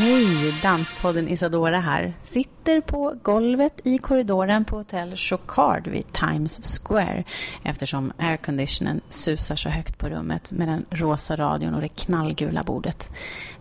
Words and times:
Hej, 0.00 0.54
Danspodden 0.62 1.28
Isadora 1.28 1.80
här. 1.80 2.12
Sitter 2.22 2.80
på 2.80 3.14
golvet 3.22 3.80
i 3.84 3.98
korridoren 3.98 4.64
på 4.64 4.76
hotell 4.76 5.16
Chocard 5.16 5.88
vid 5.88 6.12
Times 6.12 6.80
Square 6.80 7.24
eftersom 7.64 8.12
airconditionen 8.18 9.00
susar 9.08 9.56
så 9.56 9.68
högt 9.68 9.98
på 9.98 10.08
rummet 10.08 10.52
med 10.52 10.68
den 10.68 10.84
rosa 10.90 11.36
radion 11.36 11.74
och 11.74 11.80
det 11.80 11.88
knallgula 11.88 12.62
bordet. 12.62 13.10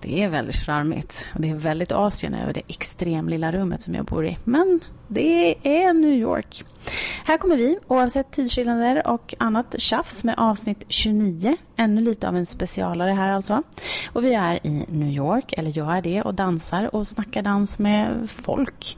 Det 0.01 0.23
är 0.23 0.29
väldigt 0.29 0.55
charmigt 0.55 1.27
och 1.35 1.41
det 1.41 1.49
är 1.49 1.55
väldigt 1.55 1.91
Asien 1.91 2.33
över 2.33 2.53
det 2.53 2.61
extrem 2.67 3.29
lilla 3.29 3.51
rummet 3.51 3.81
som 3.81 3.95
jag 3.95 4.05
bor 4.05 4.25
i. 4.25 4.37
Men 4.43 4.79
det 5.09 5.55
är 5.63 5.93
New 5.93 6.13
York. 6.13 6.63
Här 7.25 7.37
kommer 7.37 7.55
vi, 7.55 7.77
oavsett 7.87 8.31
tidsskillnader 8.31 9.07
och 9.07 9.35
annat 9.37 9.75
tjafs 9.77 10.23
med 10.23 10.35
avsnitt 10.37 10.83
29. 10.87 11.57
Ännu 11.75 12.01
lite 12.01 12.27
av 12.29 12.37
en 12.37 12.45
specialare 12.45 13.11
här 13.11 13.29
alltså. 13.29 13.63
Och 14.13 14.23
vi 14.23 14.33
är 14.33 14.67
i 14.67 14.85
New 14.87 15.09
York, 15.09 15.53
eller 15.57 15.77
jag 15.77 15.97
är 15.97 16.01
det, 16.01 16.21
och 16.21 16.33
dansar 16.33 16.95
och 16.95 17.07
snackar 17.07 17.41
dans 17.41 17.79
med 17.79 18.29
folk. 18.29 18.97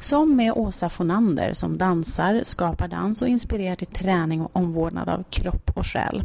Som 0.00 0.36
med 0.36 0.52
Åsa 0.52 0.88
Fonander 0.88 1.52
som 1.52 1.78
dansar, 1.78 2.40
skapar 2.42 2.88
dans 2.88 3.22
och 3.22 3.28
inspirerar 3.28 3.76
till 3.76 3.86
träning 3.86 4.40
och 4.40 4.56
omvårdnad 4.56 5.08
av 5.08 5.24
kropp 5.30 5.70
och 5.74 5.86
själ. 5.86 6.24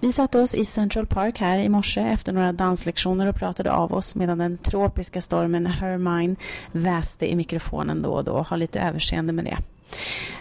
Vi 0.00 0.12
satte 0.12 0.40
oss 0.40 0.54
i 0.54 0.64
Central 0.64 1.06
Park 1.06 1.38
här 1.38 1.58
i 1.58 1.68
morse 1.68 2.00
efter 2.00 2.32
några 2.32 2.52
danslektioner 2.52 3.26
och 3.26 3.36
pratade 3.36 3.72
av 3.72 3.92
oss 3.92 4.14
medan 4.14 4.38
den 4.38 4.58
tropiska 4.58 5.20
stormen 5.20 5.66
Hermine 5.66 6.36
väste 6.72 7.32
i 7.32 7.36
mikrofonen 7.36 8.02
då 8.02 8.10
och 8.10 8.24
då. 8.24 8.42
Ha 8.42 8.56
lite 8.56 8.80
överseende 8.80 9.32
med 9.32 9.44
det. 9.44 9.58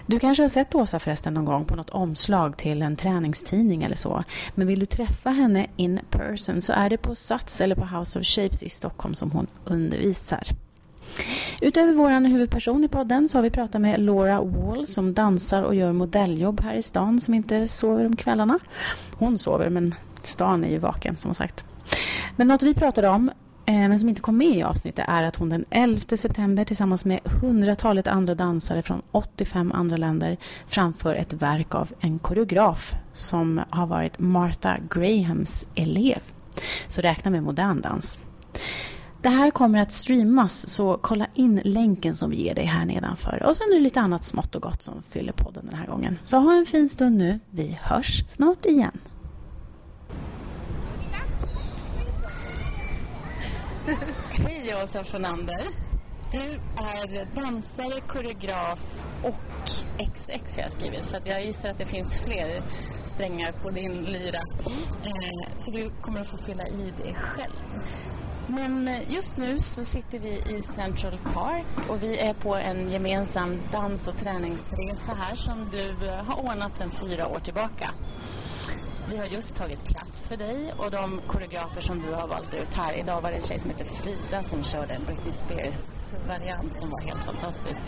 Du 0.05 0.19
kanske 0.19 0.43
har 0.43 0.47
sett 0.47 0.75
Åsa 0.75 0.99
förresten 0.99 1.33
någon 1.33 1.45
gång 1.45 1.65
på 1.65 1.75
något 1.75 1.89
omslag 1.89 2.57
till 2.57 2.81
en 2.81 2.95
träningstidning 2.95 3.83
eller 3.83 3.95
så. 3.95 4.23
Men 4.55 4.67
vill 4.67 4.79
du 4.79 4.85
träffa 4.85 5.29
henne 5.29 5.67
in 5.75 5.99
person 6.09 6.61
så 6.61 6.73
är 6.73 6.89
det 6.89 6.97
på 6.97 7.15
Sats 7.15 7.61
eller 7.61 7.75
på 7.75 7.85
House 7.85 8.19
of 8.19 8.25
Shapes 8.25 8.63
i 8.63 8.69
Stockholm 8.69 9.15
som 9.15 9.31
hon 9.31 9.47
undervisar. 9.65 10.43
Utöver 11.61 11.93
vår 11.93 12.27
huvudperson 12.27 12.83
i 12.83 12.87
podden 12.87 13.27
så 13.27 13.37
har 13.37 13.43
vi 13.43 13.49
pratat 13.49 13.81
med 13.81 13.99
Laura 13.99 14.41
Wall 14.41 14.87
som 14.87 15.13
dansar 15.13 15.61
och 15.63 15.75
gör 15.75 15.91
modelljobb 15.91 16.61
här 16.61 16.75
i 16.75 16.81
stan 16.81 17.19
som 17.19 17.33
inte 17.33 17.67
sover 17.67 18.05
om 18.05 18.15
kvällarna. 18.15 18.59
Hon 19.13 19.37
sover 19.37 19.69
men 19.69 19.95
stan 20.21 20.63
är 20.63 20.69
ju 20.69 20.77
vaken 20.77 21.17
som 21.17 21.33
sagt. 21.33 21.65
Men 22.35 22.47
något 22.47 22.63
vi 22.63 22.73
pratade 22.73 23.09
om 23.09 23.29
eh, 23.65 23.73
men 23.73 23.99
som 23.99 24.09
inte 24.09 24.21
kom 24.21 24.37
med 24.37 24.57
i 24.57 24.63
avsnittet 24.63 25.05
är 25.07 25.23
att 25.23 25.35
hon 25.35 25.49
den 25.49 25.65
11 25.69 26.01
september 26.17 26.65
tillsammans 26.65 27.05
med 27.05 27.19
hundratalet 27.41 28.07
andra 28.07 28.35
dansare 28.35 28.81
från 28.81 29.01
85 29.11 29.71
andra 29.71 29.97
länder 29.97 30.37
framför 30.67 31.15
ett 31.15 31.33
verk 31.33 31.75
av 31.75 31.91
en 31.99 32.19
koreograf 32.19 32.93
som 33.13 33.61
har 33.69 33.87
varit 33.87 34.19
Martha 34.19 34.77
Grahams 34.89 35.67
elev. 35.75 36.19
Så 36.87 37.01
räkna 37.01 37.31
med 37.31 37.43
modern 37.43 37.81
dans. 37.81 38.19
Det 39.21 39.29
här 39.29 39.51
kommer 39.51 39.81
att 39.81 39.91
streamas, 39.91 40.69
så 40.69 40.99
kolla 41.01 41.27
in 41.33 41.61
länken 41.63 42.15
som 42.15 42.29
vi 42.29 42.43
ger 42.43 42.55
dig 42.55 42.65
här 42.65 42.85
nedanför. 42.85 43.43
Och 43.45 43.55
sen 43.55 43.67
är 43.71 43.75
det 43.75 43.81
lite 43.81 43.99
annat 43.99 44.25
smått 44.25 44.55
och 44.55 44.61
gott 44.61 44.81
som 44.81 45.01
fyller 45.01 45.33
podden 45.33 45.65
den 45.65 45.75
här 45.75 45.87
gången. 45.87 46.19
Så 46.23 46.37
ha 46.37 46.53
en 46.53 46.65
fin 46.65 46.89
stund 46.89 47.17
nu. 47.17 47.39
Vi 47.49 47.79
hörs 47.81 48.23
snart 48.27 48.65
igen. 48.65 48.99
Hej 54.31 54.75
Åsa 54.83 55.03
Fernander. 55.03 55.63
Du 56.31 56.37
är 56.37 57.35
dansare, 57.35 58.01
koreograf 58.07 58.79
och 59.23 59.69
XX 60.13 60.57
jag 60.57 60.63
har 60.63 60.69
skrivit 60.69 61.05
för 61.05 61.17
att 61.17 61.25
jag 61.25 61.45
gissar 61.45 61.69
att 61.69 61.77
det 61.77 61.85
finns 61.85 62.19
fler 62.19 62.61
strängar 63.03 63.51
på 63.51 63.69
din 63.69 64.03
lyra. 64.03 64.39
Eh, 65.03 65.57
så 65.57 65.71
du 65.71 65.91
kommer 66.01 66.21
att 66.21 66.27
få 66.27 66.37
fylla 66.37 66.67
i 66.67 66.93
det 66.97 67.13
själv. 67.13 67.53
Men 68.47 68.87
eh, 68.87 69.13
just 69.13 69.37
nu 69.37 69.59
så 69.59 69.83
sitter 69.83 70.19
vi 70.19 70.29
i 70.29 70.61
Central 70.61 71.19
Park 71.33 71.89
och 71.89 72.03
vi 72.03 72.17
är 72.17 72.33
på 72.33 72.55
en 72.55 72.91
gemensam 72.91 73.59
dans 73.71 74.07
och 74.07 74.17
träningsresa 74.17 75.13
här 75.19 75.35
som 75.35 75.69
du 75.71 76.07
eh, 76.07 76.13
har 76.13 76.45
ordnat 76.45 76.75
sedan 76.75 76.91
fyra 76.91 77.27
år 77.27 77.39
tillbaka. 77.39 77.89
Vi 79.09 79.17
har 79.17 79.25
just 79.25 79.55
tagit 79.55 79.87
klass 79.87 80.27
för 80.27 80.37
dig 80.37 80.73
och 80.77 80.91
de 80.91 81.21
koreografer 81.27 81.81
som 81.81 82.01
du 82.01 82.13
har 82.13 82.27
valt 82.27 82.53
ut 82.53 82.73
här. 82.73 82.93
Idag 82.93 83.21
var 83.21 83.31
det 83.31 83.37
en 83.37 83.43
tjej 83.43 83.59
som 83.59 83.71
heter 83.71 83.85
Frida 83.85 84.43
som 84.43 84.63
körde 84.63 84.93
en 84.93 85.03
Britney 85.05 85.33
Spears-variant 85.33 86.79
som 86.79 86.89
var 86.89 87.01
helt 87.01 87.23
fantastisk. 87.23 87.83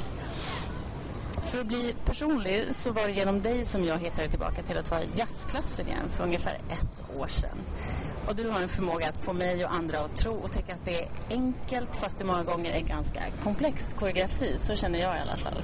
För 1.46 1.60
att 1.60 1.68
bli 1.68 1.96
personlig 2.06 2.74
så 2.74 2.92
var 2.92 3.08
det 3.08 3.12
genom 3.12 3.42
dig 3.42 3.66
som 3.66 3.84
jag 3.84 3.98
hittade 3.98 4.30
tillbaka 4.30 4.64
till 4.64 4.78
att 4.78 4.86
ta 4.86 5.00
jazzklassen 5.16 5.88
igen 5.88 6.10
för 6.18 6.24
ungefär 6.24 6.54
ett 6.54 7.04
år 7.18 7.28
sedan. 7.28 7.58
Och 8.30 8.36
du 8.36 8.50
har 8.50 8.62
en 8.62 8.70
förmåga 8.70 9.10
att 9.10 9.26
få 9.26 9.34
mig 9.34 9.66
och 9.66 9.74
andra 9.74 10.00
att 10.00 10.16
tro 10.16 10.34
och 10.34 10.52
tycka 10.52 10.74
att 10.74 10.86
det 10.86 11.02
är 11.02 11.08
enkelt 11.30 11.96
fast 11.96 12.20
det 12.20 12.26
många 12.26 12.44
gånger 12.44 12.72
är 12.72 12.82
ganska 12.82 13.20
komplex 13.44 13.94
koreografi. 14.00 14.58
Så 14.58 14.76
känner 14.76 15.00
jag 15.00 15.16
i 15.16 15.20
alla 15.20 15.38
fall. 15.38 15.64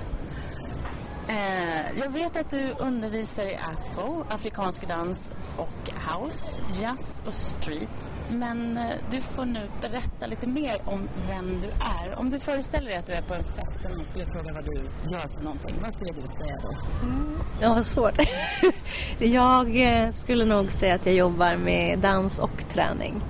Eh, 1.27 1.99
jag 1.99 2.09
vet 2.09 2.35
att 2.35 2.49
du 2.49 2.75
undervisar 2.79 3.43
i 3.45 3.55
afro, 3.55 4.25
afrikansk 4.29 4.87
dans 4.87 5.31
och 5.57 5.91
house, 6.13 6.61
jazz 6.81 7.23
och 7.27 7.33
street. 7.33 8.11
Men 8.29 8.77
eh, 8.77 8.83
du 9.11 9.21
får 9.21 9.45
nu 9.45 9.69
berätta 9.81 10.25
lite 10.27 10.47
mer 10.47 10.81
om 10.85 11.09
vem 11.27 11.61
du 11.61 11.67
är. 11.67 12.19
Om 12.19 12.29
du 12.29 12.39
föreställer 12.39 12.89
dig 12.89 12.97
att 12.97 13.07
du 13.07 13.13
är 13.13 13.21
på 13.21 13.33
en 13.33 13.43
fest 13.43 13.85
och 13.85 13.97
någon 13.97 14.05
skulle 14.05 14.25
fråga 14.25 14.53
vad 14.53 14.65
du 14.65 14.75
gör 15.11 15.27
för 15.27 15.43
någonting, 15.43 15.75
vad 15.81 15.93
skulle 15.93 16.11
du 16.11 16.27
säga 16.27 16.57
då? 16.61 17.05
Mm, 17.07 17.39
ja, 17.61 17.73
vad 17.73 17.85
svårt. 17.85 18.21
jag 19.19 19.81
eh, 19.81 20.11
skulle 20.11 20.45
nog 20.45 20.71
säga 20.71 20.95
att 20.95 21.05
jag 21.05 21.15
jobbar 21.15 21.55
med 21.55 21.99
dans 21.99 22.39
och 22.39 22.63
träning. 22.69 23.21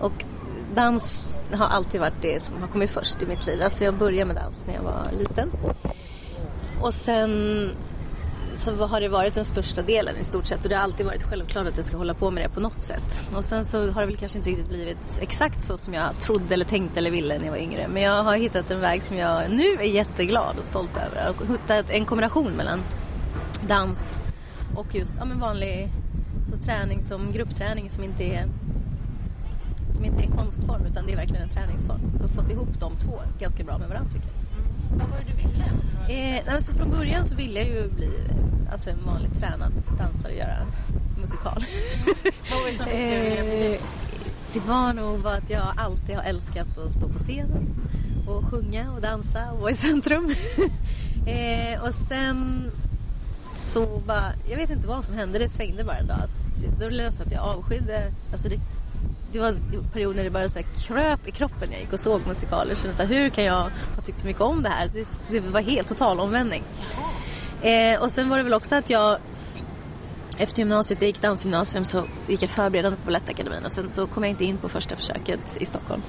Och 0.00 0.24
dans 0.74 1.34
har 1.52 1.66
alltid 1.66 2.00
varit 2.00 2.22
det 2.22 2.42
som 2.42 2.60
har 2.60 2.68
kommit 2.68 2.90
först 2.90 3.22
i 3.22 3.26
mitt 3.26 3.46
liv. 3.46 3.62
Alltså 3.62 3.84
jag 3.84 3.94
började 3.94 4.24
med 4.24 4.36
dans 4.36 4.66
när 4.66 4.74
jag 4.74 4.82
var 4.82 5.18
liten. 5.18 5.50
Och 6.80 6.94
sen 6.94 7.70
så 8.54 8.86
har 8.86 9.00
det 9.00 9.08
varit 9.08 9.34
den 9.34 9.44
största 9.44 9.82
delen 9.82 10.16
i 10.20 10.24
stort 10.24 10.46
sett 10.46 10.64
och 10.64 10.68
det 10.68 10.76
har 10.76 10.82
alltid 10.82 11.06
varit 11.06 11.22
självklart 11.22 11.66
att 11.66 11.76
jag 11.76 11.84
ska 11.84 11.96
hålla 11.96 12.14
på 12.14 12.30
med 12.30 12.44
det 12.44 12.48
på 12.48 12.60
något 12.60 12.80
sätt. 12.80 13.22
Och 13.34 13.44
sen 13.44 13.64
så 13.64 13.90
har 13.90 14.00
det 14.00 14.06
väl 14.06 14.16
kanske 14.16 14.38
inte 14.38 14.50
riktigt 14.50 14.68
blivit 14.68 15.18
exakt 15.20 15.64
så 15.64 15.78
som 15.78 15.94
jag 15.94 16.18
trodde 16.18 16.54
eller 16.54 16.64
tänkte 16.64 16.98
eller 16.98 17.10
ville 17.10 17.38
när 17.38 17.44
jag 17.44 17.52
var 17.52 17.58
yngre. 17.58 17.88
Men 17.88 18.02
jag 18.02 18.22
har 18.22 18.36
hittat 18.36 18.70
en 18.70 18.80
väg 18.80 19.02
som 19.02 19.16
jag 19.16 19.50
nu 19.50 19.74
är 19.80 19.88
jätteglad 19.88 20.58
och 20.58 20.64
stolt 20.64 20.96
över. 20.96 21.30
Och 21.30 21.46
hittat 21.46 21.90
en 21.90 22.04
kombination 22.04 22.52
mellan 22.52 22.80
dans 23.68 24.18
och 24.76 24.94
just 24.94 25.14
ja, 25.18 25.24
men 25.24 25.40
vanlig 25.40 25.88
så 26.46 26.56
träning 26.56 27.02
som 27.02 27.32
gruppträning 27.32 27.90
som 27.90 28.04
inte 28.04 28.24
är 28.24 28.48
som 29.90 30.04
inte 30.04 30.22
är 30.22 30.26
en 30.26 30.36
konstform 30.36 30.86
utan 30.86 31.06
det 31.06 31.12
är 31.12 31.16
verkligen 31.16 31.42
en 31.42 31.48
träningsform. 31.48 32.00
Jag 32.14 32.28
har 32.28 32.28
fått 32.28 32.50
ihop 32.50 32.68
de 32.80 32.96
två 32.96 33.20
ganska 33.38 33.64
bra 33.64 33.78
med 33.78 33.88
varandra 33.88 34.10
tycker 34.12 34.26
jag. 34.26 34.37
Vad 34.98 35.10
var 35.10 35.18
det 35.18 35.24
du 35.32 35.48
ville? 35.48 35.64
Eh, 36.08 36.54
alltså 36.54 36.74
från 36.74 36.90
början 36.90 37.26
så 37.26 37.36
ville 37.36 37.60
jag 37.60 37.68
ju 37.68 37.88
bli 37.88 38.10
alltså 38.72 38.90
en 38.90 39.04
vanlig 39.06 39.30
tränad 39.38 39.72
dansare 39.98 40.32
och 40.32 40.38
göra 40.38 40.66
musikal. 41.20 41.64
Vad 42.50 42.60
var 42.60 42.66
det 42.66 42.72
som 42.72 42.86
fick 42.86 42.94
dig 42.94 43.74
eh, 43.74 43.80
Det 44.52 44.60
var 44.60 44.92
nog 44.92 45.20
bara 45.20 45.34
att 45.34 45.50
jag 45.50 45.74
alltid 45.76 46.16
har 46.16 46.22
älskat 46.22 46.78
att 46.78 46.92
stå 46.92 47.08
på 47.08 47.18
scenen 47.18 47.74
och 48.26 48.44
sjunga 48.44 48.92
och 48.92 49.00
dansa 49.00 49.50
och 49.52 49.58
vara 49.58 49.70
i 49.70 49.74
centrum. 49.74 50.24
eh, 51.26 51.82
och 51.82 51.94
sen 51.94 52.70
så 53.54 54.02
bara, 54.06 54.32
jag 54.50 54.56
vet 54.56 54.70
inte 54.70 54.86
vad 54.86 55.04
som 55.04 55.14
hände, 55.14 55.38
det 55.38 55.48
svängde 55.48 55.84
bara 55.84 55.96
en 55.96 56.06
dag. 56.06 56.28
Då 56.80 56.88
blev 56.88 57.04
det 57.04 57.12
så 57.12 57.22
att 57.22 57.32
jag 57.32 57.42
avskydde, 57.42 58.12
alltså 58.32 58.48
det 58.48 58.60
det 59.32 59.38
var 59.38 59.48
en 59.48 59.88
period 59.92 60.16
när 60.16 60.24
det 60.24 60.30
bara 60.30 60.48
så 60.48 60.58
här 60.58 60.66
kröp 60.78 61.28
i 61.28 61.30
kroppen 61.30 61.68
när 61.68 61.72
jag 61.72 61.80
gick 61.80 61.92
och 61.92 62.00
såg 62.00 62.26
musikaler. 62.26 62.74
Så, 62.74 62.92
så 62.92 63.02
här, 63.02 63.08
hur 63.08 63.28
kan 63.28 63.44
jag 63.44 63.70
ha 63.94 64.02
tyckt 64.04 64.18
så 64.18 64.26
mycket 64.26 64.42
om 64.42 64.62
det 64.62 64.68
här? 64.68 64.90
Det, 64.94 65.22
det 65.30 65.40
var 65.40 65.60
helt 65.60 65.88
total 65.88 66.20
omvändning. 66.20 66.62
Eh, 67.62 68.02
och 68.02 68.10
sen 68.10 68.28
var 68.28 68.36
det 68.36 68.42
väl 68.42 68.54
också 68.54 68.74
att 68.74 68.90
jag 68.90 69.18
efter 70.38 70.58
gymnasiet, 70.58 71.02
jag 71.02 71.06
gick 71.06 71.22
dansgymnasium, 71.22 71.84
så 71.84 72.04
gick 72.26 72.42
jag 72.42 72.50
förberedande 72.50 72.96
på 72.96 73.06
Balettakademin 73.06 73.64
och 73.64 73.72
sen 73.72 73.88
så 73.88 74.06
kom 74.06 74.22
jag 74.22 74.30
inte 74.30 74.44
in 74.44 74.56
på 74.58 74.68
första 74.68 74.96
försöket 74.96 75.40
i 75.58 75.66
Stockholm. 75.66 76.02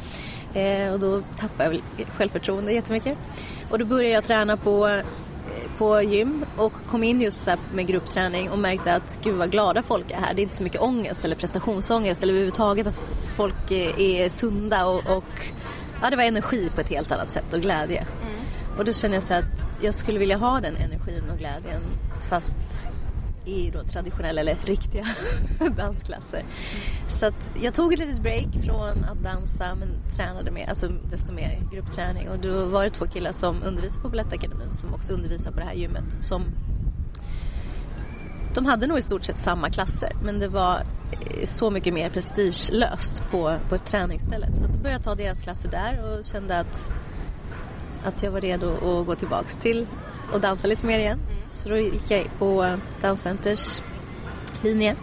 Eh, 0.53 0.93
och 0.93 0.99
då 0.99 1.21
tappade 1.37 1.63
jag 1.63 1.69
väl 1.69 1.81
självförtroende 2.17 2.73
jättemycket. 2.73 3.17
Och 3.69 3.79
då 3.79 3.85
började 3.85 4.13
jag 4.13 4.23
träna 4.23 4.57
på 4.57 5.01
på 5.79 6.01
gym 6.01 6.45
och 6.57 6.73
kom 6.87 7.03
in 7.03 7.21
just 7.21 7.49
med 7.73 7.87
gruppträning 7.87 8.49
och 8.49 8.59
märkte 8.59 8.95
att 8.95 9.19
gud 9.23 9.35
vad 9.35 9.51
glada 9.51 9.83
folk 9.83 10.11
är 10.11 10.15
här. 10.15 10.33
Det 10.33 10.41
är 10.41 10.43
inte 10.43 10.55
så 10.55 10.63
mycket 10.63 10.81
ångest 10.81 11.25
eller 11.25 11.35
prestationsångest 11.35 12.23
eller 12.23 12.33
överhuvudtaget 12.33 12.87
att 12.87 13.01
folk 13.35 13.71
är 13.71 14.29
sunda 14.29 14.85
och, 14.85 15.17
och 15.17 15.51
ja, 16.01 16.09
det 16.09 16.15
var 16.15 16.23
energi 16.23 16.69
på 16.75 16.81
ett 16.81 16.89
helt 16.89 17.11
annat 17.11 17.31
sätt 17.31 17.53
och 17.53 17.61
glädje. 17.61 17.99
Mm. 17.99 18.77
Och 18.77 18.85
då 18.85 18.93
kände 18.93 19.17
jag 19.17 19.23
så 19.23 19.33
att 19.33 19.45
jag 19.81 19.95
skulle 19.95 20.19
vilja 20.19 20.37
ha 20.37 20.61
den 20.61 20.75
energin 20.75 21.23
och 21.31 21.37
glädjen 21.37 21.81
fast 22.29 22.55
i 23.49 23.69
då 23.69 23.83
traditionella 23.83 24.41
eller 24.41 24.57
riktiga 24.65 25.07
dansklasser. 25.77 26.43
Så 27.09 27.25
att 27.25 27.49
jag 27.61 27.73
tog 27.73 27.93
ett 27.93 27.99
litet 27.99 28.21
break 28.21 28.47
från 28.65 29.03
att 29.03 29.23
dansa 29.23 29.75
men 29.75 29.89
tränade 30.15 30.51
mer, 30.51 30.69
alltså 30.69 30.87
desto 30.87 31.33
mer 31.33 31.61
gruppträning. 31.71 32.29
Och 32.29 32.39
då 32.39 32.65
var 32.65 32.83
det 32.83 32.89
två 32.89 33.05
killar 33.05 33.31
som 33.31 33.63
undervisade 33.63 34.01
på 34.01 34.09
Balettakademin 34.09 34.73
som 34.73 34.93
också 34.93 35.13
undervisar 35.13 35.51
på 35.51 35.59
det 35.59 35.65
här 35.65 35.73
gymmet 35.73 36.13
som 36.13 36.43
de 38.53 38.65
hade 38.65 38.87
nog 38.87 38.97
i 38.97 39.01
stort 39.01 39.25
sett 39.25 39.37
samma 39.37 39.69
klasser 39.69 40.11
men 40.23 40.39
det 40.39 40.47
var 40.47 40.75
eh, 41.11 41.45
så 41.45 41.69
mycket 41.69 41.93
mer 41.93 42.09
prestigelöst 42.09 43.23
på, 43.31 43.55
på 43.69 43.75
ett 43.75 43.85
träningsställe. 43.85 44.47
Så 44.55 44.65
då 44.65 44.77
började 44.77 44.91
jag 44.91 45.03
ta 45.03 45.15
deras 45.15 45.41
klasser 45.41 45.69
där 45.69 46.03
och 46.03 46.25
kände 46.25 46.59
att, 46.59 46.91
att 48.03 48.23
jag 48.23 48.31
var 48.31 48.41
redo 48.41 48.99
att 48.99 49.05
gå 49.05 49.15
tillbaks 49.15 49.55
till 49.55 49.87
och 50.33 50.41
dansa 50.41 50.67
lite 50.67 50.85
mer 50.85 50.99
igen. 50.99 51.19
Mm. 51.19 51.37
Så 51.47 51.69
då 51.69 51.77
gick 51.77 52.11
jag 52.11 52.27
på 52.39 52.77
Danscenters 53.01 53.81
linje. 54.61 54.95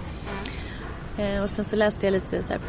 Mm. 1.19 1.43
Och 1.43 1.51
sen 1.51 1.65
så 1.65 1.77
läste 1.77 2.07
jag 2.07 2.13
lite 2.13 2.43
så 2.43 2.53
här, 2.53 2.61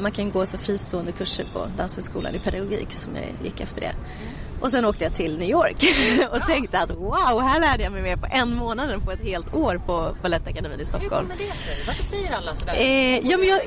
man 0.00 0.10
kan 0.10 0.30
gå 0.30 0.46
så 0.46 0.58
fristående 0.58 1.12
kurser 1.12 1.46
på 1.52 1.66
Danshögskolan 1.76 2.34
i 2.34 2.38
pedagogik 2.38 2.92
som 2.92 3.16
jag 3.16 3.24
gick 3.44 3.60
efter 3.60 3.80
det. 3.80 3.86
Mm. 3.86 4.36
Och 4.60 4.70
sen 4.70 4.84
åkte 4.84 5.04
jag 5.04 5.14
till 5.14 5.38
New 5.38 5.50
York 5.50 5.76
och 6.30 6.38
ja. 6.40 6.46
tänkte 6.46 6.78
att 6.78 6.90
wow, 6.90 7.40
här 7.42 7.60
lärde 7.60 7.82
jag 7.82 7.92
mig 7.92 8.02
mer 8.02 8.16
på 8.16 8.26
en 8.30 8.54
månad 8.54 8.90
än 8.90 9.00
på 9.00 9.12
ett 9.12 9.22
helt 9.22 9.54
år 9.54 9.80
på 9.86 10.16
Balettakademin 10.22 10.80
i 10.80 10.84
Stockholm. 10.84 11.30
Hur 11.30 11.36
kommer 11.36 11.50
det 11.50 11.56
sig? 11.56 11.74
Varför 11.86 12.02
säger 12.02 12.32
alla 12.32 12.54
sådär? 12.54 12.74
Eh, 12.78 13.18
ja, 13.30 13.36
men 13.36 13.48
jag 13.48 13.60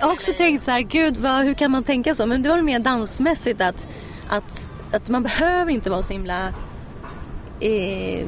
har 0.00 0.12
också 0.12 0.32
tänkt 0.32 0.64
så 0.64 0.70
här, 0.70 0.80
gud 0.80 1.16
vad, 1.16 1.44
hur 1.44 1.54
kan 1.54 1.70
man 1.70 1.84
tänka 1.84 2.14
så? 2.14 2.26
Men 2.26 2.42
det 2.42 2.48
var 2.48 2.62
mer 2.62 2.78
dansmässigt 2.78 3.60
att, 3.60 3.86
att, 4.28 4.70
att 4.92 5.08
man 5.08 5.22
behöver 5.22 5.72
inte 5.72 5.90
vara 5.90 6.02
så 6.02 6.12
himla 6.12 6.54
eh, 7.60 8.26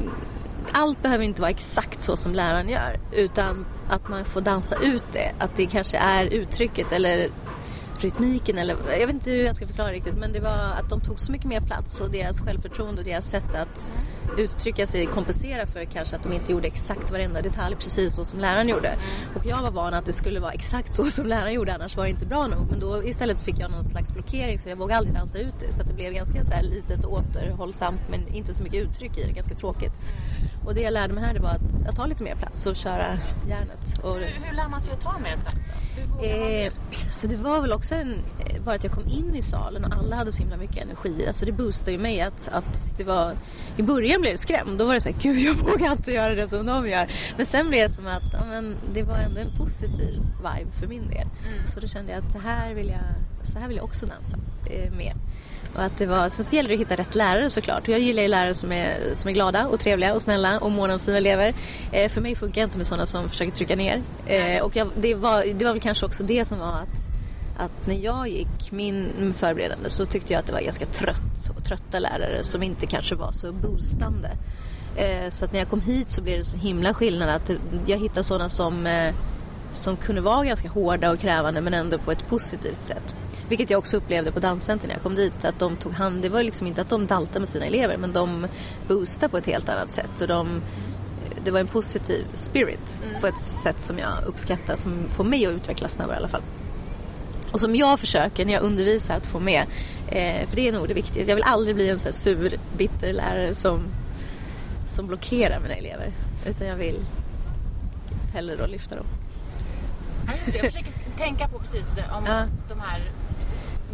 allt 0.71 1.03
behöver 1.03 1.23
inte 1.23 1.41
vara 1.41 1.51
exakt 1.51 2.01
så 2.01 2.17
som 2.17 2.35
läraren 2.35 2.69
gör 2.69 2.99
utan 3.11 3.65
att 3.89 4.09
man 4.09 4.25
får 4.25 4.41
dansa 4.41 4.75
ut 4.83 5.03
det. 5.11 5.31
Att 5.39 5.55
det 5.55 5.65
kanske 5.65 5.97
är 5.97 6.25
uttrycket 6.25 6.91
eller 6.91 7.29
rytmiken 8.03 8.57
eller 8.57 8.75
jag 8.99 9.07
vet 9.07 9.15
inte 9.15 9.29
hur 9.29 9.45
jag 9.45 9.55
ska 9.55 9.67
förklara 9.67 9.91
riktigt 9.91 10.15
men 10.17 10.33
det 10.33 10.39
var 10.39 10.57
att 10.79 10.89
de 10.89 11.01
tog 11.01 11.19
så 11.19 11.31
mycket 11.31 11.47
mer 11.47 11.61
plats 11.61 12.01
och 12.01 12.11
deras 12.11 12.41
självförtroende 12.41 13.01
och 13.01 13.05
deras 13.05 13.29
sätt 13.29 13.55
att 13.55 13.91
uttrycka 14.37 14.87
sig 14.87 15.05
kompensera 15.05 15.67
för 15.67 15.85
kanske 15.85 16.15
att 16.15 16.23
de 16.23 16.33
inte 16.33 16.51
gjorde 16.51 16.67
exakt 16.67 17.11
varenda 17.11 17.41
detalj 17.41 17.75
precis 17.75 18.15
så 18.15 18.25
som 18.25 18.39
läraren 18.39 18.67
gjorde. 18.67 18.95
Och 19.35 19.45
jag 19.45 19.61
var 19.61 19.71
van 19.71 19.93
att 19.93 20.05
det 20.05 20.13
skulle 20.13 20.39
vara 20.39 20.51
exakt 20.51 20.93
så 20.93 21.05
som 21.05 21.25
läraren 21.25 21.53
gjorde 21.53 21.73
annars 21.73 21.97
var 21.97 22.03
det 22.03 22.09
inte 22.09 22.25
bra 22.25 22.47
nog. 22.47 22.67
Men 22.71 22.79
då 22.79 23.03
istället 23.03 23.41
fick 23.41 23.59
jag 23.59 23.71
någon 23.71 23.83
slags 23.83 24.13
blockering 24.13 24.59
så 24.59 24.69
jag 24.69 24.75
vågade 24.75 24.97
aldrig 24.97 25.15
dansa 25.15 25.37
ut 25.37 25.53
det. 25.59 25.73
Så 25.73 25.81
att 25.81 25.87
det 25.87 25.93
blev 25.93 26.13
ganska 26.13 26.43
så 26.43 26.51
här 26.53 26.63
litet 26.63 27.05
och 27.05 27.13
återhållsamt 27.13 28.01
men 28.09 28.27
inte 28.27 28.53
så 28.53 28.63
mycket 28.63 28.83
uttryck 28.83 29.17
i 29.17 29.23
det, 29.23 29.31
ganska 29.31 29.55
tråkigt. 29.55 29.93
Och 30.65 30.75
det 30.75 30.81
jag 30.81 30.93
lärde 30.93 31.13
mig 31.13 31.23
här 31.23 31.33
det 31.33 31.39
var 31.39 31.49
att, 31.49 31.89
att 31.89 31.95
ta 31.95 32.05
lite 32.05 32.23
mer 32.23 32.35
plats 32.35 32.65
och 32.65 32.75
köra 32.75 33.19
järnet. 33.49 33.99
Och... 34.03 34.15
Hur, 34.15 34.39
hur 34.43 34.55
lär 34.55 34.67
man 34.67 34.81
sig 34.81 34.93
att 34.93 35.01
ta 35.01 35.19
mer 35.19 35.37
plats 35.37 35.65
då? 35.65 35.88
Eh, 36.23 36.73
så 37.15 37.27
det 37.27 37.35
var 37.35 37.61
väl 37.61 37.73
också 37.73 37.95
en, 37.95 38.15
bara 38.65 38.75
att 38.75 38.83
jag 38.83 38.93
kom 38.93 39.07
in 39.07 39.35
i 39.35 39.41
salen 39.41 39.85
och 39.85 39.93
alla 39.93 40.15
hade 40.15 40.31
så 40.31 40.41
himla 40.41 40.57
mycket 40.57 40.77
energi. 40.77 41.27
Alltså 41.27 41.45
det 41.45 41.51
boostade 41.51 41.91
ju 41.91 41.97
mig 41.97 42.21
att, 42.21 42.47
att 42.51 42.97
det 42.97 43.03
var... 43.03 43.33
I 43.77 43.81
början 43.81 44.21
blev 44.21 44.31
jag 44.33 44.39
skrämd. 44.39 44.77
Då 44.77 44.85
var 44.85 44.93
det 44.93 45.01
så 45.01 45.09
här, 45.09 45.15
gud 45.21 45.37
jag 45.37 45.55
vågar 45.71 45.91
inte 45.91 46.11
göra 46.11 46.35
det 46.35 46.47
som 46.47 46.65
de 46.65 46.89
gör. 46.89 47.11
Men 47.37 47.45
sen 47.45 47.69
blev 47.69 47.89
det 47.89 47.95
som 47.95 48.07
att 48.07 48.33
ja, 48.33 48.45
men, 48.49 48.75
det 48.93 49.03
var 49.03 49.17
ändå 49.17 49.41
en 49.41 49.57
positiv 49.57 50.21
vibe 50.37 50.71
för 50.79 50.87
min 50.87 51.07
del. 51.07 51.27
Mm. 51.47 51.65
Så 51.65 51.79
då 51.79 51.87
kände 51.87 52.11
jag 52.11 52.25
att 52.25 52.31
så 52.31 52.39
här 52.39 52.73
vill 52.73 52.87
jag, 52.87 53.47
så 53.47 53.59
här 53.59 53.67
vill 53.67 53.77
jag 53.77 53.85
också 53.85 54.05
dansa 54.05 54.37
eh, 54.65 54.91
med. 54.91 55.13
Och 55.75 55.83
att 55.83 55.97
det 55.97 56.05
var, 56.05 56.29
sen 56.29 56.45
så 56.45 56.55
gäller 56.55 56.69
det 56.69 56.75
att 56.75 56.81
hitta 56.81 56.95
rätt 56.95 57.15
lärare 57.15 57.49
såklart. 57.49 57.87
Jag 57.87 57.99
gillar 57.99 58.21
ju 58.21 58.27
lärare 58.27 58.53
som 58.53 58.71
är, 58.71 58.97
som 59.13 59.29
är 59.29 59.33
glada 59.33 59.67
och 59.67 59.79
trevliga 59.79 60.13
och 60.13 60.21
snälla 60.21 60.59
och 60.59 60.71
måna 60.71 60.93
om 60.93 60.99
sina 60.99 61.17
elever. 61.17 61.53
Eh, 61.91 62.09
för 62.09 62.21
mig 62.21 62.35
funkar 62.35 62.61
det 62.61 62.65
inte 62.65 62.77
med 62.77 62.87
sådana 62.87 63.05
som 63.05 63.29
försöker 63.29 63.51
trycka 63.51 63.75
ner. 63.75 64.01
Eh, 64.25 64.61
och 64.61 64.75
jag, 64.75 64.89
det, 64.95 65.15
var, 65.15 65.43
det 65.53 65.65
var 65.65 65.71
väl 65.71 65.81
kanske 65.81 66.05
också 66.05 66.23
det 66.23 66.45
som 66.45 66.59
var 66.59 66.67
att, 66.67 66.99
att 67.57 67.87
när 67.87 67.95
jag 67.95 68.27
gick 68.27 68.71
min 68.71 69.33
förberedande 69.37 69.89
så 69.89 70.05
tyckte 70.05 70.33
jag 70.33 70.39
att 70.39 70.45
det 70.45 70.53
var 70.53 70.61
ganska 70.61 70.85
trött 70.85 71.49
och 71.57 71.63
trötta 71.63 71.99
lärare 71.99 72.43
som 72.43 72.63
inte 72.63 72.85
kanske 72.85 73.15
var 73.15 73.31
så 73.31 73.51
boostande. 73.51 74.29
Eh, 74.95 75.29
så 75.29 75.45
att 75.45 75.53
när 75.53 75.59
jag 75.59 75.69
kom 75.69 75.81
hit 75.81 76.11
så 76.11 76.21
blev 76.21 76.37
det 76.37 76.45
så 76.45 76.57
himla 76.57 76.93
skillnad 76.93 77.29
att 77.29 77.51
jag 77.85 77.97
hittade 77.97 78.23
sådana 78.23 78.49
som, 78.49 78.87
eh, 78.87 79.13
som 79.71 79.97
kunde 79.97 80.21
vara 80.21 80.43
ganska 80.43 80.69
hårda 80.69 81.11
och 81.11 81.19
krävande 81.19 81.61
men 81.61 81.73
ändå 81.73 81.97
på 81.97 82.11
ett 82.11 82.27
positivt 82.29 82.81
sätt. 82.81 83.15
Vilket 83.49 83.69
jag 83.69 83.77
också 83.77 83.97
upplevde 83.97 84.31
på 84.31 84.39
Danscenter 84.39 84.87
när 84.87 84.95
jag 84.95 85.03
kom 85.03 85.15
dit. 85.15 85.45
Att 85.45 85.59
de 85.59 85.75
tog 85.75 85.93
hand, 85.93 86.21
det 86.21 86.29
var 86.29 86.43
liksom 86.43 86.67
inte 86.67 86.81
att 86.81 86.89
de 86.89 87.07
daltade 87.07 87.39
med 87.39 87.49
sina 87.49 87.65
elever 87.65 87.97
men 87.97 88.13
de 88.13 88.47
boostade 88.87 89.29
på 89.29 89.37
ett 89.37 89.45
helt 89.45 89.69
annat 89.69 89.91
sätt. 89.91 90.21
Och 90.21 90.27
de, 90.27 90.61
det 91.43 91.51
var 91.51 91.59
en 91.59 91.67
positiv 91.67 92.25
spirit 92.33 93.01
mm. 93.03 93.21
på 93.21 93.27
ett 93.27 93.41
sätt 93.41 93.81
som 93.81 93.97
jag 93.97 94.23
uppskattar 94.25 94.75
som 94.75 95.09
får 95.09 95.23
mig 95.23 95.45
att 95.45 95.51
utvecklas 95.51 95.93
snabbare 95.93 96.15
i 96.15 96.19
alla 96.19 96.27
fall. 96.27 96.41
Och 97.51 97.59
som 97.59 97.75
jag 97.75 97.99
försöker 97.99 98.45
när 98.45 98.53
jag 98.53 98.63
undervisar 98.63 99.17
att 99.17 99.25
få 99.25 99.39
med. 99.39 99.65
Eh, 100.07 100.47
för 100.47 100.55
det 100.55 100.67
är 100.67 100.71
nog 100.71 100.87
det 100.87 100.93
viktigaste. 100.93 101.31
Jag 101.31 101.35
vill 101.35 101.43
aldrig 101.43 101.75
bli 101.75 101.89
en 101.89 101.99
så 101.99 102.11
sur, 102.11 102.57
bitter 102.77 103.13
lärare 103.13 103.55
som, 103.55 103.83
som 104.87 105.07
blockerar 105.07 105.59
mina 105.59 105.75
elever. 105.75 106.11
Utan 106.45 106.67
jag 106.67 106.75
vill 106.75 106.99
hellre 108.33 108.55
då 108.55 108.65
lyfta 108.65 108.95
dem. 108.95 109.05
Ja, 110.27 110.33
just 110.33 110.45
det. 110.45 110.57
Jag 110.57 110.65
försöker 110.65 110.91
tänka 111.17 111.47
på 111.47 111.59
precis 111.59 111.97
om 112.11 112.25
ja. 112.25 112.43
de 112.69 112.79
här 112.79 113.01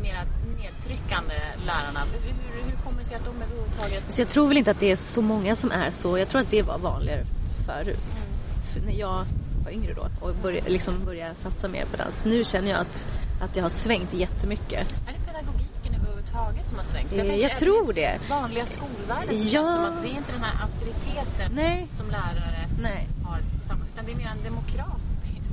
mera 0.06 0.22
nedtryckande 0.62 1.36
lärarna. 1.66 2.02
Hur, 2.24 2.66
hur 2.66 2.78
kommer 2.84 3.00
det 3.00 3.06
sig 3.06 3.18
att 3.18 3.25
de 3.25 3.36
överhuvudtaget... 3.42 4.04
Så 4.13 4.22
jag 4.22 4.30
tror 4.30 4.48
väl 4.48 4.57
inte 4.57 4.72
att 4.72 4.80
det 4.80 4.92
är 4.92 4.96
så 4.96 5.22
många 5.22 5.56
som 5.56 5.72
är 5.72 5.92
så. 5.92 6.18
Jag 6.18 6.28
tror 6.28 6.42
att 6.42 6.52
det 6.52 6.62
var 6.62 6.78
vanligare 6.78 7.25
förut. 7.66 8.12
Mm. 8.22 8.36
För 8.74 8.80
när 8.80 9.00
jag 9.00 9.25
var 9.66 9.72
yngre 9.72 9.94
då 9.94 10.07
och 10.22 10.36
började, 10.44 10.69
liksom 10.69 11.06
började 11.06 11.36
satsa 11.36 11.68
mer 11.68 11.86
på 11.86 11.98
dans. 11.98 12.25
Nu 12.25 12.44
känner 12.44 12.69
jag 12.69 12.80
att, 12.80 13.07
att 13.42 13.54
det 13.54 13.60
har 13.60 13.69
svängt 13.69 14.13
jättemycket. 14.13 14.80
Är 15.07 15.13
det 15.18 15.31
pedagogiken 15.31 15.92
överhuvudtaget 16.00 16.69
som 16.69 16.78
har 16.78 16.86
svängt? 16.86 17.12
Jag, 17.16 17.28
jag, 17.28 17.40
jag 17.40 17.56
tror 17.56 17.94
det. 17.94 18.19
vanliga 18.30 18.66
skolvärlden 18.66 19.38
som 19.38 19.48
ja. 19.48 19.52
känns 19.52 19.74
som 19.74 19.86
att 19.86 20.04
det 20.04 20.09
är 20.09 20.18
inte 20.18 20.31
den 20.31 20.44
här 20.44 20.56
auktoriteten 20.66 21.52
Nej. 21.56 21.88
som 21.92 22.07
lärare 22.09 22.68
Nej. 22.81 23.07
har. 23.24 23.40
Utan 23.94 24.06
det 24.06 24.12
är 24.12 24.16
mer 24.16 24.31
en 24.38 24.44
demokrat 24.44 25.05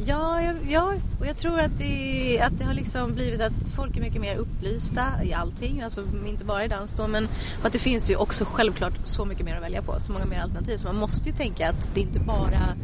Ja, 0.07 0.43
ja, 0.43 0.53
ja, 0.69 0.93
och 1.21 1.27
jag 1.27 1.37
tror 1.37 1.61
att 1.61 1.79
det, 1.79 2.41
att 2.41 2.59
det 2.59 2.65
har 2.65 2.75
liksom 2.75 3.15
blivit 3.15 3.41
att 3.41 3.69
folk 3.77 3.97
är 3.97 4.01
mycket 4.01 4.21
mer 4.21 4.37
upplysta 4.37 5.25
i 5.25 5.33
allting, 5.33 5.83
alltså 5.83 6.05
inte 6.27 6.45
bara 6.45 6.65
i 6.65 6.69
dans 6.69 6.95
då, 6.95 7.07
men 7.07 7.29
att 7.63 7.73
det 7.73 7.79
finns 7.79 8.11
ju 8.11 8.17
också 8.17 8.45
självklart 8.45 8.95
så 9.05 9.25
mycket 9.25 9.45
mer 9.45 9.57
att 9.57 9.63
välja 9.63 9.83
på, 9.83 10.01
så 10.01 10.13
många 10.13 10.25
mer 10.25 10.41
alternativ. 10.41 10.77
Så 10.77 10.87
man 10.87 10.97
måste 10.97 11.29
ju 11.29 11.35
tänka 11.35 11.69
att 11.69 11.95
det 11.95 12.01
inte 12.01 12.19
bara 12.19 12.77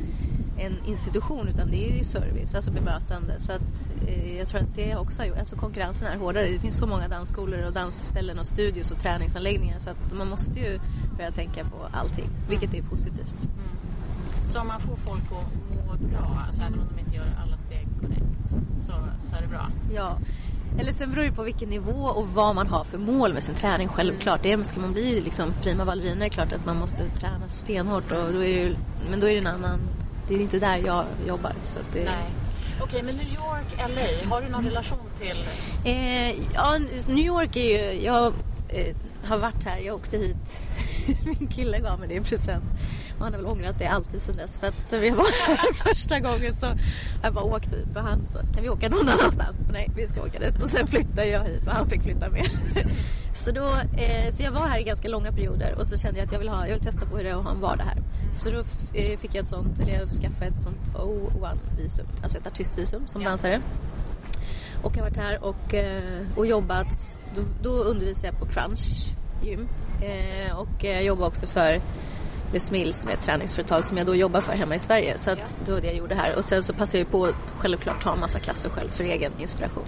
en 0.59 0.77
institution 0.87 1.49
utan 1.49 1.71
det 1.71 2.00
är 2.00 2.05
service, 2.05 2.55
alltså 2.55 2.71
bemötande. 2.71 3.41
Så 3.41 3.53
att 3.53 3.91
eh, 4.07 4.38
jag 4.38 4.49
tror 4.49 4.61
att 4.61 4.75
det 4.75 4.97
också 4.97 5.23
har 5.23 5.27
gjort, 5.27 5.38
alltså 5.38 5.57
konkurrensen 5.57 6.09
är 6.09 6.17
hårdare. 6.17 6.50
Det 6.50 6.59
finns 6.59 6.79
så 6.79 6.87
många 6.87 7.09
dansskolor 7.09 7.67
och 7.67 7.73
dansställen 7.73 8.38
och 8.38 8.47
studios 8.47 8.91
och 8.91 8.99
träningsanläggningar 8.99 9.79
så 9.79 9.91
att 9.91 10.12
man 10.12 10.29
måste 10.29 10.61
ju 10.61 10.81
börja 11.17 11.31
tänka 11.31 11.65
på 11.65 11.88
allting, 11.93 12.31
vilket 12.49 12.75
är 12.75 12.83
positivt. 12.83 13.45
Mm. 13.45 13.78
Så 14.49 14.61
om 14.61 14.67
man 14.67 14.81
får 14.81 14.97
folk 14.97 15.23
att 15.25 15.87
må 15.87 16.09
bra, 16.09 16.43
alltså 16.47 16.62
även 16.62 16.81
om 16.81 16.88
de 16.95 17.00
inte 17.00 17.17
gör 17.17 17.26
alla 17.43 17.59
steg 17.59 17.87
korrekt, 18.00 18.49
så, 18.76 18.93
så 19.28 19.37
är 19.37 19.40
det 19.40 19.47
bra? 19.47 19.67
Ja. 19.95 20.19
Eller 20.81 20.93
sen 20.93 21.11
beror 21.11 21.25
det 21.25 21.33
på 21.33 21.43
vilken 21.43 21.69
nivå 21.69 22.05
och 22.05 22.28
vad 22.28 22.55
man 22.55 22.67
har 22.67 22.85
för 22.85 22.99
mål 22.99 23.33
med 23.33 23.43
sin 23.43 23.55
träning 23.55 23.88
självklart. 23.88 24.43
Det 24.43 24.67
ska 24.67 24.81
man 24.81 24.93
bli 24.93 25.21
liksom 25.21 25.52
prima 25.62 25.85
ballerina 25.85 26.25
är 26.25 26.28
klart 26.28 26.52
att 26.52 26.67
man 26.67 26.76
måste 26.76 27.09
träna 27.09 27.49
stenhårt 27.49 28.12
och 28.12 28.33
då 28.33 28.45
är 28.45 28.64
det, 28.64 28.76
men 29.11 29.21
då 29.21 29.28
är 29.28 29.33
det 29.33 29.40
en 29.40 29.47
annan, 29.47 29.81
det 30.28 30.35
är 30.35 30.40
inte 30.40 30.59
där 30.59 30.76
jag 30.76 31.05
jobbar. 31.26 31.52
Så 31.62 31.78
det... 31.93 32.05
Nej. 32.05 32.31
Okej, 32.81 33.02
men 33.02 33.14
New 33.17 33.26
York, 33.26 33.88
LA, 33.88 34.31
har 34.31 34.43
du 34.43 34.49
någon 34.49 34.64
relation 34.64 34.99
till? 35.21 35.45
Eh, 35.85 36.31
ja, 36.55 36.78
New 37.09 37.26
York 37.26 37.57
är 37.57 37.93
ju, 37.93 38.05
jag 38.05 38.33
eh, 38.69 38.97
har 39.25 39.38
varit 39.38 39.64
här, 39.64 39.78
jag 39.78 39.95
åkte 39.95 40.17
hit, 40.17 40.62
min 41.25 41.49
kille 41.49 41.78
gav 41.78 42.00
mig 42.00 42.09
det 42.09 42.14
i 42.14 42.21
present 42.21 42.64
han 43.25 43.33
har 43.33 43.41
väl 43.41 43.47
ångrat 43.47 43.79
det 43.79 43.87
alltid 43.87 44.23
sen 44.23 44.37
dess. 44.37 44.59
För 44.59 44.67
att 44.67 44.81
sen 44.81 45.01
vi 45.01 45.11
var 45.11 45.47
här 45.47 45.73
första 45.89 46.21
gången 46.21 46.55
så 46.55 46.67
har 46.67 46.77
jag 47.23 47.35
bara 47.35 47.45
åkt 47.45 47.73
hit 47.73 47.97
och 47.97 48.03
han 48.03 48.25
sa 48.25 48.39
kan 48.55 48.63
vi 48.63 48.69
åka 48.69 48.89
någon 48.89 49.09
annanstans? 49.09 49.65
Nej, 49.73 49.91
vi 49.97 50.07
ska 50.07 50.21
åka 50.21 50.39
dit. 50.39 50.63
Och 50.63 50.71
sen 50.71 50.87
flyttade 50.87 51.27
jag 51.27 51.45
hit 51.45 51.67
och 51.67 51.73
han 51.73 51.89
fick 51.89 52.03
flytta 52.03 52.31
med. 52.31 52.47
så, 53.35 53.51
då, 53.53 53.67
eh, 53.77 54.33
så 54.33 54.43
jag 54.43 54.53
var 54.53 54.67
här 54.67 54.81
i 54.81 54.83
ganska 54.83 55.09
långa 55.09 55.33
perioder 55.33 55.75
och 55.79 55.87
så 55.87 55.97
kände 55.97 56.19
jag 56.19 56.27
att 56.27 56.33
jag 56.33 56.39
vill, 56.39 56.49
ha, 56.49 56.67
jag 56.67 56.75
vill 56.75 56.85
testa 56.85 57.07
på 57.07 57.17
hur 57.17 57.25
det 57.25 57.31
är 57.31 57.35
att 57.35 57.45
ha 57.45 57.51
en 57.51 57.61
vardag 57.61 57.85
här. 57.85 58.03
Så 58.33 58.51
då 58.51 58.59
eh, 58.95 59.19
fick 59.19 59.35
jag 59.35 59.43
ett 59.43 59.49
sånt, 59.49 59.81
eller 59.81 59.93
jag 59.93 60.11
skaffade 60.11 60.47
ett 60.47 60.61
sånt 60.61 60.93
O1-visum, 60.95 62.07
alltså 62.23 62.39
ett 62.39 62.47
artistvisum 62.47 63.07
som 63.07 63.23
ja. 63.23 63.29
dansare. 63.29 63.61
Och 64.83 64.97
jag 64.97 65.03
har 65.03 65.11
varit 65.11 65.17
här 65.17 65.45
och, 65.45 65.75
eh, 65.75 66.23
och 66.37 66.47
jobbat, 66.47 67.21
då, 67.35 67.43
då 67.63 67.71
undervisar 67.71 68.27
jag 68.27 68.39
på 68.39 68.47
Crunch 68.47 69.15
gym. 69.43 69.69
Eh, 70.03 70.59
och 70.59 70.85
jag 70.85 71.05
jobbar 71.05 71.27
också 71.27 71.47
för 71.47 71.81
Les 72.52 72.71
Mills 72.71 73.00
som 73.00 73.09
är 73.09 73.14
ett 73.14 73.21
träningsföretag 73.21 73.85
som 73.85 73.97
jag 73.97 74.07
då 74.07 74.14
jobbar 74.14 74.40
för 74.40 74.52
hemma 74.52 74.75
i 74.75 74.78
Sverige. 74.78 75.19
Så 75.19 75.31
att 75.31 75.57
det 75.64 75.73
var 75.73 75.81
det 75.81 75.87
jag 75.87 75.97
gjorde 75.97 76.14
här. 76.14 76.37
Och 76.37 76.45
sen 76.45 76.62
så 76.62 76.73
passade 76.73 76.99
jag 76.99 77.11
på 77.11 77.25
att 77.25 77.35
självklart 77.59 78.05
ha 78.05 78.12
en 78.12 78.21
massa 78.21 78.38
klasser 78.38 78.71
själv 78.71 78.88
för 78.90 79.05
egen 79.05 79.33
inspiration. 79.38 79.85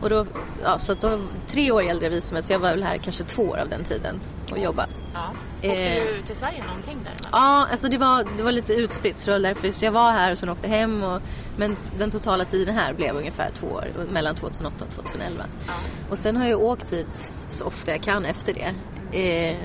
Och 0.00 0.10
då, 0.10 0.26
ja, 0.62 0.78
så 0.78 0.92
att 0.92 1.00
då, 1.00 1.18
tre 1.46 1.70
år 1.70 1.82
gällde 1.82 2.08
visumet 2.08 2.44
så 2.44 2.52
jag 2.52 2.58
var 2.58 2.70
väl 2.70 2.82
här 2.82 2.96
kanske 2.96 3.24
två 3.24 3.42
år 3.42 3.58
av 3.58 3.68
den 3.68 3.84
tiden 3.84 4.20
och 4.50 4.58
jobba. 4.58 4.86
Ja. 5.14 5.32
Åkte 5.56 5.94
du 5.94 6.22
till 6.26 6.34
Sverige 6.34 6.64
någonting 6.66 6.98
där? 7.04 7.10
Eller? 7.10 7.28
Ja, 7.32 7.66
alltså 7.70 7.88
det 7.88 7.98
var, 7.98 8.26
det 8.36 8.42
var 8.42 8.52
lite 8.52 8.72
utspritt 8.72 9.16
så 9.16 9.38
därför 9.38 9.72
så 9.72 9.84
jag 9.84 9.92
var 9.92 10.12
här 10.12 10.32
och 10.32 10.38
sen 10.38 10.48
åkte 10.48 10.68
hem. 10.68 11.02
Och, 11.02 11.22
men 11.56 11.76
den 11.98 12.10
totala 12.10 12.44
tiden 12.44 12.74
här 12.74 12.92
blev 12.92 13.16
ungefär 13.16 13.50
två 13.60 13.66
år, 13.66 13.88
mellan 14.10 14.34
2008 14.34 14.84
och 14.84 14.94
2011. 14.94 15.44
Ja. 15.66 15.72
Och 16.10 16.18
sen 16.18 16.36
har 16.36 16.46
jag 16.46 16.62
åkt 16.62 16.92
hit 16.92 17.32
så 17.48 17.64
ofta 17.64 17.90
jag 17.90 18.02
kan 18.02 18.24
efter 18.24 18.54
det. 18.54 18.74
Eh, 19.18 19.56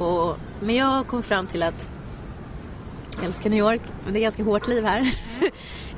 och, 0.00 0.36
men 0.60 0.74
jag 0.74 1.06
kom 1.06 1.22
fram 1.22 1.46
till 1.46 1.62
att 1.62 1.88
jag 3.16 3.24
älskar 3.24 3.50
New 3.50 3.58
York, 3.58 3.82
men 4.04 4.12
det 4.12 4.18
är 4.18 4.22
ganska 4.22 4.44
hårt 4.44 4.68
liv 4.68 4.84
här. 4.84 5.12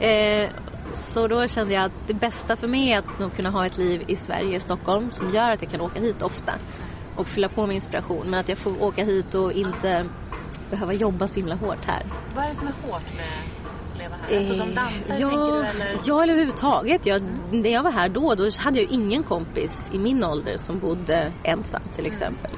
eh, 0.45 0.51
så 0.95 1.29
då 1.29 1.49
kände 1.49 1.75
jag 1.75 1.85
att 1.85 1.93
det 2.07 2.15
bästa 2.15 2.57
för 2.57 2.69
mig 2.69 2.93
är 2.93 2.99
att 2.99 3.19
nog 3.19 3.37
kunna 3.37 3.51
ha 3.51 3.67
ett 3.67 3.79
liv 3.79 4.05
i 4.07 4.17
Sverige, 4.17 4.61
Stockholm, 4.61 5.11
som 5.11 5.35
gör 5.35 5.51
att 5.51 5.63
jag 5.63 5.71
kan 5.71 5.81
åka 5.81 6.01
hit 6.01 6.23
ofta 6.23 6.53
och 7.17 7.27
fylla 7.27 7.49
på 7.49 7.67
med 7.67 7.75
inspiration. 7.75 8.23
Men 8.25 8.41
att 8.41 8.49
jag 8.49 8.59
får 8.59 8.83
åka 8.83 9.05
hit 9.05 9.35
och 9.35 9.53
inte 9.53 10.05
behöva 10.71 10.93
jobba 10.93 11.29
så 11.29 11.41
himla 11.41 11.55
hårt 11.55 11.85
här. 11.87 12.03
Vad 12.35 12.45
är 12.45 12.49
det 12.49 12.55
som 12.55 12.69
är 12.69 12.73
hårt 12.73 13.03
med 13.17 13.27
att 13.93 13.99
leva 13.99 14.15
här? 14.29 14.37
Alltså 14.37 14.55
som 14.55 14.75
dansare 14.75 15.19
ja, 15.19 15.29
tänker 15.29 15.53
du 15.53 15.65
eller? 15.65 15.99
Ja, 16.05 16.23
eller 16.23 16.33
överhuvudtaget. 16.33 17.07
Jag, 17.07 17.23
när 17.51 17.71
jag 17.71 17.83
var 17.83 17.91
här 17.91 18.09
då, 18.09 18.35
då 18.35 18.51
hade 18.59 18.81
jag 18.81 18.91
ingen 18.91 19.23
kompis 19.23 19.91
i 19.93 19.99
min 19.99 20.25
ålder 20.25 20.57
som 20.57 20.79
bodde 20.79 21.33
ensam 21.43 21.83
till 21.97 22.07
exempel. 22.07 22.51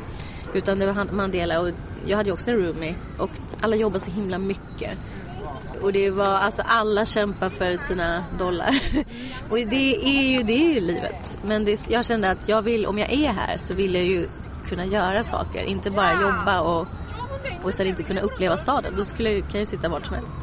Utan 0.54 0.78
det 0.78 0.86
var 0.86 1.12
Mandela 1.12 1.60
och 1.60 1.70
jag 2.06 2.16
hade 2.16 2.28
ju 2.28 2.32
också 2.32 2.50
en 2.50 2.56
roomie 2.56 2.94
och 3.18 3.30
alla 3.60 3.76
jobbade 3.76 4.00
så 4.00 4.10
himla 4.10 4.38
mycket. 4.38 4.98
Och 5.82 5.92
det 5.92 6.10
var, 6.10 6.24
alltså 6.24 6.62
alla 6.66 7.06
kämpar 7.06 7.50
för 7.50 7.76
sina 7.76 8.24
dollar. 8.38 8.80
Och 9.50 9.56
det 9.56 9.96
är 9.96 10.30
ju, 10.30 10.42
det 10.42 10.52
är 10.52 10.74
ju 10.74 10.80
livet. 10.80 11.38
Men 11.44 11.64
det, 11.64 11.90
jag 11.90 12.04
kände 12.04 12.30
att 12.30 12.48
jag 12.48 12.62
vill, 12.62 12.86
om 12.86 12.98
jag 12.98 13.12
är 13.12 13.32
här 13.32 13.56
så 13.58 13.74
vill 13.74 13.94
jag 13.94 14.04
ju 14.04 14.28
kunna 14.68 14.84
göra 14.84 15.24
saker. 15.24 15.64
Inte 15.64 15.90
bara 15.90 16.12
jobba 16.22 16.60
och, 16.60 16.86
och 17.62 17.74
sen 17.74 17.86
inte 17.86 18.02
kunna 18.02 18.20
uppleva 18.20 18.56
staden. 18.56 18.92
Då 18.96 19.04
skulle 19.04 19.30
jag, 19.30 19.40
kan 19.40 19.50
jag 19.52 19.60
ju 19.60 19.66
sitta 19.66 19.88
vart 19.88 20.06
som 20.06 20.14
helst. 20.14 20.36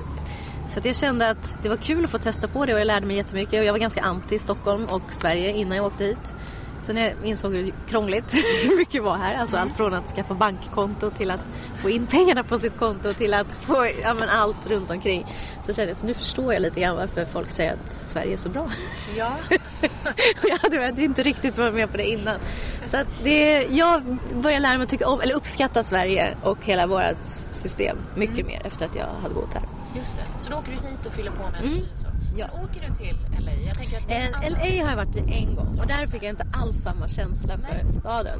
Så 0.68 0.80
att 0.80 0.86
jag 0.86 0.96
kände 0.96 1.30
att 1.30 1.60
det 1.64 1.70
var 1.70 1.78
kul 1.78 2.04
att 2.04 2.12
få 2.12 2.18
testa 2.18 2.48
på 2.48 2.66
det 2.66 2.74
och 2.74 2.80
jag 2.80 2.88
lärde 2.88 3.06
mig 3.06 3.16
jättemycket. 3.16 3.60
Och 3.60 3.66
jag 3.66 3.74
var 3.74 3.80
ganska 3.80 4.02
anti 4.02 4.40
Stockholm 4.40 4.86
och 4.86 5.14
Sverige 5.14 5.54
innan 5.58 5.78
jag 5.78 5.86
åkte 5.86 6.04
hit. 6.04 6.34
Sen 6.82 6.98
jag 6.98 7.14
insåg 7.24 7.54
hur 7.56 7.74
krångligt 7.90 8.34
mycket 8.78 9.04
var 9.04 9.18
här. 9.18 9.38
Alltså 9.38 9.58
allt 9.58 9.74
från 9.78 9.94
att 9.94 10.08
skaffa 10.16 10.34
bankkonto 10.34 11.10
till 11.12 11.32
att 11.32 11.40
få 11.82 11.90
in 11.90 12.08
pengarna 12.08 12.44
på 12.44 12.60
sitt 12.60 12.78
konto 12.78 13.14
till 13.14 13.34
att 13.34 13.52
få 13.62 13.88
ja, 14.04 14.14
men 14.14 14.30
allt 14.30 14.68
runt 14.70 14.92
omkring. 14.92 15.26
Så 15.62 15.74
kände 15.74 15.90
jag, 15.90 15.98
så 15.98 16.06
nu 16.06 16.14
förstår 16.14 16.54
jag 16.54 16.62
lite 16.62 16.80
grann 16.80 16.96
varför 16.96 17.26
folk 17.26 17.50
säger 17.50 17.74
att 17.74 17.92
Sverige 17.92 18.34
är 18.34 18.38
så 18.38 18.50
bra. 18.50 18.70
Ja. 19.18 19.32
och 20.44 20.50
jag 20.50 20.58
hade 20.58 21.02
inte 21.04 21.24
riktigt 21.24 21.58
varit 21.58 21.74
med 21.74 21.92
på 21.92 21.98
det 21.98 22.06
innan. 22.10 22.36
Så 22.86 22.98
att 22.98 23.08
det, 23.24 23.64
jag 23.70 24.02
började 24.34 24.60
lära 24.62 24.78
mig 24.78 24.84
att 24.84 24.90
tycka 24.90 25.08
om, 25.08 25.22
eller 25.22 25.36
uppskatta 25.36 25.84
Sverige 25.84 26.36
och 26.44 26.58
hela 26.66 26.88
vårt 26.88 27.18
system 27.52 27.98
mycket 28.16 28.46
mer 28.48 28.62
efter 28.66 28.86
att 28.86 28.96
jag 28.96 29.06
hade 29.22 29.36
bott 29.36 29.54
här. 29.54 29.64
Just 29.96 30.18
det. 30.18 30.24
Så 30.40 30.50
då 30.50 30.58
åker 30.58 30.68
du 30.72 30.88
hit 30.88 31.06
och 31.06 31.14
fyller 31.14 31.32
på 31.32 31.44
med 31.52 31.60
Mm. 31.62 31.72
energi 31.74 31.86
så. 31.96 32.08
Ja. 32.36 32.48
Men 32.54 32.64
åker 32.64 32.90
du 32.90 32.96
till 32.96 33.18
LA? 33.40 33.52
Jag 33.54 33.78
tänker 33.78 33.98
att 33.98 34.12
Eh, 34.12 34.52
LA 34.52 34.84
har 34.84 34.90
jag 34.90 34.96
varit 34.96 35.16
i 35.16 35.20
en 35.34 35.56
gång 35.56 35.80
och 35.80 35.88
där 35.88 36.08
fick 36.08 36.24
jag 36.24 36.30
inte 36.30 36.48
alls 36.54 36.78
samma 36.78 37.08
känsla 37.08 37.58
för 37.58 37.88
staden. 37.88 38.40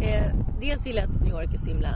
Eh, 0.00 0.34
dels 0.60 0.86
gillar 0.86 1.02
jag 1.02 1.10
att 1.10 1.20
New 1.20 1.30
York 1.30 1.54
är 1.54 1.58
så 1.58 1.66
himla, 1.66 1.94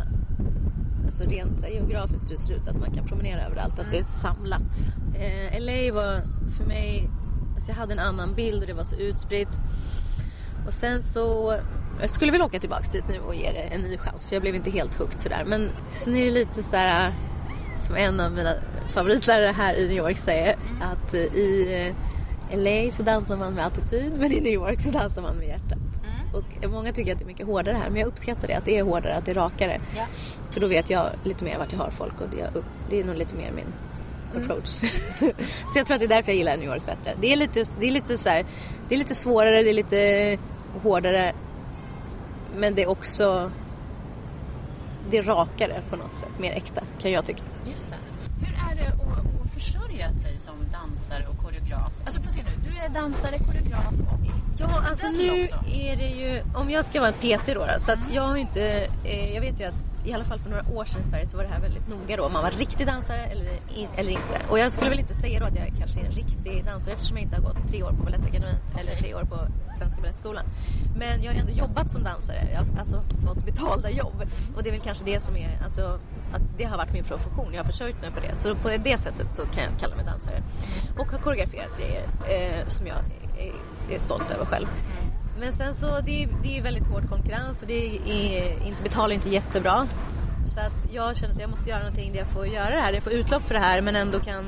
alltså 1.05 1.25
rent 1.25 1.59
så 1.59 1.67
här, 1.67 1.73
geografiskt 1.73 2.31
hur 2.31 2.37
det 2.37 2.43
ser 2.43 2.52
ut, 2.52 2.69
att 2.69 2.76
man 2.76 2.90
kan 2.90 3.07
promenera 3.07 3.40
överallt, 3.43 3.78
att 3.78 3.90
det 3.90 3.99
är 3.99 4.02
samlat. 4.02 4.88
Eh, 5.14 5.61
LA 5.61 5.95
var 5.95 6.23
för 6.57 6.64
mig, 6.64 7.11
alltså 7.55 7.71
jag 7.71 7.76
hade 7.76 7.93
en 7.93 7.99
annan 7.99 8.35
bild 8.35 8.61
och 8.62 8.67
det 8.67 8.75
var 8.75 8.85
så 8.85 8.97
utspritt. 8.97 9.59
Och 10.67 10.75
sen 10.75 11.02
så, 11.02 11.55
jag 12.00 12.11
skulle 12.11 12.33
vilja 12.33 12.47
åka 12.47 12.61
tillbaks 12.61 12.90
dit 12.90 13.05
nu 13.09 13.19
och 13.19 13.35
ge 13.35 13.52
det 13.52 13.61
en 13.61 13.81
ny 13.81 13.99
chans 13.99 14.26
för 14.26 14.35
jag 14.35 14.43
blev 14.43 14.55
inte 14.55 14.71
helt 14.71 14.95
hooked 14.99 15.21
sådär. 15.21 15.45
Men 15.47 15.71
sen 15.90 16.17
är 16.17 16.25
det 16.25 16.31
lite 16.31 16.62
så 16.62 16.76
här 16.76 17.12
som 17.78 17.97
en 17.97 18.21
av 18.21 18.33
mina 18.33 18.55
favoritlärare 18.95 19.52
här 19.52 19.75
i 19.75 19.88
New 19.88 19.97
York 19.97 20.18
säger 20.18 20.57
att 20.80 21.14
eh, 21.14 21.21
i 21.21 21.95
eh, 22.50 22.59
LA 22.59 22.90
så 22.90 23.02
dansar 23.02 23.37
man 23.37 23.54
med 23.54 23.66
attityd 23.66 24.12
men 24.18 24.33
i 24.33 24.40
New 24.40 24.52
York 24.52 24.80
så 24.80 24.90
dansar 24.90 25.23
man 25.23 25.37
med 25.37 25.49
hjärtat. 25.49 25.78
Och 26.35 26.71
många 26.71 26.92
tycker 26.92 27.12
att 27.12 27.18
det 27.18 27.25
är 27.25 27.26
mycket 27.26 27.47
hårdare 27.47 27.75
här 27.83 27.90
men 27.90 28.00
jag 28.00 28.09
uppskattar 28.09 28.49
det, 28.49 28.54
att 28.54 28.64
det 28.64 28.78
är 28.78 28.83
hårdare, 28.83 29.14
att 29.14 29.25
det 29.25 29.30
är 29.30 29.35
rakare. 29.35 29.80
Ja. 29.97 30.07
För 30.50 30.61
då 30.61 30.66
vet 30.66 30.90
jag 30.90 31.07
lite 31.25 31.45
mer 31.45 31.59
vart 31.59 31.73
jag 31.73 31.78
har 31.78 31.90
folk 31.90 32.21
och 32.21 32.28
det, 32.30 32.61
det 32.90 33.00
är 33.00 33.04
nog 33.04 33.16
lite 33.16 33.37
mer 33.37 33.52
min 33.52 33.73
approach. 34.42 34.68
så 35.73 35.78
jag 35.78 35.87
tror 35.87 35.95
att 35.95 36.00
det 36.00 36.07
är 36.07 36.09
därför 36.09 36.33
jag 36.33 36.37
gillar 36.37 36.57
New 36.57 36.68
York 36.68 36.87
bättre. 36.87 37.14
Det 37.21 37.33
är 37.33 37.37
lite, 37.37 37.64
det 37.80 37.87
är 37.87 37.90
lite 37.90 38.18
så 38.18 38.28
här, 38.28 38.45
det 38.88 38.95
är 38.95 38.99
lite 38.99 39.14
svårare, 39.14 39.62
det 39.62 39.71
är 39.71 39.75
lite 39.75 40.38
hårdare 40.83 41.33
men 42.57 42.75
det 42.75 42.83
är 42.83 42.90
också 42.90 43.50
det 45.11 45.18
är 45.18 45.23
rakare 45.23 45.83
på 45.90 45.97
något 45.97 46.14
sätt, 46.14 46.38
mer 46.38 46.52
äkta 46.52 46.83
kan 46.99 47.11
jag 47.11 47.26
tycka. 47.26 47.42
Just 47.71 47.88
det. 47.88 47.97
Hur 48.47 48.54
är 48.54 48.76
det 48.76 48.88
att, 48.88 49.18
att 49.18 49.47
försörja 49.58 50.14
sig 50.14 50.38
som 50.38 50.54
dansare 50.72 51.26
och 51.26 51.38
koreograf? 51.44 51.92
Alltså, 52.04 52.22
får 52.22 52.30
se 52.30 52.42
nu. 52.42 52.70
Du 52.70 52.78
är 52.78 52.88
dansare, 52.88 53.38
koreograf 53.38 53.92
och... 53.92 54.18
Ja, 54.58 54.82
alltså 54.88 55.08
nu 55.08 55.42
också. 55.42 55.54
är 55.74 55.96
det 55.96 56.08
ju, 56.08 56.42
om 56.54 56.70
jag 56.70 56.84
ska 56.84 57.00
vara 57.00 57.12
en 57.20 57.38
PT 57.38 57.46
då, 57.46 57.54
då 57.54 57.66
så 57.78 57.92
att 57.92 57.98
jag 58.12 58.22
har 58.22 58.34
ju 58.34 58.40
inte, 58.40 58.88
eh, 59.04 59.34
jag 59.34 59.40
vet 59.40 59.60
ju 59.60 59.64
att 59.64 59.98
i 60.08 60.12
alla 60.12 60.24
fall 60.24 60.38
för 60.38 60.50
några 60.50 60.68
år 60.70 60.84
sedan 60.84 61.00
i 61.00 61.04
Sverige 61.04 61.26
så 61.26 61.36
var 61.36 61.44
det 61.44 61.50
här 61.50 61.60
väldigt 61.60 61.88
noga 61.88 62.16
då, 62.16 62.24
om 62.24 62.32
man 62.32 62.42
var 62.42 62.50
riktig 62.50 62.86
dansare 62.86 63.24
eller, 63.24 63.60
eller 63.96 64.10
inte. 64.10 64.36
Och 64.50 64.58
jag 64.58 64.72
skulle 64.72 64.90
väl 64.90 64.98
inte 64.98 65.14
säga 65.14 65.40
då 65.40 65.46
att 65.46 65.56
jag 65.56 65.72
kanske 65.78 66.00
är 66.00 66.04
en 66.04 66.12
riktig 66.12 66.64
dansare 66.64 66.94
eftersom 66.94 67.16
jag 67.16 67.24
inte 67.24 67.36
har 67.36 67.42
gått 67.42 67.68
tre 67.68 67.82
år 67.82 67.90
på 67.90 68.04
Balettakademin 68.04 68.56
eller 68.80 68.96
tre 68.96 69.14
år 69.14 69.22
på 69.22 69.38
Svenska 69.78 70.00
Balettskolan. 70.00 70.44
Men 70.98 71.22
jag 71.22 71.32
har 71.32 71.40
ändå 71.40 71.52
jobbat 71.52 71.90
som 71.90 72.02
dansare, 72.02 72.48
jag 72.52 72.58
har 72.58 72.78
alltså 72.78 73.02
fått 73.26 73.44
betalda 73.44 73.90
jobb. 73.90 74.26
Och 74.56 74.62
det 74.62 74.70
är 74.70 74.72
väl 74.72 74.80
kanske 74.80 75.04
det 75.04 75.20
som 75.20 75.36
är, 75.36 75.60
alltså 75.64 76.00
att 76.32 76.42
det 76.58 76.64
har 76.64 76.76
varit 76.76 76.92
min 76.92 77.04
profession, 77.04 77.52
jag 77.52 77.58
har 77.58 77.70
försörjt 77.72 78.00
mig 78.00 78.10
på 78.10 78.20
det. 78.20 78.34
Så 78.34 78.54
på 78.54 78.68
det 78.84 78.98
sättet 78.98 79.32
så 79.32 79.42
kan 79.42 79.62
jag 79.62 79.80
kalla 79.80 79.96
mig 79.96 80.04
dansare. 80.04 80.42
Och 80.98 81.06
har 81.12 81.18
koreograferat 81.18 81.78
grejer 81.78 82.02
eh, 82.28 82.66
som 82.68 82.86
jag 82.86 82.96
är, 83.38 83.94
är 83.94 83.98
stolt 83.98 84.30
över 84.30 84.44
själv. 84.44 84.66
Men 85.40 85.52
sen 85.52 85.75
så 85.75 86.00
det 86.00 86.23
är 86.23 86.28
det 86.42 86.59
är 86.59 86.62
väldigt 86.62 86.87
hård 86.87 87.09
konkurrens 87.09 87.62
och 87.62 87.68
det 87.68 87.97
är 87.97 88.66
inte, 88.66 88.83
betalar 88.83 89.14
inte 89.14 89.28
jättebra. 89.28 89.87
Så 90.47 90.61
att 90.61 90.92
jag 90.92 91.16
känner 91.16 91.35
att 91.35 91.40
jag 91.40 91.50
måste 91.50 91.71
göra 91.71 91.78
någonting 91.78 92.12
där 92.12 92.18
jag 92.18 92.28
får 92.28 92.47
göra 92.47 92.71
det 92.71 92.80
här, 92.80 92.87
där 92.87 92.95
jag 92.95 93.02
får 93.02 93.12
utlopp 93.12 93.42
för 93.42 93.54
det 93.54 93.61
här 93.61 93.80
men 93.80 93.97
ändå 93.97 94.21
kan 94.21 94.45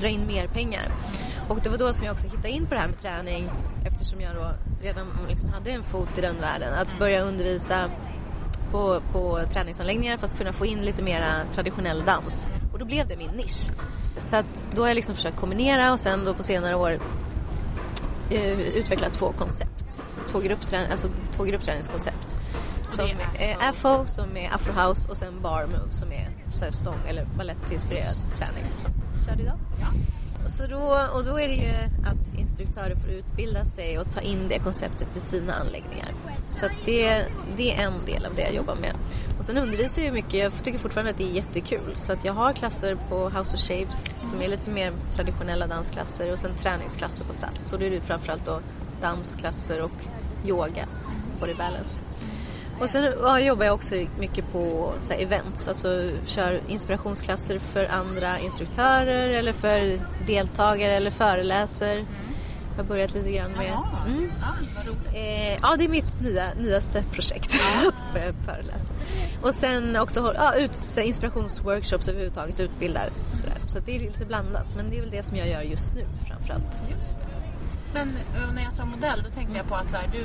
dra 0.00 0.08
in 0.08 0.26
mer 0.26 0.46
pengar. 0.46 0.88
Och 1.48 1.60
det 1.62 1.68
var 1.68 1.78
då 1.78 1.92
som 1.92 2.06
jag 2.06 2.12
också 2.12 2.28
hittade 2.28 2.48
in 2.48 2.66
på 2.66 2.74
det 2.74 2.80
här 2.80 2.88
med 2.88 3.00
träning 3.00 3.50
eftersom 3.86 4.20
jag 4.20 4.34
då 4.34 4.50
redan 4.82 5.06
liksom 5.28 5.48
hade 5.48 5.70
en 5.70 5.82
fot 5.82 6.18
i 6.18 6.20
den 6.20 6.40
världen. 6.40 6.74
Att 6.74 6.98
börja 6.98 7.22
undervisa 7.22 7.90
på, 8.70 9.00
på 9.12 9.40
träningsanläggningar 9.52 10.16
fast 10.16 10.38
kunna 10.38 10.52
få 10.52 10.66
in 10.66 10.82
lite 10.82 11.02
mera 11.02 11.32
traditionell 11.52 12.04
dans. 12.04 12.50
Och 12.72 12.78
då 12.78 12.84
blev 12.84 13.08
det 13.08 13.16
min 13.16 13.30
nisch. 13.30 13.70
Så 14.18 14.36
att 14.36 14.66
då 14.74 14.82
har 14.82 14.88
jag 14.88 14.94
liksom 14.94 15.14
försökt 15.14 15.36
kombinera 15.36 15.92
och 15.92 16.00
sen 16.00 16.24
då 16.24 16.34
på 16.34 16.42
senare 16.42 16.74
år 16.74 16.98
eh, 18.30 18.60
utvecklat 18.60 19.12
två 19.12 19.32
koncept. 19.32 19.85
Två, 20.28 20.40
gruppträn- 20.40 20.90
alltså, 20.90 21.08
två 21.36 21.44
gruppträningskoncept. 21.44 22.36
Som 22.86 23.04
är 23.38 23.56
afro, 23.70 24.06
som 24.06 24.36
är 24.36 24.54
afrohouse 24.54 25.08
och 25.08 25.16
sen 25.16 25.42
bar 25.42 25.66
move 25.66 25.92
som 25.92 26.12
är 26.12 26.30
så 26.50 26.64
här 26.64 26.70
stång 26.70 26.98
eller 27.08 27.24
balettinspirerad 27.36 28.14
träning. 28.36 28.70
Kör 29.26 29.36
du 29.36 29.42
idag? 29.42 29.58
Ja. 29.80 29.86
Så 30.48 30.66
då, 30.66 31.08
och 31.12 31.24
då 31.24 31.40
är 31.40 31.48
det 31.48 31.54
ju 31.54 31.72
att 32.06 32.38
instruktörer 32.38 32.96
får 32.96 33.10
utbilda 33.10 33.64
sig 33.64 33.98
och 33.98 34.10
ta 34.10 34.20
in 34.20 34.48
det 34.48 34.58
konceptet 34.58 35.12
till 35.12 35.20
sina 35.20 35.52
anläggningar. 35.52 36.08
Så 36.50 36.66
det, 36.84 37.24
det 37.56 37.74
är 37.74 37.86
en 37.86 38.04
del 38.06 38.26
av 38.26 38.34
det 38.34 38.42
jag 38.42 38.54
jobbar 38.54 38.74
med. 38.74 38.92
Och 39.38 39.44
sen 39.44 39.58
undervisar 39.58 40.02
jag 40.02 40.14
mycket, 40.14 40.34
jag 40.34 40.64
tycker 40.64 40.78
fortfarande 40.78 41.10
att 41.10 41.18
det 41.18 41.24
är 41.24 41.34
jättekul. 41.34 41.94
Så 41.96 42.12
att 42.12 42.24
jag 42.24 42.32
har 42.32 42.52
klasser 42.52 42.96
på 43.08 43.28
House 43.28 43.54
of 43.56 43.60
Shapes 43.60 44.14
som 44.22 44.42
är 44.42 44.48
lite 44.48 44.70
mer 44.70 44.92
traditionella 45.12 45.66
dansklasser 45.66 46.32
och 46.32 46.38
sen 46.38 46.50
träningsklasser 46.54 47.24
på 47.24 47.32
Sats. 47.32 47.68
Så 47.68 47.76
det 47.76 47.86
är 47.86 47.90
det 47.90 48.00
framförallt 48.00 48.44
då 48.44 48.60
dansklasser 49.00 49.82
och 49.82 49.92
yoga, 50.44 50.86
body 51.40 51.54
balance. 51.54 52.02
Och 52.80 52.90
sen 52.90 53.12
ja, 53.22 53.40
jobbar 53.40 53.64
jag 53.64 53.74
också 53.74 53.94
mycket 54.18 54.52
på 54.52 54.92
så 55.00 55.12
här, 55.12 55.20
events, 55.20 55.68
alltså 55.68 56.08
kör 56.26 56.60
inspirationsklasser 56.68 57.58
för 57.58 57.84
andra 57.84 58.38
instruktörer 58.38 59.28
eller 59.28 59.52
för 59.52 60.00
deltagare 60.26 60.92
eller 60.92 61.10
föreläser. 61.10 62.04
Jag 62.76 62.82
har 62.82 62.88
börjat 62.88 63.14
lite 63.14 63.32
grann 63.32 63.50
med... 63.50 63.72
Mm. 64.06 64.30
Ja. 64.40 65.18
Eh, 65.18 65.58
ja, 65.62 65.76
det 65.78 65.84
är 65.84 65.88
mitt 65.88 66.20
nya, 66.20 66.54
nyaste 66.58 67.04
projekt 67.12 67.54
att 67.88 68.12
börja 68.12 68.32
föreläsa. 68.32 68.92
Och 69.42 69.54
sen 69.54 69.96
också 69.96 70.34
ja, 70.34 70.54
ut, 70.54 70.76
så 70.76 71.00
här, 71.00 71.06
inspirationsworkshops 71.06 72.08
överhuvudtaget, 72.08 72.60
utbildar 72.60 73.10
och 73.30 73.36
sådär. 73.36 73.58
Så 73.68 73.78
det 73.78 73.96
är 73.96 74.00
lite 74.00 74.24
blandat, 74.24 74.66
men 74.76 74.90
det 74.90 74.96
är 74.96 75.00
väl 75.00 75.10
det 75.10 75.22
som 75.22 75.36
jag 75.36 75.48
gör 75.48 75.62
just 75.62 75.94
nu 75.94 76.04
framförallt. 76.28 76.82
Just 76.94 77.18
det. 77.18 77.35
Men 77.96 78.08
eh, 78.08 78.54
när 78.54 78.62
jag 78.62 78.72
sa 78.72 78.84
modell, 78.84 79.22
då 79.24 79.30
tänkte 79.30 79.56
jag 79.56 79.68
på 79.68 79.74
att 79.74 79.90
så 79.90 79.96
här, 79.96 80.08
du, 80.12 80.18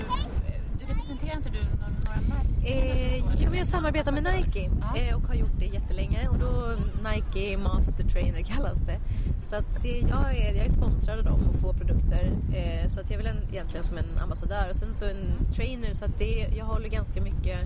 du 0.80 0.86
representerar 0.94 1.36
inte 1.38 1.50
du 1.50 1.60
några, 1.60 2.22
märken? 2.30 2.66
Eh, 2.66 3.18
jo, 3.18 3.50
men 3.50 3.60
jag 3.60 3.68
samarbetar 3.68 4.12
med 4.12 4.24
Nike 4.24 4.70
Ja. 4.82 5.02
eh, 5.02 5.16
och 5.16 5.28
har 5.28 5.36
gjort 5.36 5.60
det 5.60 5.66
jättelänge 5.66 6.28
och 6.28 6.40
då 6.40 6.76
Nike 7.10 7.58
Master 7.58 8.04
Trainer 8.04 8.42
kallas 8.56 8.80
det. 8.80 9.00
Så 9.42 9.56
att 9.56 9.66
det, 9.82 10.00
jag, 10.00 10.38
är, 10.38 10.54
jag 10.56 10.66
är 10.66 10.70
sponsrad 10.70 11.20
av 11.20 11.26
dem 11.26 11.50
och 11.50 11.60
får 11.60 11.74
produkter 11.74 12.32
eh, 12.54 12.88
så 12.88 13.00
att 13.00 13.12
jag 13.12 13.20
är 13.20 13.24
väl 13.24 13.36
en, 13.38 13.44
egentligen 13.52 13.84
som 13.84 13.98
en 13.98 14.18
ambassadör 14.24 14.70
och 14.70 14.76
sen 14.76 14.94
så 14.94 15.06
en 15.06 15.54
trainer 15.56 15.94
så 15.94 16.06
att 16.06 16.18
det, 16.18 16.48
jag 16.58 16.66
håller 16.66 16.90
ganska 16.90 17.22
mycket 17.22 17.60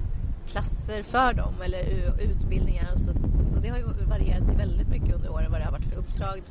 klasser 0.47 1.03
för 1.03 1.33
dem 1.33 1.53
eller 1.65 1.83
utbildningar 2.19 2.95
så 2.95 3.09
att, 3.09 3.35
och 3.55 3.61
det 3.61 3.69
har 3.69 3.77
ju 3.77 3.83
varierat 4.09 4.43
väldigt 4.57 4.87
mycket 4.87 5.15
under 5.15 5.31
åren 5.31 5.51
vad 5.51 5.59
det 5.59 5.65
har 5.65 5.71
varit 5.71 5.85
för 5.85 5.95
uppdrag. 5.95 6.41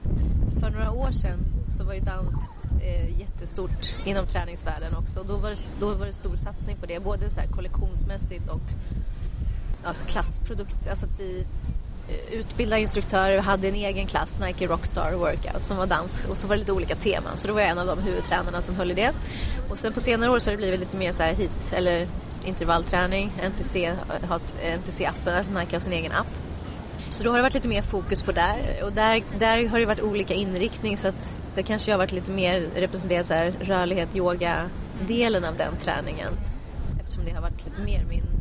För 0.61 0.71
några 0.71 0.91
år 0.91 1.13
sedan 1.13 1.39
så 1.69 1.85
var 1.85 1.95
ju 1.95 2.01
dans 2.01 2.61
eh, 2.83 3.21
jättestort 3.21 3.95
inom 4.05 4.27
träningsvärlden 4.27 4.97
också 4.97 5.21
och 5.21 5.27
då 5.27 5.37
var 5.37 5.51
det, 5.51 5.77
då 5.81 5.95
var 5.95 6.07
det 6.07 6.13
stor 6.13 6.37
satsning 6.37 6.77
på 6.77 6.87
det 6.87 7.01
både 7.01 7.31
så 7.31 7.41
här 7.41 7.49
kollektionsmässigt 7.49 8.49
och 8.49 8.63
ja, 9.85 9.91
klassprodukt, 10.07 10.89
alltså 10.89 11.07
att 11.07 11.21
vi 11.21 11.47
eh, 12.09 12.35
utbildade 12.35 12.83
instruktörer, 12.83 13.33
vi 13.33 13.41
hade 13.41 13.69
en 13.69 13.75
egen 13.75 14.07
klass, 14.07 14.39
Nike 14.41 14.67
Rockstar 14.67 15.13
Workout 15.13 15.65
som 15.65 15.77
var 15.77 15.87
dans 15.87 16.27
och 16.31 16.39
så 16.39 16.49
var 16.49 16.55
det 16.55 16.61
lite 16.61 16.73
olika 16.73 16.95
teman 16.95 17.37
så 17.37 17.49
då 17.49 17.55
var 17.55 17.61
jag 17.61 17.71
en 17.71 17.79
av 17.79 17.87
de 17.87 17.99
huvudtränarna 17.99 18.63
som 18.63 18.75
höll 18.75 18.91
i 18.91 18.95
det. 18.95 19.13
Och 19.71 19.79
sen 19.79 19.93
på 19.93 20.01
senare 20.01 20.31
år 20.31 20.39
så 20.39 20.51
har 20.51 20.53
det 20.53 20.57
blivit 20.57 20.81
lite 20.81 20.97
mer 20.97 21.13
så 21.13 21.23
här 21.23 21.35
hit 21.35 21.73
eller 21.73 22.09
intervallträning, 22.47 23.33
NTC-appen, 23.43 24.79
NTC 24.79 25.07
alltså 25.07 25.53
Nike 25.53 25.77
har 25.77 25.81
sin 25.81 25.93
egen 25.93 26.13
app. 26.13 26.27
Så 27.11 27.25
då 27.25 27.31
har 27.31 27.37
det 27.37 27.43
varit 27.43 27.55
lite 27.55 27.69
mer 27.69 27.83
fokus 27.83 28.23
på 28.23 28.33
där 28.33 28.83
och 28.85 28.93
där, 28.93 29.23
där 29.39 29.69
har 29.69 29.79
det 29.79 29.87
varit 29.87 30.01
olika 30.01 30.35
inriktning 30.35 30.97
så 30.97 31.09
att 31.09 31.37
det 31.55 31.63
kanske 31.63 31.91
har 31.91 31.99
varit 31.99 32.13
lite 32.13 32.31
mer 32.31 32.69
representerat 32.77 33.27
så 33.27 33.35
här 33.35 33.53
rörlighet, 33.61 34.17
yoga 34.17 34.71
delen 35.07 35.45
av 35.45 35.57
den 35.57 35.77
träningen 35.77 36.33
eftersom 37.01 37.25
det 37.25 37.31
har 37.31 37.43
varit 37.43 37.65
lite 37.65 37.83
mer 37.83 38.05
min, 38.09 38.34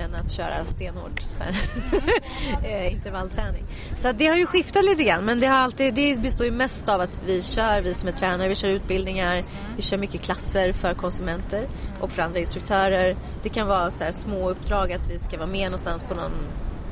än 0.00 0.14
att 0.14 0.30
köra 0.30 0.64
stenhård 0.66 1.22
så 1.28 1.44
eh, 2.66 2.92
intervallträning. 2.92 3.64
Så 3.96 4.12
det 4.12 4.26
har 4.26 4.36
ju 4.36 4.46
skiftat 4.46 4.84
lite 4.84 5.04
grann 5.04 5.24
men 5.24 5.40
det, 5.40 5.46
har 5.46 5.56
alltid, 5.56 5.94
det 5.94 6.20
består 6.20 6.46
ju 6.46 6.52
mest 6.52 6.88
av 6.88 7.00
att 7.00 7.20
vi 7.26 7.42
kör, 7.42 7.80
vi 7.80 7.94
som 7.94 8.08
är 8.08 8.12
tränare, 8.12 8.48
vi 8.48 8.54
kör 8.54 8.68
utbildningar, 8.68 9.42
vi 9.76 9.82
kör 9.82 9.98
mycket 9.98 10.20
klasser 10.20 10.72
för 10.72 10.94
konsumenter 10.94 11.66
och 12.00 12.12
för 12.12 12.22
andra 12.22 12.38
instruktörer. 12.40 13.16
Det 13.42 13.48
kan 13.48 13.66
vara 13.66 13.90
så 13.90 14.04
små 14.12 14.50
uppdrag 14.50 14.92
att 14.92 15.10
vi 15.10 15.18
ska 15.18 15.36
vara 15.36 15.50
med 15.50 15.64
någonstans 15.64 16.04
på 16.04 16.14
någon, 16.14 16.32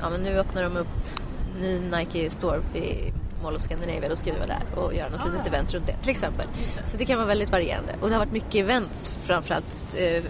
ja 0.00 0.11
men 0.11 0.23
nu 0.23 0.38
öppnar 0.38 0.62
de 0.62 0.76
upp 0.76 0.88
ny 1.61 1.80
Nike 1.80 2.30
Store 2.30 2.61
i 2.75 3.12
Mall 3.42 3.57
of 3.57 3.62
Scandinavia, 3.62 4.09
då 4.09 4.16
ska 4.16 4.33
vi 4.33 4.38
vara 4.38 4.47
där 4.47 4.83
och 4.83 4.95
göra 4.95 5.09
något 5.09 5.33
litet 5.33 5.47
event 5.47 5.75
runt 5.75 5.87
det 5.87 5.97
till 6.00 6.11
exempel. 6.11 6.47
Så 6.85 6.97
det 6.97 7.04
kan 7.04 7.16
vara 7.16 7.26
väldigt 7.26 7.50
varierande. 7.50 7.95
Och 8.00 8.09
det 8.09 8.14
har 8.14 8.21
varit 8.21 8.33
mycket 8.33 8.54
events 8.54 9.12
framförallt 9.25 9.97
eh, 9.99 10.23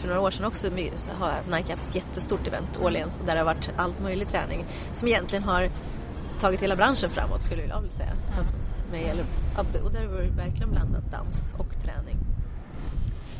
för 0.00 0.08
några 0.08 0.20
år 0.20 0.30
sedan 0.30 0.44
också 0.44 0.70
har 1.18 1.56
Nike 1.56 1.72
haft 1.72 1.88
ett 1.88 1.94
jättestort 1.94 2.46
event 2.46 2.78
årligen 2.82 3.08
där 3.26 3.32
det 3.32 3.38
har 3.38 3.44
varit 3.44 3.70
allt 3.76 4.00
möjlig 4.00 4.28
träning 4.28 4.64
som 4.92 5.08
egentligen 5.08 5.44
har 5.44 5.70
tagit 6.38 6.62
hela 6.62 6.76
branschen 6.76 7.10
framåt 7.10 7.42
skulle 7.42 7.62
jag 7.62 7.80
vilja 7.80 7.96
säga. 7.96 8.12
Alltså, 8.38 8.56
med, 8.92 9.26
och 9.84 9.92
där 9.92 10.06
har 10.06 10.22
det 10.22 10.30
verkligen 10.30 10.70
blandat 10.70 11.10
dans 11.12 11.54
och 11.58 11.82
träning. 11.82 12.16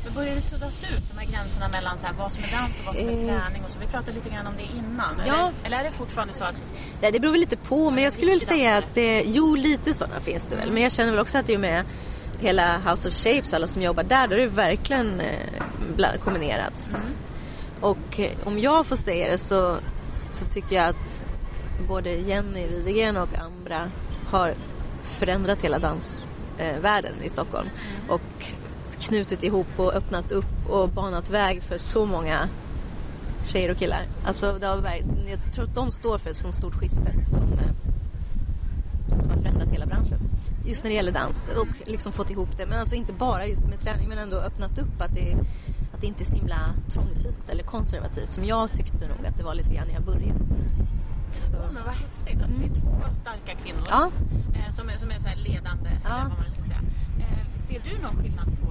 Men 0.05 0.13
börjar 0.13 0.35
det 0.35 0.41
suddas 0.41 0.83
ut, 0.83 1.03
de 1.13 1.19
här 1.19 1.31
gränserna 1.31 1.69
mellan 1.73 1.97
så 1.97 2.07
här, 2.07 2.13
vad 2.13 2.31
som 2.31 2.43
är 2.43 2.51
dans 2.51 2.79
och 2.79 2.85
vad 2.85 2.95
som 2.95 3.07
är 3.07 3.11
Eh. 3.11 3.17
träning? 3.17 3.63
Och 3.65 3.71
så. 3.71 3.79
Vi 3.79 3.85
pratade 3.85 4.11
lite 4.13 4.29
grann 4.29 4.47
om 4.47 4.53
det 4.57 4.77
innan. 4.77 5.21
Ja. 5.27 5.33
Eller, 5.33 5.51
eller 5.63 5.79
är 5.79 5.83
det 5.83 5.91
fortfarande 5.91 6.33
så 6.33 6.43
att... 6.43 6.55
Ja, 7.01 7.11
det 7.11 7.19
beror 7.19 7.31
väl 7.31 7.41
lite 7.41 7.57
på, 7.57 7.89
men 7.91 8.03
jag 8.03 8.13
skulle 8.13 8.31
väl 8.31 8.41
säga 8.41 8.77
att 8.77 8.93
det, 8.93 9.23
jo 9.25 9.55
lite 9.55 9.93
sådana 9.93 10.19
finns 10.19 10.45
det 10.45 10.55
väl. 10.55 10.71
Men 10.71 10.83
jag 10.83 10.91
känner 10.91 11.11
väl 11.11 11.19
också 11.19 11.37
att 11.37 11.45
det 11.47 11.53
är 11.53 11.57
med 11.57 11.83
hela 12.39 12.77
House 12.77 13.07
of 13.07 13.13
Shapes, 13.13 13.53
alla 13.53 13.67
som 13.67 13.81
jobbar 13.81 14.03
där, 14.03 14.27
då 14.27 14.35
har 14.35 14.39
det 14.41 14.47
verkligen 14.47 15.21
kombinerats. 16.23 17.13
Och 17.81 18.19
eh, 18.19 18.31
om 18.43 18.59
jag 18.59 18.85
får 18.85 18.95
säga 18.95 19.31
det 19.31 19.37
så, 19.37 19.77
så 20.31 20.45
tycker 20.45 20.75
jag 20.75 20.89
att 20.89 21.23
både 21.87 22.15
Jenny 22.15 22.67
Widegren 22.67 23.17
och 23.17 23.29
Ambra 23.39 23.91
har 24.25 24.53
förändrat 25.03 25.61
hela 25.61 25.79
dansvärlden 25.79 27.13
i 27.23 27.29
Stockholm. 27.29 27.69
Och 28.07 28.51
knutit 28.99 29.43
ihop 29.43 29.67
och 29.77 29.93
öppnat 29.93 30.31
upp 30.31 30.69
och 30.69 30.89
banat 30.89 31.29
väg 31.29 31.63
för 31.63 31.77
så 31.77 32.05
många 32.05 32.49
tjejer 33.45 33.71
och 33.71 33.77
killar. 33.77 34.05
Alltså, 34.25 34.57
det 34.59 34.67
har, 34.67 34.83
jag 35.29 35.53
tror 35.53 35.65
att 35.65 35.75
de 35.75 35.91
står 35.91 36.17
för 36.17 36.29
ett 36.29 36.37
sånt 36.37 36.55
stort 36.55 36.73
skifte 36.73 37.13
som, 37.25 37.43
eh, 37.43 39.19
som 39.21 39.29
har 39.29 39.37
förändrat 39.37 39.69
hela 39.69 39.85
branschen. 39.85 40.19
Just 40.65 40.83
när 40.83 40.91
det 40.91 40.95
gäller 40.95 41.11
dans 41.11 41.49
och 41.57 41.89
liksom 41.89 42.11
fått 42.11 42.29
ihop 42.29 42.57
det. 42.57 42.65
Men 42.65 42.79
alltså 42.79 42.95
inte 42.95 43.13
bara 43.13 43.45
just 43.45 43.65
med 43.65 43.79
träning 43.79 44.09
men 44.09 44.17
ändå 44.17 44.37
öppnat 44.37 44.79
upp 44.79 45.01
att 45.01 45.15
det, 45.15 45.37
att 46.01 46.03
det 46.03 46.07
inte 46.07 46.23
är 46.23 46.25
så 46.25 46.35
himla 46.35 46.59
trångsynt 46.89 47.49
eller 47.49 47.63
konservativt 47.63 48.29
som 48.29 48.45
jag 48.45 48.73
tyckte 48.73 49.07
nog 49.07 49.25
att 49.27 49.37
det 49.37 49.43
var 49.43 49.55
lite 49.55 49.73
grann 49.73 49.87
när 49.87 49.93
jag 49.93 50.03
började. 50.03 50.39
Så. 51.33 51.53
Oh, 51.53 51.71
men 51.73 51.83
vad 51.85 51.93
häftigt. 51.93 52.41
Alltså, 52.41 52.57
Det 52.57 52.65
är 52.65 52.75
två 52.81 52.95
starka 53.23 53.51
kvinnor 53.63 53.85
Ja. 53.89 54.11
eh, 54.55 54.69
som 54.71 54.89
är, 54.89 54.97
som 54.97 55.11
är 55.11 55.19
så 55.19 55.27
här 55.27 55.35
ledande, 55.35 55.89
Ja. 56.03 56.09
eller 56.09 56.29
vad 56.29 56.39
man 56.39 56.51
ska 56.51 56.63
säga. 56.63 56.81
Eh, 57.19 57.55
ser 57.55 57.79
du 57.89 57.93
någon 58.05 58.15
skillnad 58.23 58.45
på 58.61 58.69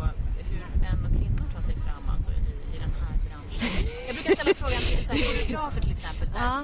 hur 0.50 0.64
män 0.82 1.00
och 1.06 1.12
kvinnor 1.18 1.44
tar 1.54 1.62
sig 1.62 1.74
fram 1.86 2.04
alltså, 2.14 2.30
i, 2.30 2.52
i 2.74 2.78
den 2.84 2.92
här 3.00 3.14
branschen? 3.26 3.68
Jag 4.06 4.14
brukar 4.16 4.32
ställa 4.38 4.54
frågan 4.62 4.80
till 4.88 5.04
så 5.06 5.12
här, 5.12 5.20
koreografer 5.28 5.80
till 5.80 5.92
exempel. 5.98 6.30
Så 6.30 6.38
här, 6.38 6.62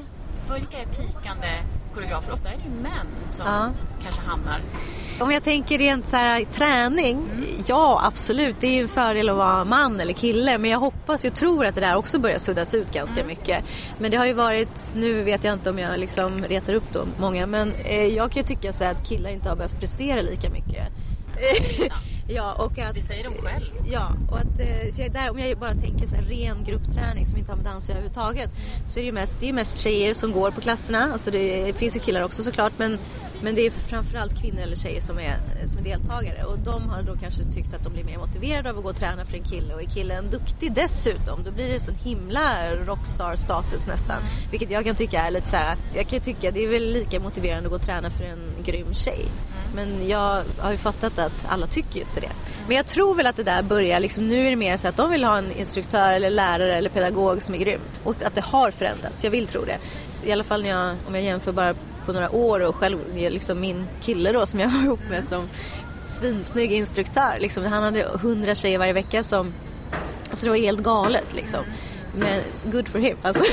Ja. 0.49 0.55
Vilka 0.55 0.77
är 0.85 0.87
pikande 0.99 1.53
koreografer? 1.97 2.33
Ofta 2.33 2.49
är 2.49 2.57
det 2.57 2.63
ju 2.77 2.83
män 2.83 3.07
som 3.29 3.47
Ja. 3.47 3.71
kanske 4.05 4.21
hamnar... 4.23 4.61
Om 5.21 5.31
jag 5.31 5.43
tänker 5.43 5.79
rent 5.79 6.07
så 6.07 6.17
här 6.17 6.45
träning, 6.55 7.29
ja 7.67 8.01
absolut 8.05 8.57
det 8.61 8.67
är 8.67 8.75
ju 8.75 8.81
en 8.83 8.89
fördel 8.89 9.29
att 9.29 9.37
vara 9.37 9.65
man 9.65 10.01
eller 10.01 10.13
kille 10.13 10.59
men 10.59 10.71
jag 10.71 10.79
hoppas, 10.79 11.25
jag 11.25 11.35
tror 11.35 11.67
att 11.67 11.75
det 11.75 11.81
där 11.81 11.97
också 11.97 12.19
börjar 12.19 12.39
suddas 12.39 12.75
ut 12.75 12.93
ganska 12.93 13.25
mycket. 13.25 13.65
Men 13.99 14.11
det 14.11 14.17
har 14.17 14.27
ju 14.27 14.33
varit, 14.33 14.93
nu 14.95 15.23
vet 15.23 15.45
jag 15.45 15.53
inte 15.53 15.71
om 15.71 15.79
jag 15.79 15.99
liksom 16.01 16.45
retar 16.45 16.75
upp 16.75 16.93
då 16.93 17.05
många 17.21 17.47
men 17.47 17.73
eh, 17.85 18.05
jag 18.07 18.31
kan 18.33 18.43
ju 18.43 18.49
tycka 18.49 18.73
så 18.73 18.85
här 18.85 18.91
att 18.91 19.09
killar 19.09 19.31
inte 19.31 19.49
har 19.49 19.57
behövt 19.57 19.81
prestera 19.81 20.21
lika 20.21 20.51
mycket. 20.51 20.89
ja, 21.89 21.95
och 22.59 22.79
att, 22.79 22.95
Det 22.95 23.01
säger 23.01 23.25
de 23.25 23.35
själv. 23.35 23.71
Ja, 23.93 24.13
och 24.31 24.39
att, 24.39 24.61
eh, 24.61 24.95
för 24.95 25.03
jag, 25.03 25.13
där, 25.13 25.31
om 25.31 25.39
jag 25.39 25.59
bara 25.59 25.75
tänker 25.75 26.07
så 26.07 26.17
här, 26.17 26.23
ren 26.23 26.65
gruppträning 26.65 27.27
som 27.27 27.39
inte 27.39 27.53
har 27.53 27.57
med 27.57 27.65
dans 27.65 27.89
överhuvudtaget 27.89 28.51
så 28.87 28.99
är 28.99 29.03
det 29.03 29.07
ju 29.07 29.13
mest, 29.13 29.41
det 29.41 29.49
är 29.49 29.53
mest 29.53 29.79
tjejer 29.79 30.15
som 30.15 30.33
går 30.33 30.51
på 30.51 30.61
klasserna. 30.61 31.13
Alltså 31.13 31.31
det 31.31 31.77
finns 31.77 31.97
ju 31.97 32.01
killar 32.01 32.23
också 32.23 32.43
såklart 32.43 32.73
men, 32.77 32.99
men 33.43 33.55
det 33.55 33.67
är 33.67 33.71
framförallt 33.71 34.41
kvinnor 34.41 34.61
eller 34.61 34.77
tjejer 34.77 35.01
som 35.01 35.19
är, 35.19 35.37
som 35.67 35.79
är 35.81 35.85
deltagare 35.85 36.45
och 36.45 36.59
de 36.59 36.89
har 36.89 37.03
då 37.03 37.17
kanske 37.17 37.45
tyckt 37.45 37.75
att 37.75 37.85
de 37.85 37.93
blir 37.93 38.05
mer 38.05 38.19
motiverade 38.19 38.71
av 38.71 38.79
att 38.79 38.85
gå 38.85 38.91
och 38.91 38.97
träna 38.97 39.25
för 39.25 39.37
en 39.37 39.45
kille 39.45 39.75
och 39.75 39.83
är 39.83 39.87
killen 39.87 40.31
duktig 40.31 40.73
dessutom 40.73 41.43
då 41.45 41.51
blir 41.51 41.69
det 41.69 41.81
sån 41.81 41.95
himla 41.95 42.75
rockstar-status 42.87 43.87
nästan. 43.87 44.23
Vilket 44.51 44.71
jag 44.71 44.85
kan 44.85 44.95
tycka 44.95 45.23
är 45.23 45.31
lite 45.31 45.49
så 45.49 45.57
här, 45.57 45.77
jag 45.95 46.07
kan 46.07 46.21
tycka 46.21 46.51
det 46.51 46.65
är 46.65 46.69
väl 46.69 46.93
lika 46.93 47.21
motiverande 47.21 47.67
att 47.67 47.71
gå 47.71 47.77
och 47.77 47.83
träna 47.83 48.11
för 48.11 48.25
en 48.25 48.51
grym 48.65 48.95
tjej. 48.95 49.27
Men 49.77 50.09
jag 50.09 50.43
har 50.59 50.71
ju 50.71 50.77
fattat 50.77 51.19
att 51.19 51.47
alla 51.49 51.67
tycker 51.67 51.95
ju 51.95 52.01
inte 52.01 52.21
det. 52.21 52.31
Men 52.67 52.77
jag 52.77 52.87
tror 52.87 53.15
väl 53.15 53.27
att 53.27 53.37
det 53.37 53.43
där 53.43 53.63
börjar, 53.63 54.01
liksom, 54.01 54.29
nu 54.29 54.47
är 54.47 54.51
det 54.51 54.57
mer 54.57 54.77
så 54.77 54.89
att 54.89 54.97
de 54.97 55.11
vill 55.11 55.25
ha 55.25 55.39
en 55.39 55.53
instruktör 55.53 56.13
eller 56.13 56.31
lärare 56.31 56.77
eller 56.77 56.91
pedagog 56.91 57.43
som 57.43 57.55
är 57.55 57.59
grym. 57.59 57.81
Och 58.05 58.23
att 58.23 58.35
det 58.35 58.45
har 58.45 58.71
förändrats, 58.71 59.25
jag 59.25 59.31
vill 59.31 59.47
tro 59.47 59.65
det. 59.65 59.79
I 60.29 60.33
alla 60.33 60.45
fall 60.45 60.63
när 60.63 60.69
jag, 60.69 60.97
om 61.09 61.15
jag 61.15 61.25
jämför 61.25 61.53
bara 61.53 61.75
på 62.07 62.13
några 62.13 62.31
år 62.31 62.61
och 62.61 62.77
själv, 62.77 62.99
liksom 63.15 63.61
min 63.61 63.87
kille 64.03 64.33
då 64.33 64.47
som 64.47 64.61
jag 64.61 64.69
var 64.69 64.83
ihop 64.83 65.01
med 65.11 65.25
som 65.25 65.49
svinsnygg 66.07 66.73
instruktör. 66.73 67.37
Liksom, 67.41 67.65
han 67.65 67.83
hade 67.83 68.05
hundra 68.23 68.55
tjejer 68.55 68.79
varje 68.79 68.93
vecka 68.93 69.23
som, 69.23 69.53
alltså 70.31 70.47
det 70.47 70.51
var 70.51 70.57
helt 70.57 70.81
galet 70.81 71.35
liksom. 71.35 71.61
Men 72.19 72.41
good 72.65 72.89
for 72.89 72.99
him 72.99 73.17
alltså. 73.23 73.45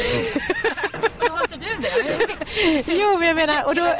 Då 1.20 1.34
har 1.34 1.44
inte 1.44 1.58
du 1.58 1.82
det? 1.82 2.33
jo 2.86 3.18
men 3.20 3.28
jag 3.28 3.36
menar, 3.36 3.68
och 3.68 3.76
då... 3.76 3.84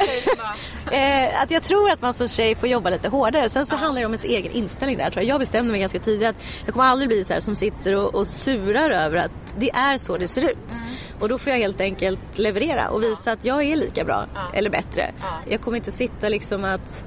Eh, 0.92 1.42
att 1.42 1.52
jag 1.52 1.64
tror 1.64 1.92
att 1.92 2.02
man 2.02 2.14
som 2.14 2.28
tjej 2.28 2.56
får 2.56 2.70
jobba 2.70 2.90
lite 2.90 3.10
hårdare. 3.10 3.50
Sen 3.50 3.66
så 3.66 3.76
handlar 3.76 4.02
det 4.02 4.06
om 4.06 4.12
ens 4.12 4.24
egen 4.24 4.52
inställning 4.52 4.98
där. 4.98 5.10
Tror 5.10 5.24
jag. 5.24 5.34
jag 5.34 5.40
bestämde 5.40 5.72
mig 5.72 5.82
ganska 5.82 6.00
tidigt 6.00 6.30
att 6.30 6.36
jag 6.66 6.74
kommer 6.74 6.86
aldrig 6.86 7.10
bli 7.10 7.24
så 7.24 7.34
här 7.34 7.40
som 7.40 7.56
sitter 7.56 7.96
och, 7.96 8.16
och 8.16 8.28
surar 8.28 8.90
över 8.90 9.18
att 9.18 9.32
det 9.58 9.70
är 9.70 9.98
så 9.98 10.18
det 10.18 10.28
ser 10.28 10.42
ut. 10.42 10.74
Och 11.20 11.30
då 11.30 11.38
får 11.38 11.52
jag 11.52 11.60
helt 11.60 11.82
enkelt 11.82 12.38
leverera 12.38 12.90
och 12.90 13.04
visa 13.04 13.32
att 13.32 13.46
jag 13.46 13.64
är 13.64 13.76
lika 13.76 14.04
bra 14.04 14.26
eller 14.54 14.70
bättre. 14.70 15.12
Ja. 15.20 15.26
Jag 15.50 15.62
kommer 15.62 15.78
inte 15.78 15.92
sitta 15.92 16.30
liksom 16.30 16.64
att 16.64 17.06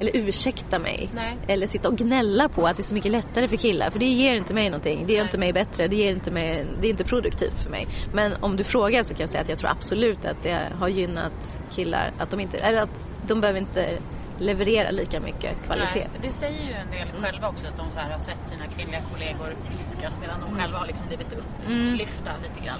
eller 0.00 0.16
ursäkta 0.16 0.78
mig. 0.78 1.10
Nej. 1.14 1.36
Eller 1.46 1.66
sitta 1.66 1.88
och 1.88 1.96
gnälla 1.96 2.48
på 2.48 2.66
att 2.66 2.76
det 2.76 2.80
är 2.80 2.84
så 2.84 2.94
mycket 2.94 3.12
lättare 3.12 3.48
för 3.48 3.56
killar. 3.56 3.90
För 3.90 3.98
det 3.98 4.06
ger 4.06 4.34
inte 4.34 4.54
mig 4.54 4.70
någonting. 4.70 5.04
Det 5.06 5.12
gör 5.12 5.22
inte 5.22 5.38
mig 5.38 5.52
bättre. 5.52 5.88
Det, 5.88 5.96
ger 5.96 6.10
inte 6.10 6.30
mig, 6.30 6.66
det 6.80 6.86
är 6.86 6.90
inte 6.90 7.04
produktivt 7.04 7.62
för 7.62 7.70
mig. 7.70 7.88
Men 8.12 8.32
om 8.40 8.56
du 8.56 8.64
frågar 8.64 9.02
så 9.02 9.14
kan 9.14 9.20
jag 9.20 9.30
säga 9.30 9.42
att 9.42 9.48
jag 9.48 9.58
tror 9.58 9.70
absolut 9.70 10.24
att 10.24 10.42
det 10.42 10.58
har 10.78 10.88
gynnat 10.88 11.60
killar. 11.70 12.12
Att 12.18 12.30
de, 12.30 12.40
inte, 12.40 12.58
eller 12.58 12.82
att 12.82 13.08
de 13.26 13.40
behöver 13.40 13.60
inte 13.60 13.88
leverera 14.38 14.90
lika 14.90 15.20
mycket 15.20 15.56
kvalitet. 15.66 16.06
Nej, 16.12 16.20
det 16.22 16.30
säger 16.30 16.62
ju 16.62 16.72
en 16.72 16.90
del 16.90 17.22
själva 17.22 17.48
också 17.48 17.66
att 17.66 17.76
de 17.76 17.90
så 17.90 17.98
har 17.98 18.18
sett 18.18 18.46
sina 18.46 18.66
kvinnliga 18.66 19.00
kollegor 19.12 19.54
piskas 19.70 20.20
medan 20.20 20.40
de 20.40 20.60
själva 20.60 20.78
har 20.78 20.86
liksom 20.86 21.06
blivit 21.06 21.32
upplyfta 21.32 22.30
lite 22.42 22.66
grann. 22.66 22.78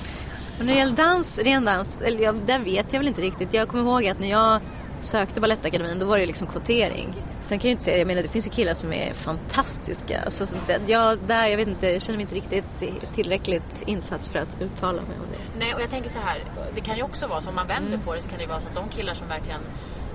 Och 0.58 0.64
när 0.64 0.72
det 0.72 0.78
gäller 0.78 0.96
dans, 0.96 1.38
ren 1.38 1.64
dans, 1.64 2.00
eller 2.00 2.20
jag, 2.20 2.34
där 2.34 2.58
vet 2.58 2.92
jag 2.92 3.00
väl 3.00 3.08
inte 3.08 3.20
riktigt. 3.20 3.54
Jag 3.54 3.68
kommer 3.68 3.84
ihåg 3.84 4.06
att 4.06 4.20
när 4.20 4.30
jag 4.30 4.60
sökte 5.00 5.40
Balettakademin 5.40 5.98
då 5.98 6.06
var 6.06 6.18
det 6.18 6.26
liksom 6.26 6.46
kvotering. 6.46 7.14
Sen 7.40 7.58
kan 7.58 7.68
jag 7.68 7.74
inte 7.74 7.84
säga, 7.84 7.98
jag 7.98 8.06
menar 8.06 8.22
det 8.22 8.28
finns 8.28 8.46
ju 8.46 8.50
killar 8.50 8.74
som 8.74 8.92
är 8.92 9.12
fantastiska. 9.12 10.20
Alltså, 10.20 10.46
jag, 10.86 11.18
där, 11.26 11.46
jag 11.46 11.56
vet 11.56 11.68
inte, 11.68 11.88
jag 11.88 12.02
känner 12.02 12.16
mig 12.16 12.22
inte 12.22 12.34
riktigt 12.34 13.14
tillräckligt 13.14 13.82
insatt 13.86 14.26
för 14.26 14.38
att 14.38 14.60
uttala 14.60 15.02
mig 15.02 15.16
om 15.20 15.26
det. 15.32 15.58
Nej, 15.58 15.74
och 15.74 15.80
jag 15.80 15.90
tänker 15.90 16.10
så 16.10 16.18
här, 16.18 16.44
det 16.74 16.80
kan 16.80 16.96
ju 16.96 17.02
också 17.02 17.26
vara 17.26 17.40
så 17.40 17.48
om 17.48 17.54
man 17.54 17.66
vänder 17.66 17.94
mm. 17.94 18.00
på 18.00 18.14
det 18.14 18.22
så 18.22 18.28
kan 18.28 18.38
det 18.38 18.46
vara 18.46 18.60
så 18.60 18.68
att 18.68 18.74
de 18.74 18.88
killar 18.88 19.14
som 19.14 19.28
verkligen 19.28 19.60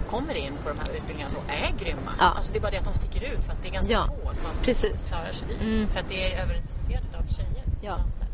kommer 0.10 0.34
in 0.34 0.54
på 0.64 0.70
de 0.70 0.80
här 0.80 0.90
utbildningarna 0.98 1.32
så 1.32 1.42
är 1.48 1.86
grymma. 1.86 2.12
Ja. 2.20 2.34
Alltså 2.36 2.52
det 2.52 2.58
är 2.58 2.62
bara 2.62 2.72
det 2.72 2.78
att 2.78 2.86
de 2.86 2.94
sticker 2.94 3.22
ut 3.22 3.46
för 3.46 3.52
att 3.52 3.62
det 3.62 3.68
är 3.68 3.74
ganska 3.74 3.94
ja. 3.94 4.06
få 4.06 4.36
som 4.36 4.52
Precis. 4.62 5.10
klarar 5.10 5.34
sig 5.34 5.48
dit. 5.48 5.62
Mm. 5.62 5.88
För 5.88 6.00
att 6.00 6.10
det 6.10 6.34
är 6.34 6.42
överrepresenterat 6.44 7.16
av 7.20 7.34
tjejer 7.36 7.64
som 7.66 7.88
ja. 7.88 7.98
dansar. 7.98 8.28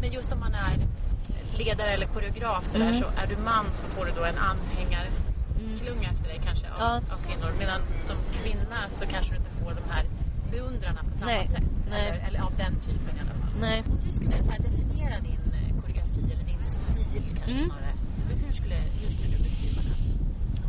Men 0.00 0.12
just 0.12 0.32
om 0.32 0.40
man 0.40 0.54
är 0.54 0.76
ledare 1.58 1.90
eller 1.90 2.06
koreograf 2.06 2.66
så, 2.66 2.76
mm. 2.76 2.94
så 2.94 3.04
är 3.04 3.26
du 3.26 3.36
man 3.36 3.64
så 3.72 3.84
får 3.84 4.04
du 4.04 4.12
då 4.16 4.24
en 4.24 4.38
anhängarklunga 5.72 6.08
efter 6.14 6.28
dig 6.28 6.40
kanske 6.44 6.66
av, 6.66 6.78
ja. 6.78 6.96
av, 6.96 7.18
kvinnor. 7.26 7.50
Medan 7.58 7.80
som 7.96 8.16
kvinna 8.32 8.80
så 8.90 9.06
kanske 9.06 9.32
du 9.32 9.36
inte 9.36 9.50
får 9.50 9.70
de 9.70 9.90
här 9.90 10.04
beundrarna 10.50 11.00
på 11.08 11.14
samma 11.14 11.32
Nej. 11.32 11.46
sätt. 11.46 11.62
Nej. 11.90 12.08
Eller, 12.08 12.28
eller, 12.28 12.40
av 12.40 12.52
den 12.56 12.74
typen 12.80 13.16
i 13.16 13.20
alla 13.20 13.34
fall. 13.40 13.60
Nej. 13.60 13.82
Om 13.86 13.98
du 14.06 14.12
skulle 14.12 14.42
så 14.42 14.50
definiera 14.50 15.20
din 15.20 15.44
eh, 15.58 15.80
koreografi 15.80 16.20
eller 16.32 16.44
din 16.44 16.64
stil 16.64 17.24
kanske 17.38 17.58
mm. 17.58 17.64
snarare. 17.64 17.92
Hur 18.46 18.52
skulle, 18.52 18.74
hur 18.74 19.10
skulle 19.14 19.36
du 19.36 19.42
beskriva 19.42 19.82
den? 19.82 19.96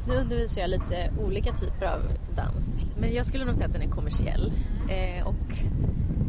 Nu 0.07 0.15
undervisar 0.15 0.61
jag 0.61 0.69
lite 0.69 1.11
olika 1.19 1.53
typer 1.53 1.85
av 1.85 2.01
dans. 2.35 2.85
Men 2.99 3.13
jag 3.13 3.25
skulle 3.25 3.45
nog 3.45 3.55
säga 3.55 3.67
att 3.67 3.73
den 3.73 3.81
är 3.81 3.89
kommersiell. 3.89 4.53
Eh, 4.89 5.27
och 5.27 5.53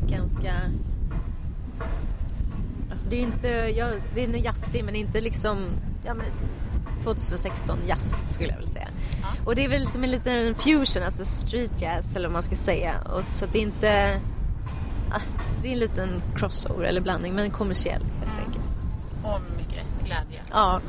ganska 0.09 0.53
Alltså 2.91 3.11
det 3.11 3.17
är 3.17 3.23
inte, 3.23 3.49
ja, 3.49 3.87
det 4.15 4.25
är 4.25 4.45
jazzig 4.45 4.85
men 4.85 4.95
inte 4.95 5.21
liksom, 5.21 5.67
ja 6.05 6.15
men 6.15 6.27
2016 7.03 7.79
jazz 7.87 8.23
skulle 8.27 8.49
jag 8.49 8.57
vilja 8.57 8.73
säga. 8.73 8.89
Ja. 9.23 9.29
Och 9.45 9.55
det 9.55 9.65
är 9.65 9.69
väl 9.69 9.87
som 9.87 10.05
en 10.05 10.11
liten 10.11 10.55
fusion, 10.55 11.03
alltså 11.03 11.25
street 11.25 11.81
jazz 11.81 12.17
eller 12.17 12.29
vad 12.29 12.33
man 12.33 12.43
ska 12.43 12.57
säga. 12.57 12.95
Och, 13.05 13.37
så 13.37 13.47
det 13.47 13.59
är 13.59 13.63
inte, 13.63 14.21
ah, 15.11 15.21
det 15.63 15.69
är 15.69 15.73
en 15.73 15.79
liten 15.79 16.23
crossover 16.37 16.85
eller 16.85 17.01
blandning 17.01 17.35
men 17.35 17.51
kommersiell 17.51 18.03
helt 18.03 18.39
mm. 18.39 18.47
enkelt. 18.47 18.65
Och 19.25 19.41
mycket 19.57 19.85
glädje. 20.05 20.41
Ja, 20.51 20.81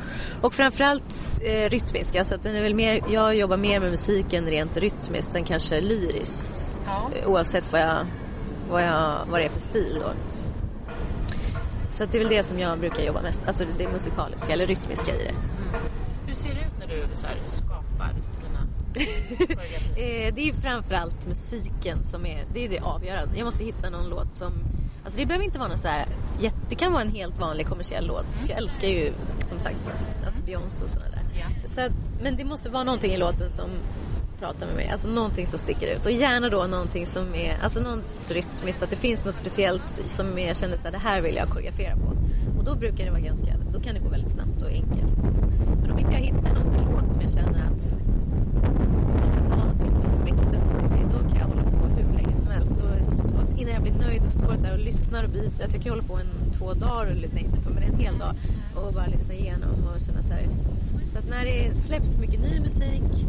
och 0.42 0.54
framförallt 0.54 1.42
eh, 1.42 1.70
rytmisk. 1.70 2.16
Alltså 2.16 2.36
att 2.36 2.44
den 2.44 2.56
är 2.56 2.62
väl 2.62 2.76
mer, 2.76 3.02
jag 3.10 3.36
jobbar 3.36 3.58
mer 3.58 3.80
med 3.80 3.92
musiken 3.92 4.46
rent 4.46 4.78
rytmiskt 4.78 5.36
än 5.36 5.44
kanske 5.44 5.82
lyriskt. 5.82 6.78
Ja. 6.86 7.10
Oavsett 7.26 7.72
vad, 7.72 7.82
jag, 7.82 7.98
vad, 8.70 8.84
jag, 8.84 9.16
vad 9.30 9.40
det 9.40 9.46
är 9.46 9.50
för 9.50 9.60
stil 9.60 9.98
då. 10.02 10.12
Så 11.90 12.06
det 12.06 12.18
är 12.18 12.20
väl 12.20 12.30
det 12.30 12.44
som 12.44 12.60
jag 12.60 12.80
brukar 12.80 13.04
jobba 13.04 13.22
mest, 13.22 13.48
alltså 13.48 13.64
det 13.78 13.88
musikaliska 13.88 14.54
eller 14.54 14.68
rytmiska 14.68 15.16
i 15.16 15.18
det. 15.18 15.30
Mm. 15.30 15.82
Ser 16.36 16.54
det 16.54 16.60
ut 16.60 16.80
när 16.80 16.88
du 16.88 17.16
så 17.16 17.28
skapar 17.46 18.14
dina 18.42 18.68
eh, 19.98 20.34
Det 20.36 20.50
är 20.50 20.54
framförallt 20.54 21.28
musiken 21.28 22.04
som 22.04 22.26
är 22.26 22.46
det, 22.54 22.66
är 22.66 22.70
det 22.70 22.80
avgörande. 22.80 23.38
Jag 23.38 23.46
måste 23.46 23.64
hitta 23.64 23.90
någon 23.90 24.10
låt 24.10 24.34
som 24.34 24.54
Alltså 25.04 25.20
det 25.20 25.26
behöver 25.26 25.46
inte 25.46 25.60
vara 25.60 25.70
någon 25.70 25.78
så 25.78 25.88
här, 25.88 26.06
det 26.70 26.76
kan 26.76 26.92
vara 26.94 27.02
en 27.02 27.12
helt 27.12 27.40
vanlig 27.40 27.68
kommersiell 27.68 28.08
låt. 28.08 28.26
För 28.34 28.50
jag 28.50 28.58
älskar 28.58 28.88
ju 28.88 29.14
som 29.44 29.60
sagt 29.60 29.96
alltså 30.26 30.42
Beyoncé 30.42 30.84
och 30.84 30.90
sådana 30.90 31.10
där. 31.10 31.38
Yeah. 31.38 31.50
Så, 31.66 31.82
men 32.22 32.36
det 32.36 32.46
måste 32.46 32.70
vara 32.70 32.84
någonting 32.84 33.12
i 33.12 33.18
låten 33.18 33.50
som 33.50 33.70
pratar 34.40 34.66
med 34.68 34.76
mig. 34.76 34.90
Alltså 34.92 35.08
någonting 35.08 35.48
som 35.48 35.60
sticker 35.60 35.96
ut 35.96 36.06
och 36.06 36.12
gärna 36.12 36.50
då 36.50 36.64
någonting 36.64 37.06
som 37.06 37.36
är, 37.36 37.58
alltså 37.64 37.80
något 37.80 38.32
rytmiskt, 38.32 38.84
att 38.84 38.90
det 38.90 38.96
finns 38.96 39.26
något 39.26 39.36
speciellt 39.36 40.02
som 40.06 40.40
jag 40.40 40.58
känner 40.58 40.78
så 40.78 40.84
här, 40.84 40.92
det 40.92 40.98
här 40.98 41.22
vill 41.22 41.36
jag 41.36 41.50
koreografera 41.50 41.96
på. 41.96 42.25
Och 42.66 42.72
då 42.72 42.78
brukar 42.78 43.06
det 43.06 43.12
vara 43.12 43.22
ganska, 43.22 43.58
då 43.74 43.80
kan 43.80 43.94
det 43.94 44.00
gå 44.00 44.10
väldigt 44.10 44.32
snabbt 44.32 44.62
och 44.62 44.70
enkelt. 44.70 45.24
Men 45.82 45.92
om 45.92 46.00
inte 46.00 46.14
jag 46.14 46.20
hittar 46.20 46.54
någon 46.54 46.66
sån 46.66 46.92
låt 46.92 47.12
som 47.12 47.22
jag 47.22 47.32
känner 47.32 47.60
att 47.72 47.84
det 49.36 49.50
var 49.50 49.58
någonting 49.58 49.94
som 49.94 50.08
väckte 50.24 50.58
mig, 50.90 51.02
då 51.14 51.20
kan 51.30 51.40
jag 51.40 51.46
hålla 51.46 51.64
på 51.64 51.88
hur 51.88 52.18
länge 52.18 52.36
som 52.36 52.48
helst. 52.48 52.72
Och, 52.72 53.60
innan 53.60 53.74
jag 53.74 53.82
blir 53.82 53.94
nöjd 53.94 54.26
och 54.26 54.32
står 54.32 54.56
så 54.58 54.72
och 54.72 54.80
lyssnar 54.80 55.24
och 55.24 55.30
byter, 55.30 55.62
alltså 55.62 55.78
jag 55.78 55.84
kan 55.84 55.90
hålla 55.90 56.04
på 56.04 56.18
en 56.18 56.52
två 56.58 56.74
dagar, 56.74 57.06
eller 57.06 57.30
nej 57.34 57.44
inte 57.44 57.62
två, 57.62 57.70
men 57.74 57.84
en 57.84 58.00
hel 58.00 58.18
dag 58.18 58.36
och 58.76 58.94
bara 58.94 59.08
lyssna 59.08 59.34
igenom 59.34 59.76
och 59.96 60.02
känna 60.02 60.22
så 60.22 60.34
här. 60.34 60.48
Så 61.06 61.18
att 61.18 61.30
när 61.30 61.46
det 61.46 61.76
släpps 61.76 62.20
mycket 62.20 62.40
ny 62.40 62.60
musik 62.60 63.28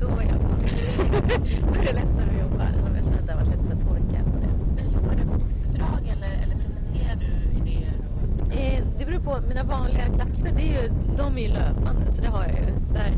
då 0.00 0.06
är 0.06 0.26
jag 0.30 0.38
glad. 0.38 0.60
då 1.68 1.80
är 1.80 1.86
det 1.86 1.92
lättare 1.92 2.30
att 2.30 2.40
jobba 2.40 2.64
än 2.64 2.84
om 2.86 2.96
jag 2.96 3.04
känner 3.04 3.18
att 3.18 3.26
det 3.26 3.32
har 3.32 3.40
varit 3.44 3.58
lite 3.58 3.64
så 3.64 3.86
torkat 3.86 4.26
det. 4.40 4.50
Men 4.76 4.92
jobbar 4.92 5.14
du 5.14 5.24
på 5.24 5.34
uppdrag 5.34 6.00
eller, 6.12 6.32
eller 6.42 6.56
presenterar 6.56 7.16
du 7.16 7.58
idéer? 7.60 7.94
Och... 8.14 8.54
Eh, 8.54 8.84
det 8.98 9.04
beror 9.06 9.15
på. 9.26 9.38
Mina 9.48 9.62
vanliga 9.62 10.04
klasser, 10.14 10.52
det 10.56 10.62
är 10.62 10.82
ju, 10.82 10.90
de 11.16 11.38
är 11.38 11.42
ju 11.42 11.48
löpande 11.48 12.10
så 12.10 12.22
det 12.22 12.28
har 12.28 12.42
jag 12.42 12.58
ju. 12.58 12.66
Där, 12.94 13.12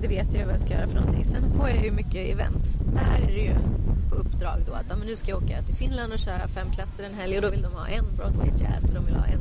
det 0.00 0.08
vet 0.08 0.34
jag 0.34 0.44
vad 0.44 0.54
jag 0.54 0.60
ska 0.60 0.74
göra 0.74 0.86
för 0.86 1.00
någonting. 1.00 1.24
Sen 1.24 1.50
får 1.56 1.68
jag 1.68 1.84
ju 1.84 1.90
mycket 1.90 2.32
events. 2.32 2.82
Där 2.94 3.22
är 3.22 3.26
det 3.26 3.42
ju 3.42 3.54
på 4.10 4.14
uppdrag 4.14 4.58
då 4.66 4.72
att 4.72 4.84
ja, 4.88 4.96
men 4.96 5.06
nu 5.06 5.16
ska 5.16 5.30
jag 5.30 5.42
åka 5.42 5.62
till 5.62 5.74
Finland 5.74 6.12
och 6.12 6.18
köra 6.18 6.48
fem 6.48 6.70
klasser 6.70 7.04
en 7.04 7.14
helg 7.14 7.36
och 7.36 7.42
då 7.42 7.50
vill 7.50 7.62
de 7.62 7.72
ha 7.72 7.86
en 7.88 8.04
Broadway 8.16 8.50
jazz 8.60 8.84
och 8.84 8.94
de 8.94 9.04
vill 9.06 9.14
ha 9.14 9.24
en 9.24 9.40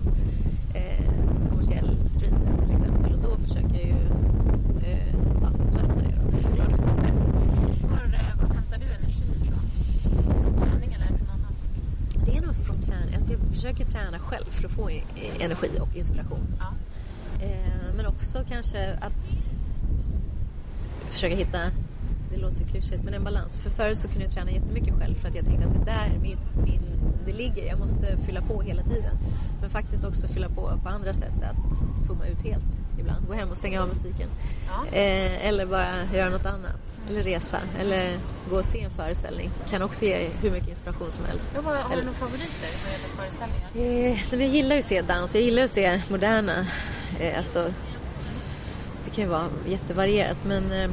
eh, 0.74 1.50
kommersiell 1.50 2.08
street 2.08 2.34
dance 2.46 2.66
till 2.66 2.76
exempel 2.76 3.14
och 3.14 3.20
då 3.20 3.38
försöker 3.38 3.76
jag 3.76 3.86
ju 3.86 4.00
eh, 4.92 5.14
ja, 5.44 5.50
möta 5.50 6.02
det 6.32 6.44
såklart. 6.44 6.72
Var, 6.72 8.00
var 8.42 8.54
hämtar 8.56 8.78
du 8.80 8.86
energi 8.86 9.26
ifrån? 9.44 9.62
Från 10.44 10.54
träning 10.60 10.94
eller 10.94 11.08
från 11.08 11.30
annat? 11.30 11.60
Det 12.26 12.38
är 12.38 12.42
nog 12.42 12.56
från 12.56 12.82
träning. 12.82 13.16
Alltså 13.16 13.32
jag 13.32 13.42
försöker 13.42 13.86
träna 14.20 14.30
själv 14.30 14.46
för 14.50 14.66
att 14.66 14.72
få 14.72 14.90
energi 15.40 15.70
och 15.80 15.96
inspiration. 15.96 16.56
Ja. 16.60 16.74
Eh, 17.46 17.96
men 17.96 18.06
också 18.06 18.44
kanske 18.50 18.94
att 18.94 19.56
försöka 21.10 21.36
hitta 21.36 21.60
det 22.32 22.38
låter 22.38 22.64
klyschigt, 22.64 23.04
men 23.04 23.14
en 23.14 23.24
balans. 23.24 23.58
För 23.58 23.70
förut 23.70 23.98
så 23.98 24.08
kunde 24.08 24.24
jag 24.24 24.32
träna 24.32 24.52
jättemycket 24.52 24.94
själv 24.94 25.16
för 25.16 25.28
att 25.28 25.36
jag 25.36 25.46
tänkte 25.46 25.68
att 25.68 25.74
det 25.74 25.86
där 25.86 26.20
min, 26.22 26.38
min, 26.66 27.09
det 27.32 27.38
ligger. 27.38 27.68
Jag 27.68 27.80
måste 27.80 28.18
fylla 28.26 28.42
på 28.42 28.62
hela 28.62 28.84
tiden. 28.84 29.18
Men 29.62 29.70
faktiskt 29.70 30.06
också 30.06 30.28
fylla 30.28 30.50
på 30.50 30.80
på 30.84 30.90
andra 30.90 31.14
sätt. 31.14 31.34
Att 31.44 32.00
zooma 32.00 32.28
ut 32.28 32.42
helt 32.42 32.66
ibland. 33.00 33.28
Gå 33.28 33.34
hem 33.34 33.50
och 33.50 33.58
stänga 33.58 33.82
av 33.82 33.88
musiken. 33.88 34.30
Ja. 34.68 34.98
Eh, 34.98 35.48
eller 35.48 35.66
bara 35.66 36.04
göra 36.14 36.30
något 36.30 36.46
annat. 36.46 37.00
Eller 37.10 37.24
resa. 37.24 37.60
Eller 37.80 38.18
gå 38.50 38.58
och 38.58 38.66
se 38.66 38.82
en 38.82 38.92
föreställning. 38.92 39.50
Kan 39.70 39.82
också 39.82 40.06
ge 40.06 40.30
hur 40.42 40.52
mycket 40.52 40.70
inspiration 40.70 41.12
som 41.12 41.26
helst. 41.26 41.50
har 41.56 41.96
du 41.96 42.04
några 42.04 42.14
favoriter 42.14 42.70
vad 42.84 42.92
gäller 42.92 43.10
föreställningar? 43.18 43.70
Eh, 43.76 44.42
jag 44.42 44.56
gillar 44.56 44.76
ju 44.76 44.80
att 44.80 44.86
se 44.86 45.02
dans. 45.02 45.36
Jag 45.36 45.44
gillar 45.44 45.64
att 45.64 45.72
se 45.72 46.02
moderna. 46.10 46.68
Eh, 47.20 47.38
alltså, 47.38 47.74
det 49.06 49.12
kan 49.12 49.24
ju 49.24 49.30
vara 49.30 49.48
jättevarierat 49.68 50.38
men 50.46 50.72
eh, 50.72 50.90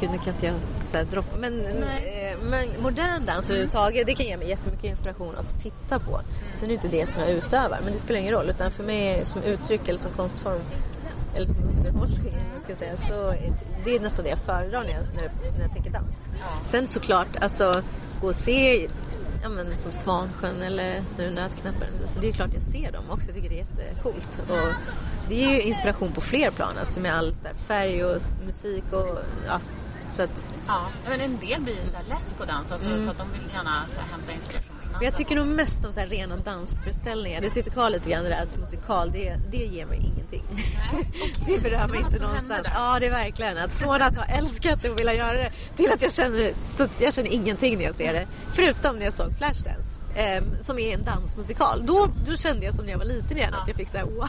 gud 0.00 0.10
nu 0.10 0.18
kan 0.18 0.34
inte 0.34 0.46
jag 0.46 0.54
så 0.84 1.04
droppa. 1.10 1.36
Men, 1.38 1.66
eh, 1.66 2.38
men 2.42 2.68
modern 2.82 3.26
dans 3.26 3.28
mm. 3.28 3.50
överhuvudtaget 3.50 4.06
det 4.06 4.14
kan 4.14 4.26
ge 4.26 4.36
mig 4.36 4.48
jättemycket 4.48 4.84
inspiration 4.84 5.36
att 5.36 5.62
titta 5.62 5.98
på. 5.98 6.14
Mm. 6.14 6.24
Sen 6.52 6.64
är 6.64 6.68
det 6.68 6.74
inte 6.74 6.88
det 6.88 7.06
som 7.06 7.20
jag 7.20 7.30
utövar 7.30 7.78
men 7.84 7.92
det 7.92 7.98
spelar 7.98 8.20
ingen 8.20 8.34
roll 8.34 8.50
utan 8.50 8.70
för 8.70 8.84
mig 8.84 9.24
som 9.24 9.42
uttryck 9.42 9.88
eller 9.88 9.98
som 9.98 10.12
konstform 10.12 10.60
eller 11.34 11.46
som 11.46 11.62
underhållning 11.62 12.34
ska 12.64 12.76
säga, 12.76 12.96
så 12.96 13.34
det 13.84 13.96
är 13.96 14.00
nästan 14.00 14.24
det 14.24 14.30
jag 14.30 14.38
föredrar 14.38 14.84
när 14.84 14.90
jag, 14.90 15.02
när, 15.14 15.52
när 15.52 15.62
jag 15.62 15.72
tänker 15.72 15.90
dans. 15.90 16.28
Sen 16.64 16.86
såklart, 16.86 17.36
alltså 17.40 17.82
gå 18.20 18.26
och 18.26 18.34
se 18.34 18.88
ja, 19.42 19.48
men, 19.48 19.76
som 19.76 19.92
Svansjön 19.92 20.62
eller 20.62 21.02
nu 21.18 21.30
Nötknappen. 21.30 21.88
Alltså, 22.02 22.20
det 22.20 22.28
är 22.28 22.32
klart 22.32 22.50
jag 22.54 22.62
ser 22.62 22.92
dem 22.92 23.04
också. 23.10 23.28
Jag 23.28 23.34
tycker 23.34 23.48
det 23.48 23.54
är 23.54 23.64
jättecoolt. 23.86 24.40
Och 24.48 24.74
det 25.28 25.44
är 25.44 25.54
ju 25.54 25.60
inspiration 25.60 26.12
på 26.12 26.20
fler 26.20 26.50
plan, 26.50 26.78
alltså 26.80 27.00
med 27.00 27.14
all 27.14 27.34
här, 27.44 27.54
färg 27.54 28.04
och 28.04 28.22
musik 28.46 28.84
och 28.90 29.18
ja, 29.46 29.60
så 30.12 30.22
att, 30.22 30.44
ja, 30.66 30.86
men 31.08 31.20
en 31.20 31.38
del 31.38 31.60
blir 31.60 31.80
ju 31.80 31.86
så 31.86 31.96
här 31.96 32.04
less 32.04 32.34
på 32.34 32.44
dans, 32.44 32.72
alltså, 32.72 32.86
mm. 32.86 33.04
så 33.04 33.10
att 33.10 33.18
de 33.18 33.32
vill 33.32 33.54
gärna 33.54 33.84
så 33.90 34.00
här, 34.00 34.08
hämta 34.10 34.32
inspiration 34.32 34.76
från 34.82 34.94
andra. 34.94 35.04
Jag 35.04 35.14
tycker 35.14 35.36
nog 35.36 35.46
mest 35.46 35.84
om 35.84 35.92
så 35.92 36.00
här 36.00 36.06
rena 36.06 36.36
dansföreställningar. 36.36 37.40
Det 37.40 37.50
sitter 37.50 37.70
kvar 37.70 37.90
lite 37.90 38.10
grann 38.10 38.24
det 38.24 38.28
där 38.28 38.42
att 38.42 38.58
musikal, 38.58 39.12
det, 39.12 39.36
det 39.50 39.56
ger 39.56 39.86
mig 39.86 39.98
ingenting. 39.98 40.42
Nej, 40.50 41.06
okay. 41.40 41.44
det 41.56 41.62
berör 41.62 41.88
mig 41.88 42.00
inte 42.00 42.22
någonstans. 42.22 42.66
Ja, 42.74 43.00
det 43.00 43.06
är 43.06 43.10
verkligen 43.10 43.58
att 43.58 43.74
från 43.74 44.02
att 44.02 44.16
ha 44.16 44.24
älskat 44.24 44.82
det 44.82 44.90
och 44.90 45.00
vilja 45.00 45.14
göra 45.14 45.32
det 45.32 45.50
till 45.76 45.92
att 45.92 46.02
jag 46.02 46.12
känner, 46.12 46.52
jag 47.00 47.14
känner 47.14 47.32
ingenting 47.32 47.78
när 47.78 47.84
jag 47.84 47.94
ser 47.94 48.12
det. 48.12 48.26
Förutom 48.50 48.96
när 48.96 49.04
jag 49.04 49.14
såg 49.14 49.36
Flashdance 49.38 50.01
eh, 50.14 50.42
som 50.60 50.78
är 50.78 50.94
en 50.94 51.04
dansmusikal. 51.04 51.86
Då, 51.86 52.08
då 52.26 52.36
kände 52.36 52.66
jag 52.66 52.74
som 52.74 52.84
när 52.84 52.92
jag 52.92 52.98
var 52.98 53.04
liten 53.04 53.36
igen 53.36 53.54
att 53.54 53.68
jag 53.68 53.76
fick 53.76 53.88
säga 53.88 54.04
wow. 54.04 54.28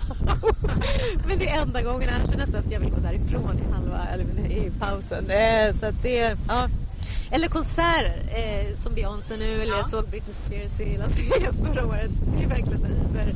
Men 1.27 1.39
det 1.39 1.49
är 1.49 1.61
enda 1.61 1.81
gången 1.81 2.09
annars 2.15 2.31
är 2.31 2.37
nästan 2.37 2.59
att 2.59 2.71
jag 2.71 2.79
vill 2.79 2.89
gå 2.89 2.99
därifrån 2.99 3.59
i 3.59 3.73
halva, 3.73 4.07
eller 4.13 4.23
i 4.51 4.71
pausen. 4.79 5.29
Eh, 5.29 5.73
så 5.73 5.85
att 5.85 6.03
det, 6.03 6.37
ja. 6.47 6.67
Eller 7.31 7.47
konserter 7.47 8.15
eh, 8.27 8.75
som 8.75 8.93
Beyoncé 8.93 9.37
nu 9.37 9.53
eller 9.53 9.71
ja. 9.71 9.77
jag 9.77 9.87
såg 9.87 10.05
Britney 10.07 10.33
Spears 10.33 10.79
i 10.79 10.97
Las 10.97 11.19
Vegas 11.19 11.59
förra 11.59 11.85
året. 11.85 12.11
Det 12.37 12.43
är 12.43 12.47
verkligen 12.47 12.79
så 12.79 12.85
hyper, 12.85 13.33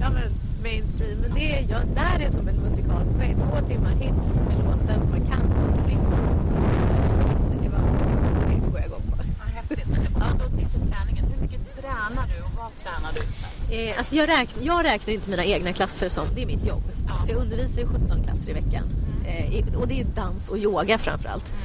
ja 0.00 0.10
men 0.10 0.32
mainstream. 0.62 1.18
Men 1.18 1.34
det 1.34 1.58
är, 1.58 1.66
ja, 1.70 1.78
där 1.94 2.26
är 2.26 2.30
som 2.30 2.48
en 2.48 2.56
musikal 2.56 3.04
för 3.10 3.18
mig. 3.18 3.36
Två 3.38 3.68
timmar 3.68 3.90
hits 3.90 4.26
med 4.48 4.58
låtar 4.58 4.98
som 4.98 5.10
man 5.10 5.26
kan. 5.26 5.40
Det 7.62 7.68
var, 7.68 7.80
det 8.48 8.70
går 8.70 8.78
jag 8.78 8.86
igång 8.86 9.02
på. 9.10 9.16
Ja, 9.38 9.44
häftigt. 9.54 9.86
Ja, 10.18 10.26
då 10.38 10.48
sitter 10.56 10.78
tränar 10.78 11.09
du 12.14 12.42
och 12.42 12.50
vad 12.56 12.70
tränar 12.82 13.12
du? 13.14 13.22
Eh, 13.76 13.98
alltså 13.98 14.16
jag, 14.16 14.28
räkn, 14.28 14.58
jag 14.62 14.84
räknar 14.84 15.14
inte 15.14 15.30
mina 15.30 15.44
egna 15.44 15.72
klasser 15.72 16.08
som, 16.08 16.26
det 16.34 16.42
är 16.42 16.46
mitt 16.46 16.66
jobb. 16.66 16.82
Ja. 17.08 17.24
Så 17.24 17.32
jag 17.32 17.38
undervisar 17.42 17.80
i 17.80 17.86
17 17.86 18.24
klasser 18.24 18.50
i 18.50 18.52
veckan. 18.52 18.84
Eh, 19.26 19.78
och 19.78 19.88
det 19.88 20.00
är 20.00 20.04
dans 20.04 20.48
och 20.48 20.58
yoga 20.58 20.98
framförallt. 20.98 21.52
Mm. 21.52 21.62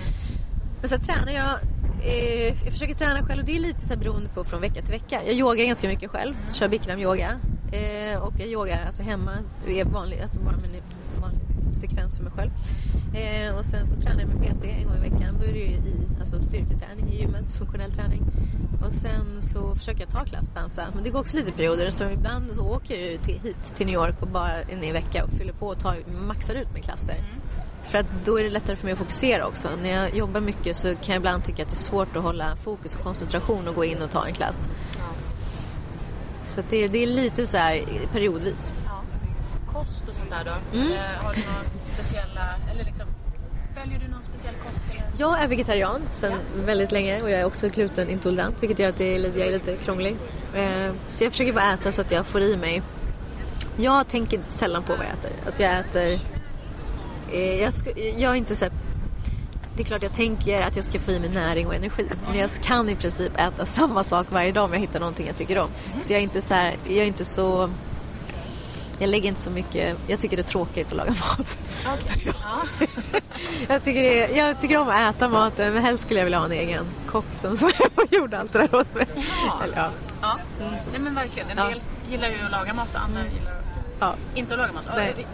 Men 0.82 0.90
sen 0.90 1.02
tränar 1.02 1.32
jag 1.32 1.60
eh, 2.06 2.64
jag 2.64 2.72
försöker 2.72 2.94
träna 2.94 3.26
själv 3.26 3.40
och 3.40 3.46
det 3.46 3.56
är 3.56 3.60
lite 3.60 3.80
så 3.80 3.94
här 3.94 3.96
beroende 3.96 4.30
på 4.30 4.44
från 4.44 4.62
vecka 4.62 4.82
till 4.82 4.92
vecka. 4.92 5.22
Jag 5.26 5.36
yogar 5.36 5.66
ganska 5.66 5.88
mycket 5.88 6.12
själv, 6.12 6.34
kör 6.54 6.68
bikram-yoga. 6.68 7.40
Eh, 7.72 8.20
och 8.20 8.34
jag 8.38 8.48
yogar 8.48 8.86
alltså 8.86 9.04
hemma, 9.04 9.32
så 9.56 9.68
är 9.68 9.86
vanlig, 9.86 10.22
alltså 10.22 10.40
bara 10.40 10.58
med 10.58 10.70
vanlig 11.26 11.74
sekvens 11.82 12.16
för 12.16 12.24
mig 12.24 12.34
själv. 12.36 12.52
Eh, 13.14 13.58
och 13.58 13.66
sen 13.66 13.88
så 13.88 13.96
tränar 13.96 14.20
jag 14.20 14.30
med 14.30 14.38
PT 14.38 14.64
en 14.64 14.88
gång 14.88 14.98
i 14.98 15.10
veckan. 15.10 15.38
Då 15.40 15.46
är 15.46 15.54
det 15.54 15.60
ju 15.60 15.66
i 15.66 15.82
alltså 16.20 16.42
styrketräning 16.42 17.10
i 17.10 17.20
gymmet, 17.20 17.52
funktionell 17.52 17.92
träning. 17.92 18.24
Och 18.88 18.94
sen 18.94 19.42
så 19.42 19.76
försöker 19.76 20.00
jag 20.00 20.10
ta 20.10 20.24
klass 20.26 20.50
dansa. 20.50 20.86
Men 20.94 21.04
det 21.04 21.10
går 21.10 21.20
också 21.20 21.38
lite 21.38 21.52
perioder 21.52 21.90
så 21.90 22.04
ibland 22.04 22.52
så 22.52 22.62
åker 22.62 23.02
jag 23.02 23.12
ju 23.12 23.18
till, 23.18 23.40
hit 23.44 23.76
till 23.76 23.86
New 23.86 23.96
York 23.96 24.16
och 24.22 24.28
bara 24.28 24.62
en 24.62 24.84
i 24.84 24.92
vecka 24.92 25.24
och 25.24 25.32
fyller 25.32 25.54
på 25.54 25.68
och 25.68 25.80
tar, 25.80 25.98
maxar 26.28 26.56
ut 26.56 26.74
med 26.74 26.84
klasser. 26.84 27.14
Mm. 27.14 27.42
För 27.84 27.98
att 27.98 28.06
då 28.26 28.40
är 28.40 28.44
det 28.44 28.50
lättare 28.50 28.76
för 28.76 28.86
mig 28.86 28.94
att 28.94 29.00
fokusera 29.00 29.46
också. 29.46 29.68
När 29.84 29.90
jag 29.90 30.16
jobbar 30.16 30.42
mycket 30.42 30.78
så 30.78 30.88
kan 30.88 31.14
jag 31.14 31.16
ibland 31.16 31.44
tycka 31.44 31.64
att 31.64 31.70
det 31.70 31.74
är 31.74 31.78
svårt 31.90 32.16
att 32.16 32.24
hålla 32.24 32.56
fokus 32.56 32.96
och 32.96 33.02
koncentration 33.02 33.68
och 33.68 33.76
gå 33.76 33.86
in 33.86 34.02
och 34.02 34.12
ta 34.12 34.26
en 34.26 34.34
klass. 34.34 34.70
Ja. 34.98 35.04
Så 36.46 36.62
det, 36.70 36.88
det, 36.88 37.04
är 37.04 37.08
lite 37.08 37.48
så 37.48 37.58
här 37.58 37.82
periodvis. 38.12 38.74
Kost 39.76 40.10
och 40.10 40.16
sånt 40.16 40.30
där 40.30 40.44
då? 40.46 40.78
Mm. 40.78 40.88
har 41.24 41.34
du 41.34 41.42
några 41.42 41.64
speciella, 41.94 42.56
eller 42.72 42.84
liksom, 42.84 43.08
följer 43.76 44.00
du 44.00 44.08
någon 44.08 44.24
speciell 44.24 44.56
kost? 44.56 44.86
Eller? 44.92 45.04
Jag 45.18 45.44
är 45.44 45.48
vegetarian 45.48 46.02
sedan 46.12 46.32
ja. 46.32 46.62
väldigt 46.66 46.92
länge 46.92 47.22
och 47.22 47.30
jag 47.30 47.40
är 47.40 47.46
också 47.46 47.70
glutenintolerant 47.70 48.56
vilket 48.60 48.80
gör 48.80 48.90
att 48.90 48.98
det 48.98 49.16
är, 49.16 49.20
jag 49.20 49.48
är 49.48 49.52
lite 49.52 49.76
krånglig. 49.76 50.16
Eh, 50.54 50.92
så 51.08 51.24
jag 51.24 51.32
försöker 51.32 51.54
bara 51.54 51.74
äta 51.74 51.92
så 51.92 52.02
att 52.02 52.12
jag 52.12 52.26
får 52.26 52.42
i 52.42 52.58
mig 52.58 52.82
jag 53.78 54.08
tänker 54.08 54.42
sällan 54.42 54.84
på 54.84 54.96
vad 54.96 55.06
jag 55.06 55.14
äter. 55.14 55.32
Alltså 55.46 55.64
jag 55.64 55.80
äter 55.80 56.20
Eh, 57.32 57.62
jag, 57.62 57.74
jag 58.18 58.32
är 58.32 58.36
inte 58.36 58.56
så 58.56 58.66
här, 58.66 58.74
det 59.76 59.84
är 59.84 59.86
klart 59.86 60.04
jag 60.04 60.14
tänker 60.14 60.62
att 60.62 60.76
jag 60.76 60.86
ska 60.86 61.00
få 61.00 61.12
i 61.12 61.20
mig 61.20 61.30
näring 61.30 61.68
och 61.68 61.76
energi. 61.76 62.06
Men 62.28 62.40
jag 62.40 62.52
kan 62.52 62.90
i 62.90 62.96
princip 62.96 63.40
äta 63.40 63.66
samma 63.66 64.04
sak 64.04 64.28
varje 64.30 64.52
dag 64.52 64.66
om 64.66 64.74
jag 64.74 64.80
hittar 64.80 65.00
någonting 65.00 65.28
jag 65.28 65.38
tycker 65.38 65.58
om. 65.58 65.70
Så 66.00 66.14
jag 66.14 66.20
är 66.20 66.24
inte 66.24 66.42
så 66.42 66.54
här, 66.54 66.76
jag 66.84 66.98
är 66.98 67.06
inte 67.06 67.26
så... 67.26 67.70
Jag 69.00 69.10
lägger 69.10 69.30
inte 69.30 69.42
så 69.42 69.52
mycket... 69.52 69.98
Jag 70.08 70.20
tycker 70.20 70.38
det 70.38 70.42
är 70.42 70.44
tråkigt 70.44 70.88
att 70.88 70.98
laga 70.98 71.12
mat. 71.12 71.58
Okay. 71.82 72.34
Ja. 72.44 72.66
jag, 73.68 73.84
tycker 73.84 74.04
det, 74.04 74.38
jag 74.38 74.62
tycker 74.62 74.78
om 74.78 74.90
att 74.90 75.16
äta 75.16 75.30
maten 75.30 75.74
men 75.74 75.84
helst 75.84 76.04
skulle 76.04 76.20
jag 76.20 76.26
vilja 76.26 76.40
ha 76.40 76.46
en 76.46 76.52
egen 76.52 76.86
kock 77.08 77.26
som, 77.34 77.58
som 77.58 77.72
gjorde 78.10 78.40
allt 78.40 78.54
det 78.54 78.60
där 78.60 78.76
åt 78.76 78.96
mig. 78.96 79.06
Ja. 79.16 79.64
Eller, 79.64 79.78
ja. 79.78 79.90
ja. 80.22 80.40
Mm. 80.62 80.74
Nej 80.92 81.00
men 81.00 81.16
verkligen. 81.16 81.50
En 81.50 81.56
del 81.56 81.82
gillar 82.10 82.30
ju 82.30 82.36
att 82.46 82.52
laga 82.52 82.74
mat 82.74 82.96
och 82.96 83.02
andra 83.02 83.20
mm. 83.20 83.34
gillar 83.34 83.62
ja. 84.00 84.16
inte 84.36 84.54
att 84.54 84.60
laga 84.60 84.74
mat. 84.74 84.84
Nej 84.96 85.28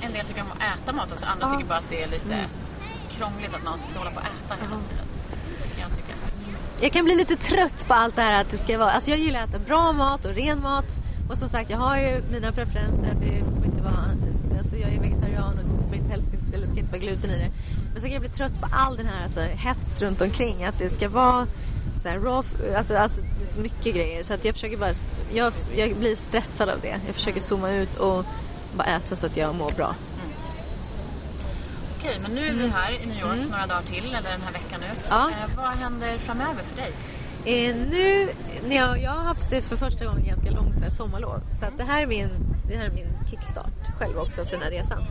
en 0.00 0.12
del 0.12 0.26
tycker 0.26 0.42
om 0.42 0.48
att 0.52 0.78
äta 0.82 0.92
mat 0.92 1.12
också. 1.12 1.26
Andra 1.26 1.50
tycker 1.50 1.64
bara 1.64 1.78
att 1.78 1.90
det 1.90 2.02
är 2.02 2.08
lite 2.08 2.34
mm. 2.34 2.48
krångligt 3.10 3.54
att 3.54 3.64
någon 3.64 3.78
ska 3.84 3.98
hålla 3.98 4.10
på 4.10 4.16
och 4.16 4.26
äta 4.26 4.54
hela 4.54 4.80
tiden. 4.88 5.04
Jag 6.80 6.92
kan 6.92 7.04
bli 7.04 7.14
lite 7.14 7.36
trött 7.36 7.86
på 7.88 7.94
allt 7.94 8.16
det 8.16 8.22
här 8.22 8.40
att 8.40 8.50
det 8.50 8.58
ska 8.58 8.78
vara... 8.78 8.90
Alltså 8.90 9.10
jag 9.10 9.18
gillar 9.18 9.40
att 9.40 9.48
äta 9.48 9.58
bra 9.58 9.92
mat 9.92 10.24
och 10.24 10.34
ren 10.34 10.62
mat. 10.62 10.84
Och 11.28 11.38
som 11.38 11.48
sagt, 11.48 11.70
jag 11.70 11.78
har 11.78 11.98
ju 11.98 12.22
mina 12.32 12.52
preferenser 12.52 13.10
att 13.12 13.20
det 13.20 13.38
får 13.56 13.64
inte 13.64 13.82
vara... 13.82 14.10
Alltså 14.58 14.76
jag 14.76 14.92
är 14.92 15.00
vegetarian 15.00 15.58
och 15.58 15.64
det 15.64 15.88
får 15.88 15.96
inte 15.96 16.10
helst 16.10 16.28
eller 16.54 16.66
ska 16.66 16.78
inte 16.78 16.92
vara 16.92 17.00
gluten 17.00 17.30
i 17.30 17.38
det. 17.38 17.50
Men 17.92 17.96
så 17.96 18.00
kan 18.00 18.12
jag 18.12 18.20
bli 18.20 18.30
trött 18.30 18.60
på 18.60 18.68
all 18.72 18.96
den 18.96 19.06
här 19.06 19.22
alltså, 19.22 19.40
hets 19.40 20.02
runt 20.02 20.20
omkring. 20.20 20.64
Att 20.64 20.78
det 20.78 20.88
ska 20.88 21.08
vara 21.08 21.46
så 22.02 22.08
här 22.08 22.18
raw, 22.18 22.76
alltså, 22.76 22.96
alltså 22.96 23.20
det 23.20 23.44
är 23.44 23.52
så 23.52 23.60
mycket 23.60 23.94
grejer. 23.94 24.22
Så 24.22 24.34
att 24.34 24.44
jag 24.44 24.54
försöker 24.54 24.76
bara... 24.76 24.92
Jag, 25.32 25.52
jag 25.76 25.96
blir 25.96 26.16
stressad 26.16 26.68
av 26.68 26.80
det. 26.80 27.00
Jag 27.06 27.14
försöker 27.14 27.40
zooma 27.40 27.70
ut 27.70 27.96
och 27.96 28.24
bara 28.76 28.86
äta 28.86 29.16
så 29.16 29.26
att 29.26 29.36
jag 29.36 29.54
mår 29.54 29.70
bra. 29.70 29.94
Mm. 30.14 30.30
Okej, 31.98 32.18
men 32.22 32.30
nu 32.30 32.46
är 32.46 32.52
vi 32.52 32.68
här 32.68 32.92
i 33.02 33.06
New 33.06 33.20
York 33.20 33.36
mm. 33.36 33.48
några 33.48 33.66
dagar 33.66 33.82
till, 33.82 34.14
eller 34.14 34.30
den 34.30 34.42
här 34.42 34.52
veckan 34.52 34.80
ut. 34.82 35.06
Ja. 35.10 35.30
Eh, 35.30 35.56
vad 35.56 35.66
händer 35.66 36.18
framöver 36.18 36.62
för 36.62 36.76
dig? 36.76 36.92
Eh, 37.46 37.74
nu, 37.90 38.28
jag, 38.68 39.02
jag 39.02 39.10
har 39.10 39.22
haft 39.22 39.50
det 39.50 39.62
för 39.62 39.76
första 39.76 40.04
gången 40.04 40.24
ganska 40.24 40.50
långt 40.50 40.78
så 40.78 40.82
här, 40.82 40.90
sommarlov. 40.90 41.40
Så 41.50 41.64
att 41.64 41.78
det, 41.78 41.84
här 41.84 42.02
är 42.02 42.06
min, 42.06 42.28
det 42.68 42.76
här 42.76 42.86
är 42.86 42.90
min 42.90 43.06
kickstart 43.30 43.98
själv 43.98 44.18
också 44.18 44.44
för 44.44 44.50
den 44.50 44.62
här 44.62 44.70
resan. 44.70 45.04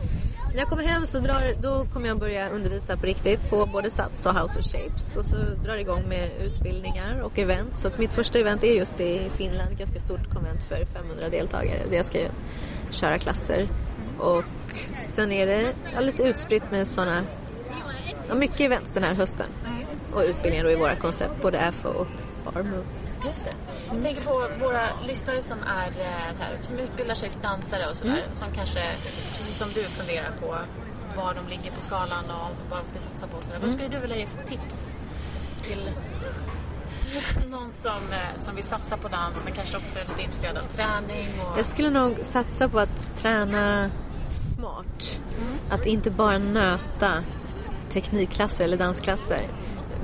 Så 0.46 0.52
när 0.52 0.58
jag 0.58 0.68
kommer 0.68 0.82
hem 0.82 1.06
så 1.06 1.18
drar, 1.18 1.54
då 1.60 1.86
kommer 1.92 2.08
jag 2.08 2.18
börja 2.18 2.48
undervisa 2.48 2.96
på 2.96 3.06
riktigt 3.06 3.50
på 3.50 3.66
både 3.66 3.90
Sats 3.90 4.26
och 4.26 4.34
House 4.34 4.58
of 4.58 4.64
Shapes. 4.64 5.16
Och 5.16 5.24
så 5.24 5.36
drar 5.36 5.74
det 5.74 5.80
igång 5.80 6.02
med 6.08 6.30
utbildningar 6.40 7.20
och 7.20 7.38
event. 7.38 7.76
Så 7.76 7.88
att 7.88 7.98
mitt 7.98 8.12
första 8.12 8.38
event 8.38 8.64
är 8.64 8.74
just 8.74 9.00
i 9.00 9.30
Finland, 9.36 9.72
ett 9.72 9.78
ganska 9.78 10.00
stort 10.00 10.30
konvent 10.32 10.64
för 10.64 10.84
500 10.84 11.28
deltagare. 11.28 11.78
Där 11.90 11.96
jag 11.96 12.06
ska 12.06 12.18
köra 12.90 13.18
klasser. 13.18 13.68
Och 14.18 14.44
sen 15.00 15.32
är 15.32 15.46
det 15.46 15.72
ja, 15.94 16.00
lite 16.00 16.22
utspritt 16.22 16.70
med 16.70 16.88
sådana, 16.88 17.22
ja, 18.28 18.34
mycket 18.34 18.60
events 18.60 18.94
den 18.94 19.02
här 19.02 19.14
hösten. 19.14 19.46
Och 20.12 20.22
utbildningar 20.22 20.64
då 20.64 20.70
i 20.70 20.76
våra 20.76 20.96
koncept, 20.96 21.42
både 21.42 21.72
FO 21.72 21.88
och 21.88 22.06
Barmo. 22.44 22.76
Just 23.26 23.44
det. 23.44 23.54
Jag 23.92 24.02
tänker 24.02 24.22
på 24.22 24.48
våra 24.60 24.88
lyssnare 25.06 25.40
som, 25.40 25.58
är, 25.62 25.88
eh, 26.00 26.40
här, 26.40 26.58
som 26.60 26.78
utbildar 26.78 27.14
sig 27.14 27.30
till 27.30 27.40
dansare 27.40 27.90
och 27.90 27.96
sådär. 27.96 28.12
Mm. 28.12 28.34
Som 28.34 28.48
kanske, 28.54 28.80
precis 29.30 29.56
som 29.56 29.68
du, 29.74 29.82
funderar 29.82 30.30
på 30.40 30.56
var 31.16 31.34
de 31.34 31.48
ligger 31.50 31.70
på 31.70 31.80
skalan 31.80 32.24
och 32.24 32.70
vad 32.70 32.78
de 32.84 32.88
ska 32.88 32.98
satsa 32.98 33.26
på. 33.26 33.36
Mm. 33.36 33.62
Vad 33.62 33.72
skulle 33.72 33.88
du 33.88 33.98
vilja 33.98 34.16
ge 34.16 34.26
för 34.26 34.48
tips 34.48 34.96
till 35.62 35.90
någon 37.50 37.72
som, 37.72 38.12
eh, 38.12 38.36
som 38.36 38.54
vill 38.54 38.64
satsa 38.64 38.96
på 38.96 39.08
dans 39.08 39.44
men 39.44 39.52
kanske 39.52 39.76
också 39.76 39.98
är 39.98 40.04
lite 40.04 40.22
intresserad 40.22 40.56
av 40.56 40.62
träning? 40.62 41.28
Och... 41.40 41.58
Jag 41.58 41.66
skulle 41.66 41.90
nog 41.90 42.16
satsa 42.22 42.68
på 42.68 42.78
att 42.78 43.16
träna 43.16 43.90
smart. 44.30 45.18
Mm. 45.38 45.58
Att 45.70 45.86
inte 45.86 46.10
bara 46.10 46.38
nöta 46.38 47.12
teknikklasser 47.90 48.64
eller 48.64 48.76
dansklasser. 48.76 49.40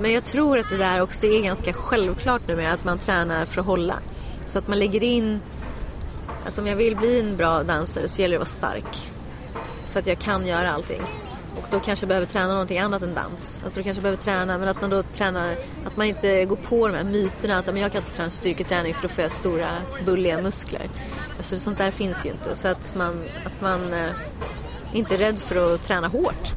Men 0.01 0.13
jag 0.13 0.25
tror 0.25 0.59
att 0.59 0.69
det 0.69 0.77
där 0.77 1.01
också 1.01 1.27
är 1.27 1.43
ganska 1.43 1.73
självklart 1.73 2.43
nu 2.47 2.57
med 2.57 2.73
att 2.73 2.85
man 2.85 2.99
tränar 2.99 3.45
för 3.45 3.61
att 3.61 3.67
hålla. 3.67 3.99
Så 4.47 4.59
att 4.59 4.69
man 4.69 4.79
lägger 4.79 5.03
in, 5.03 5.41
alltså 6.45 6.61
om 6.61 6.67
jag 6.67 6.77
vill 6.77 6.97
bli 6.97 7.21
en 7.21 7.37
bra 7.37 7.63
dansare 7.63 8.09
så 8.09 8.23
gäller 8.23 8.39
det 8.39 8.43
att 8.43 8.63
vara 8.63 8.73
stark. 8.73 9.11
Så 9.85 9.99
att 9.99 10.07
jag 10.07 10.19
kan 10.19 10.47
göra 10.47 10.73
allting. 10.73 11.03
Och 11.57 11.69
då 11.71 11.81
kanske 11.81 12.05
jag 12.05 12.09
behöver 12.09 12.27
träna 12.27 12.53
någonting 12.53 12.79
annat 12.79 13.03
än 13.03 13.15
dans. 13.15 13.61
Alltså 13.65 13.81
då 13.81 13.85
kanske 13.85 13.99
jag 13.99 14.03
behöver 14.03 14.23
träna, 14.23 14.59
men 14.59 14.69
att 14.69 14.81
man 14.81 14.91
då 14.91 15.03
tränar, 15.03 15.57
att 15.87 15.97
man 15.97 16.07
inte 16.07 16.45
går 16.45 16.57
på 16.57 16.89
de 16.89 16.97
här 16.97 17.05
myterna 17.05 17.59
att 17.59 17.67
men 17.67 17.77
jag 17.77 17.93
kan 17.93 18.03
inte 18.03 18.15
träna 18.15 18.31
styrketräning 18.31 18.95
för 18.95 19.03
då 19.03 19.09
får 19.09 19.23
jag 19.23 19.33
stora 19.33 19.69
bulliga 20.05 20.43
muskler. 20.43 20.91
Alltså 21.37 21.59
sånt 21.59 21.79
där 21.79 21.91
finns 21.91 22.27
ju 22.27 22.31
inte. 22.31 22.57
Så 22.57 22.69
att 22.69 22.95
man, 22.95 23.25
att 23.45 23.61
man 23.61 23.93
eh, 23.93 24.11
inte 24.93 25.15
är 25.15 25.19
rädd 25.19 25.39
för 25.39 25.75
att 25.75 25.83
träna 25.83 26.09
hårt. 26.09 26.53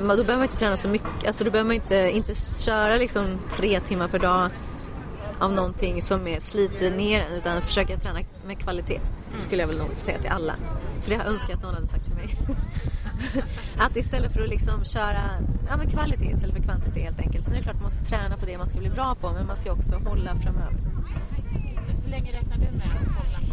Då 0.00 0.06
behöver 0.06 0.34
man 0.34 0.42
inte 0.42 0.56
träna 0.56 0.76
så 0.76 0.88
mycket, 0.88 1.26
alltså 1.26 1.44
då 1.44 1.50
behöver 1.50 1.68
man 1.68 1.74
inte, 1.74 2.10
inte 2.10 2.34
köra 2.64 2.96
liksom 2.96 3.38
tre 3.50 3.80
timmar 3.80 4.08
per 4.08 4.18
dag 4.18 4.50
av 5.38 5.52
någonting 5.52 6.02
som 6.02 6.26
är 6.28 6.40
sliter 6.40 6.90
ner 6.90 7.20
en 7.20 7.32
utan 7.32 7.62
försöka 7.62 7.96
träna 7.96 8.18
med 8.46 8.58
kvalitet. 8.58 9.00
Skulle 9.36 9.62
jag 9.62 9.68
väl 9.68 9.78
nog 9.78 9.94
säga 9.94 10.18
till 10.18 10.30
alla. 10.30 10.54
För 11.00 11.10
det 11.10 11.16
har 11.16 11.24
jag 11.24 11.32
önskat 11.32 11.56
att 11.56 11.62
någon 11.62 11.74
hade 11.74 11.86
sagt 11.86 12.04
till 12.04 12.14
mig. 12.14 12.38
att 13.78 13.96
istället 13.96 14.32
för 14.32 14.42
att 14.42 14.48
liksom 14.48 14.84
köra 14.84 15.22
ja, 15.68 15.76
men 15.76 15.90
kvalitet 15.90 16.30
istället 16.32 16.56
för 16.56 16.62
kvantitet 16.62 17.04
helt 17.04 17.20
enkelt. 17.20 17.44
Sen 17.44 17.54
är 17.54 17.58
det 17.58 17.62
klart 17.62 17.74
man 17.74 17.84
måste 17.84 18.04
träna 18.04 18.36
på 18.36 18.46
det 18.46 18.58
man 18.58 18.66
ska 18.66 18.78
bli 18.78 18.90
bra 18.90 19.14
på 19.20 19.32
men 19.32 19.46
man 19.46 19.56
ska 19.56 19.72
också 19.72 19.94
hålla 19.94 20.36
framöver. 20.36 20.78
Hur 22.04 22.10
länge 22.10 22.32
räknar 22.32 22.56
du 22.56 22.78
med 22.78 22.86
att 22.86 23.16
hålla? 23.16 23.51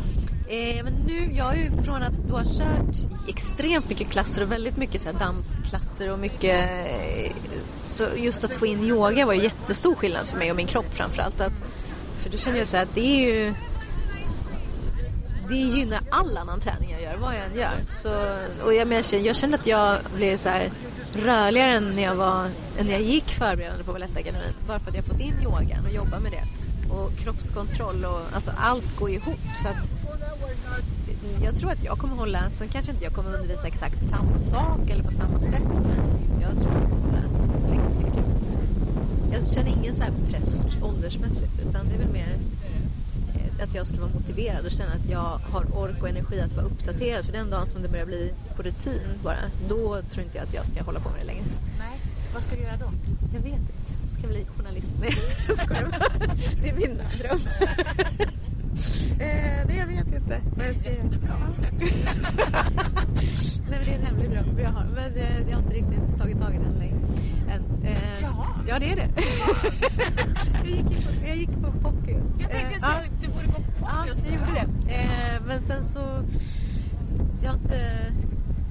Eh, 0.49 0.83
men 0.83 0.93
nu, 1.07 1.31
jag 1.33 1.53
är 1.53 1.63
ju 1.63 1.83
från 1.83 2.03
att 2.03 2.27
du 2.27 2.33
har 2.33 2.45
kört 2.45 2.95
extremt 3.27 3.89
mycket 3.89 4.09
klasser 4.09 4.43
och 4.43 4.51
väldigt 4.51 4.77
mycket 4.77 5.01
så 5.01 5.11
dansklasser 5.11 6.11
och 6.11 6.19
mycket... 6.19 6.69
Eh, 6.69 7.31
så 7.65 8.07
just 8.17 8.43
att 8.43 8.53
få 8.53 8.65
in 8.65 8.83
yoga 8.83 9.25
var 9.25 9.33
ju 9.33 9.43
jättestor 9.43 9.95
skillnad 9.95 10.25
för 10.25 10.37
mig 10.37 10.51
och 10.51 10.57
min 10.57 10.67
kropp 10.67 10.93
framförallt. 10.93 11.41
Att, 11.41 11.53
för 12.17 12.29
då 12.29 12.37
känner 12.37 12.57
jag 12.57 12.67
så 12.67 12.77
här 12.77 12.83
att 12.83 12.95
det 12.95 13.01
är 13.01 13.35
ju 13.35 13.53
det 15.49 15.55
gynnar 15.55 15.99
all 16.09 16.37
annan 16.37 16.59
träning 16.59 16.91
jag 16.91 17.01
gör, 17.01 17.15
vad 17.15 17.35
jag 17.35 17.45
än 17.45 17.57
gör. 17.57 17.85
Så, 17.87 18.09
och 18.65 18.73
jag, 18.73 18.87
men 18.87 19.03
jag, 19.23 19.35
känner, 19.35 19.57
att 19.57 19.67
jag 19.67 19.97
blir 20.15 20.37
så 20.37 20.49
här 20.49 20.69
rörligare 21.13 21.71
än 21.71 21.95
när 21.95 22.03
jag, 22.03 22.15
var, 22.15 22.45
än 22.79 22.85
när 22.85 22.91
jag 22.91 23.01
gick 23.01 23.29
förberedande 23.29 23.83
på 23.83 23.93
Balettakademin. 23.93 24.53
Bara 24.67 24.79
för 24.79 24.89
att 24.89 24.95
jag 24.95 25.05
fått 25.05 25.19
in 25.19 25.35
yogan 25.43 25.85
och 25.85 25.93
jobbat 25.93 26.21
med 26.21 26.31
det. 26.31 26.43
Och 26.93 27.17
kroppskontroll 27.17 28.05
och 28.05 28.21
alltså 28.33 28.51
allt 28.57 28.99
går 28.99 29.09
ihop. 29.09 29.39
Så 29.55 29.67
att 29.67 29.98
jag 31.43 31.55
tror 31.55 31.71
att 31.71 31.83
jag 31.83 31.97
kommer 31.97 32.15
hålla, 32.15 32.49
sen 32.51 32.67
kanske 32.67 32.91
inte 32.91 33.03
jag 33.03 33.13
kommer 33.13 33.33
undervisa 33.33 33.67
exakt 33.67 34.01
samma 34.01 34.39
sak 34.39 34.89
eller 34.89 35.03
på 35.03 35.11
samma 35.11 35.39
sätt. 35.39 35.63
Men 35.63 36.41
jag 36.41 36.59
tror 36.59 36.71
att 36.71 36.81
jag 36.81 36.89
kommer 36.89 37.21
hålla 37.39 37.59
så 37.59 37.67
länge 37.67 37.83
jag 37.83 37.93
tycker. 37.93 38.23
Jag 39.33 39.47
känner 39.47 39.69
ingen 39.69 39.95
så 39.95 40.03
press 40.29 40.67
åldersmässigt 40.81 41.59
utan 41.69 41.85
det 41.89 41.95
är 41.95 41.99
väl 41.99 42.13
mer 42.13 42.35
att 43.63 43.75
jag 43.75 43.87
ska 43.87 43.99
vara 43.99 44.11
motiverad 44.13 44.65
och 44.65 44.71
känna 44.71 44.91
att 44.91 45.09
jag 45.09 45.39
har 45.51 45.77
ork 45.77 46.01
och 46.01 46.09
energi 46.09 46.41
att 46.41 46.53
vara 46.53 46.65
uppdaterad. 46.65 47.25
För 47.25 47.31
den 47.31 47.49
dagen 47.49 47.67
som 47.67 47.81
det 47.81 47.89
börjar 47.89 48.05
bli 48.05 48.33
på 48.55 48.63
rutin 48.63 49.01
bara, 49.23 49.37
då 49.69 50.01
tror 50.01 50.25
inte 50.25 50.37
jag 50.37 50.47
att 50.47 50.53
jag 50.53 50.65
ska 50.65 50.83
hålla 50.83 50.99
på 50.99 51.09
med 51.09 51.19
det 51.19 51.25
längre. 51.25 51.43
Nej, 51.79 51.99
vad 52.33 52.43
ska 52.43 52.55
du 52.55 52.61
göra 52.61 52.77
då? 52.77 52.91
Jag 53.33 53.41
vet 53.41 53.59
inte. 53.59 53.73
Jag 54.01 54.09
ska 54.09 54.27
bli 54.27 54.45
journalist. 54.57 54.93
Nej, 54.99 55.13
jag 55.47 55.57
skojar 55.57 55.91
Det 56.61 56.69
är 56.69 56.75
min 56.75 57.01
dröm. 57.19 57.39
Eh, 59.19 59.65
nej, 59.67 59.77
jag 59.77 59.87
vet 59.87 60.13
inte. 60.13 60.41
Men 60.55 60.65
jag 60.67 60.75
ska... 60.75 60.91
nej, 61.79 61.91
men 63.69 63.85
det 63.85 63.91
är 63.91 63.95
en 63.95 64.05
hemlig 64.05 64.29
dröm 64.29 64.59
jag 64.59 64.69
har. 64.69 64.85
Men 64.95 65.13
eh, 65.13 65.49
jag 65.49 65.55
har 65.55 65.63
inte 65.63 65.73
riktigt 65.73 66.17
tagit 66.17 66.39
tag 66.39 66.55
i 66.55 66.57
den 66.57 66.73
längre. 66.79 66.97
Än. 67.49 67.85
Eh, 67.85 68.21
Jaha. 68.21 68.47
Ja, 68.67 68.79
det 68.79 68.91
är 68.91 68.95
det. 68.95 69.09
jag, 70.63 70.67
gick 70.67 71.05
på, 71.05 71.27
jag 71.27 71.35
gick 71.35 71.51
på 71.51 71.71
Poppius. 71.71 72.39
Jag 72.39 72.51
tänkte 72.51 72.85
eh, 72.85 72.89
att 72.89 73.21
du 73.21 73.27
borde 73.27 73.45
gå 73.45 73.51
på 73.51 73.61
Poppius. 73.61 73.81
Ja, 73.81 74.05
jag 74.25 74.33
gjorde 74.33 74.51
det. 74.53 74.93
Eh, 74.93 75.41
men 75.47 75.61
sen 75.61 75.83
så... 75.83 76.23
Jag 77.41 77.49
har 77.49 77.57
inte 77.57 77.75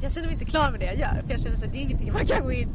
jag 0.03 0.13
känner 0.13 0.27
mig 0.27 0.35
inte 0.35 0.45
klar 0.45 0.71
med 0.71 0.81
det 0.81 0.87
jag 0.87 0.97
gör. 0.97 1.23
För 1.23 1.31
jag 1.31 1.41
känner 1.41 1.57
att 1.57 1.73
det 1.73 1.79
är 1.79 1.83
ingenting 1.83 2.13
man 2.13 2.27
kan 2.27 2.43
gå 2.45 2.53
in... 2.53 2.69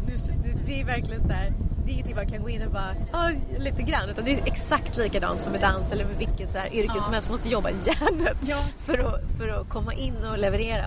Det 0.65 0.81
är 0.81 0.85
verkligen 0.85 1.21
så 1.21 1.31
här, 1.31 1.53
Det 1.85 1.91
är 1.91 1.93
ingenting 1.93 2.15
man 2.15 2.27
kan 2.27 2.43
gå 2.43 2.49
in 2.49 2.61
och 2.61 2.71
bara, 2.71 2.95
ja, 3.11 3.31
lite 3.57 3.83
grann. 3.83 4.09
Utan 4.09 4.25
det 4.25 4.33
är 4.33 4.47
exakt 4.47 4.97
likadant 4.97 5.41
som 5.41 5.51
med 5.51 5.61
dans 5.61 5.91
eller 5.91 6.05
med 6.05 6.17
vilket 6.17 6.51
så 6.51 6.57
här 6.57 6.73
yrke 6.73 6.91
ja. 6.95 7.01
som 7.01 7.13
helst. 7.13 7.27
Man 7.27 7.33
måste 7.33 7.49
jobba 7.49 7.69
järnet 7.69 8.37
ja. 8.41 8.57
för, 8.77 8.97
att, 8.99 9.21
för 9.37 9.47
att 9.47 9.69
komma 9.69 9.93
in 9.93 10.15
och 10.31 10.37
leverera. 10.37 10.85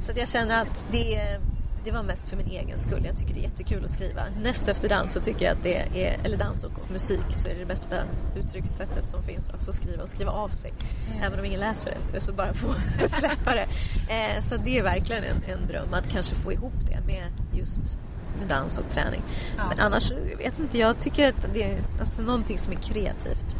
Så 0.00 0.12
att 0.12 0.18
jag 0.18 0.28
känner 0.28 0.62
att 0.62 0.84
det 0.90 1.38
det 1.84 1.92
var 1.92 2.02
mest 2.02 2.28
för 2.28 2.36
min 2.36 2.46
egen 2.46 2.78
skull. 2.78 3.02
Jag 3.04 3.16
tycker 3.16 3.34
det 3.34 3.40
är 3.40 3.42
jättekul 3.42 3.84
att 3.84 3.90
skriva. 3.90 4.22
Näst 4.42 4.68
efter 4.68 4.88
dans 4.88 5.12
så 5.12 5.20
tycker 5.20 5.44
jag 5.44 5.52
att 5.52 5.62
det 5.62 6.04
är, 6.04 6.16
eller 6.24 6.36
dans 6.36 6.64
och 6.64 6.90
musik, 6.90 7.24
så 7.30 7.48
är 7.48 7.54
det 7.54 7.60
det 7.60 7.66
bästa 7.66 7.96
uttryckssättet 8.36 9.08
som 9.08 9.22
finns. 9.22 9.50
Att 9.50 9.64
få 9.64 9.72
skriva 9.72 10.02
och 10.02 10.08
skriva 10.08 10.30
av 10.30 10.48
sig. 10.48 10.72
Mm. 11.10 11.22
Även 11.22 11.38
om 11.38 11.44
ingen 11.44 11.60
läser 11.60 11.96
det, 12.12 12.20
så 12.20 12.32
bara 12.32 12.54
få 12.54 12.74
släppa 13.08 13.54
det. 13.54 13.66
Eh, 14.08 14.42
så 14.42 14.56
det 14.56 14.78
är 14.78 14.82
verkligen 14.82 15.24
en, 15.24 15.42
en 15.46 15.66
dröm 15.66 15.94
att 15.94 16.08
kanske 16.08 16.34
få 16.34 16.52
ihop 16.52 16.86
det 16.86 17.00
med 17.06 17.24
just 17.52 17.98
med 18.38 18.48
dans 18.48 18.78
och 18.78 18.88
träning. 18.88 19.22
Ja. 19.56 19.62
Men 19.68 19.80
annars, 19.80 20.10
jag 20.10 20.36
vet 20.36 20.58
inte, 20.58 20.78
jag 20.78 20.98
tycker 20.98 21.28
att 21.28 21.46
det 21.54 21.62
är 21.62 21.78
alltså 22.00 22.22
någonting 22.22 22.58
som 22.58 22.72
är 22.72 22.76
kreativt. 22.76 23.56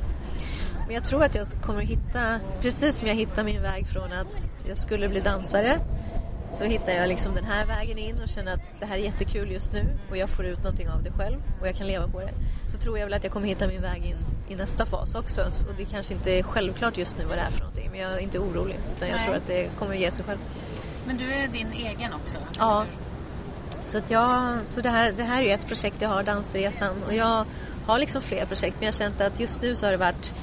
Men 0.86 0.94
jag 0.94 1.04
tror 1.04 1.24
att 1.24 1.34
jag 1.34 1.46
kommer 1.62 1.82
hitta, 1.82 2.40
precis 2.60 2.98
som 2.98 3.08
jag 3.08 3.14
hittade 3.14 3.44
min 3.44 3.62
väg 3.62 3.86
från 3.86 4.12
att 4.12 4.26
jag 4.68 4.76
skulle 4.76 5.08
bli 5.08 5.20
dansare 5.20 5.78
så 6.48 6.64
hittar 6.64 6.92
jag 6.92 7.08
liksom 7.08 7.34
den 7.34 7.44
här 7.44 7.66
vägen 7.66 7.98
in 7.98 8.20
och 8.22 8.28
känner 8.28 8.54
att 8.54 8.80
det 8.80 8.86
här 8.86 8.96
är 8.96 9.00
jättekul 9.00 9.50
just 9.50 9.72
nu 9.72 9.86
och 10.10 10.16
jag 10.16 10.30
får 10.30 10.44
ut 10.44 10.58
någonting 10.58 10.88
av 10.88 11.02
det 11.02 11.10
själv 11.10 11.36
och 11.60 11.68
jag 11.68 11.74
kan 11.74 11.86
leva 11.86 12.08
på 12.08 12.20
det. 12.20 12.32
Så 12.68 12.78
tror 12.78 12.98
jag 12.98 13.06
väl 13.06 13.14
att 13.14 13.24
jag 13.24 13.32
kommer 13.32 13.46
hitta 13.46 13.66
min 13.66 13.82
väg 13.82 14.04
in 14.04 14.16
i 14.48 14.56
nästa 14.56 14.86
fas 14.86 15.14
också. 15.14 15.40
Och 15.40 15.74
det 15.76 15.84
kanske 15.84 16.14
inte 16.14 16.38
är 16.38 16.42
självklart 16.42 16.96
just 16.96 17.18
nu 17.18 17.24
vad 17.24 17.36
det 17.36 17.42
är 17.42 17.50
för 17.50 17.60
någonting 17.60 17.88
men 17.90 18.00
jag 18.00 18.12
är 18.12 18.18
inte 18.18 18.38
orolig 18.38 18.78
utan 18.96 19.08
jag 19.08 19.16
Nej. 19.16 19.24
tror 19.24 19.36
att 19.36 19.46
det 19.46 19.68
kommer 19.78 19.94
ge 19.94 20.10
sig 20.10 20.24
själv. 20.24 20.38
Men 21.06 21.16
du 21.16 21.32
är 21.32 21.48
din 21.48 21.72
egen 21.72 22.12
också? 22.12 22.36
Ja. 22.58 22.84
Så, 23.88 23.98
att 23.98 24.10
jag, 24.10 24.58
så 24.64 24.80
det, 24.80 24.88
här, 24.88 25.12
det 25.12 25.22
här 25.22 25.42
är 25.42 25.54
ett 25.54 25.66
projekt 25.66 25.96
jag 25.98 26.08
har, 26.08 26.22
Dansresan 26.22 27.02
och 27.06 27.14
jag 27.14 27.44
har 27.86 27.98
liksom 27.98 28.22
fler 28.22 28.46
projekt 28.46 28.76
men 28.78 28.86
jag 28.86 28.92
har 28.92 28.98
känt 28.98 29.20
att 29.20 29.40
just 29.40 29.62
nu 29.62 29.74
så 29.76 29.86
har 29.86 29.90
det 29.90 29.98
varit 29.98 30.34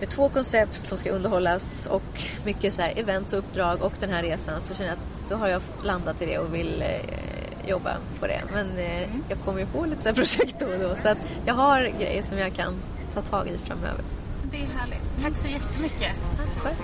med 0.00 0.08
två 0.08 0.28
koncept 0.28 0.80
som 0.80 0.98
ska 0.98 1.10
underhållas 1.10 1.86
och 1.86 2.24
mycket 2.44 2.74
så 2.74 2.82
här 2.82 2.92
events 2.96 3.32
och 3.32 3.38
uppdrag 3.38 3.82
och 3.82 3.92
den 4.00 4.10
här 4.10 4.22
resan 4.22 4.60
så 4.60 4.74
känner 4.74 4.90
jag 4.90 4.98
att 4.98 5.24
då 5.28 5.36
har 5.36 5.48
jag 5.48 5.62
landat 5.84 6.22
i 6.22 6.26
det 6.26 6.38
och 6.38 6.54
vill 6.54 6.82
eh, 6.82 7.68
jobba 7.68 7.96
på 8.20 8.26
det. 8.26 8.42
Men 8.52 8.78
eh, 8.78 9.02
mm. 9.02 9.24
jag 9.28 9.38
kommer 9.38 9.60
ju 9.60 9.66
på 9.66 9.84
lite 9.84 10.02
så 10.02 10.14
projekt 10.14 10.54
då 10.58 10.66
och 10.66 10.78
då 10.78 10.96
så 10.96 11.08
att 11.08 11.18
jag 11.46 11.54
har 11.54 11.92
grejer 12.00 12.22
som 12.22 12.38
jag 12.38 12.52
kan 12.54 12.74
ta 13.14 13.22
tag 13.22 13.48
i 13.48 13.58
framöver. 13.58 14.04
Det 14.50 14.56
är 14.56 14.66
härligt. 14.78 15.22
Tack 15.22 15.36
så 15.36 15.48
jättemycket. 15.48 16.12
Tack 16.36 16.48
själv. 16.62 16.76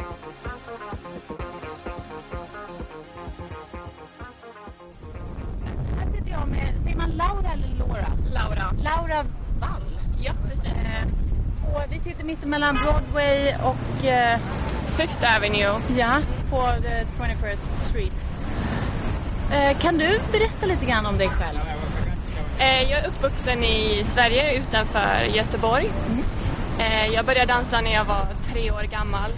Laura 7.16 7.52
eller 7.52 7.68
Laura? 7.78 8.06
Laura. 8.34 8.72
Laura 8.82 9.24
Wall. 9.60 9.82
Ja, 10.18 10.32
precis. 10.48 10.64
Eh, 10.64 11.08
på, 11.62 11.82
vi 11.90 11.98
sitter 11.98 12.24
mitt 12.24 12.44
emellan 12.44 12.78
Broadway 12.82 13.54
och... 13.64 14.04
Eh, 14.04 14.38
Fifth 14.86 15.36
Avenue. 15.36 15.80
Ja, 15.96 16.20
på 16.50 16.68
the 16.82 17.24
21st 17.24 17.56
Street. 17.56 18.26
Eh, 19.52 19.78
kan 19.78 19.98
du 19.98 20.20
berätta 20.32 20.66
lite 20.66 20.86
grann 20.86 21.06
om 21.06 21.18
dig 21.18 21.28
själv? 21.28 21.58
Eh, 22.58 22.82
jag 22.90 23.00
är 23.00 23.08
uppvuxen 23.08 23.64
i 23.64 24.04
Sverige 24.08 24.58
utanför 24.58 25.24
Göteborg. 25.34 25.90
Mm. 26.08 26.24
Eh, 26.78 27.14
jag 27.14 27.26
började 27.26 27.52
dansa 27.52 27.80
när 27.80 27.92
jag 27.92 28.04
var 28.04 28.26
tre 28.52 28.70
år 28.70 28.82
gammal 28.82 29.30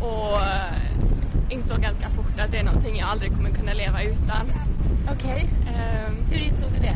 och 0.00 0.36
eh, 0.42 1.50
insåg 1.50 1.78
ganska 1.78 2.08
fort 2.10 2.40
att 2.40 2.52
det 2.52 2.58
är 2.58 2.64
någonting 2.64 2.98
jag 2.98 3.08
aldrig 3.08 3.32
kommer 3.32 3.50
kunna 3.50 3.72
leva 3.72 4.02
utan. 4.02 4.63
Okej. 5.12 5.48
Okay. 5.62 5.74
Um, 6.06 6.26
Hur 6.30 6.38
insåg 6.38 6.68
du 6.72 6.78
det? 6.78 6.94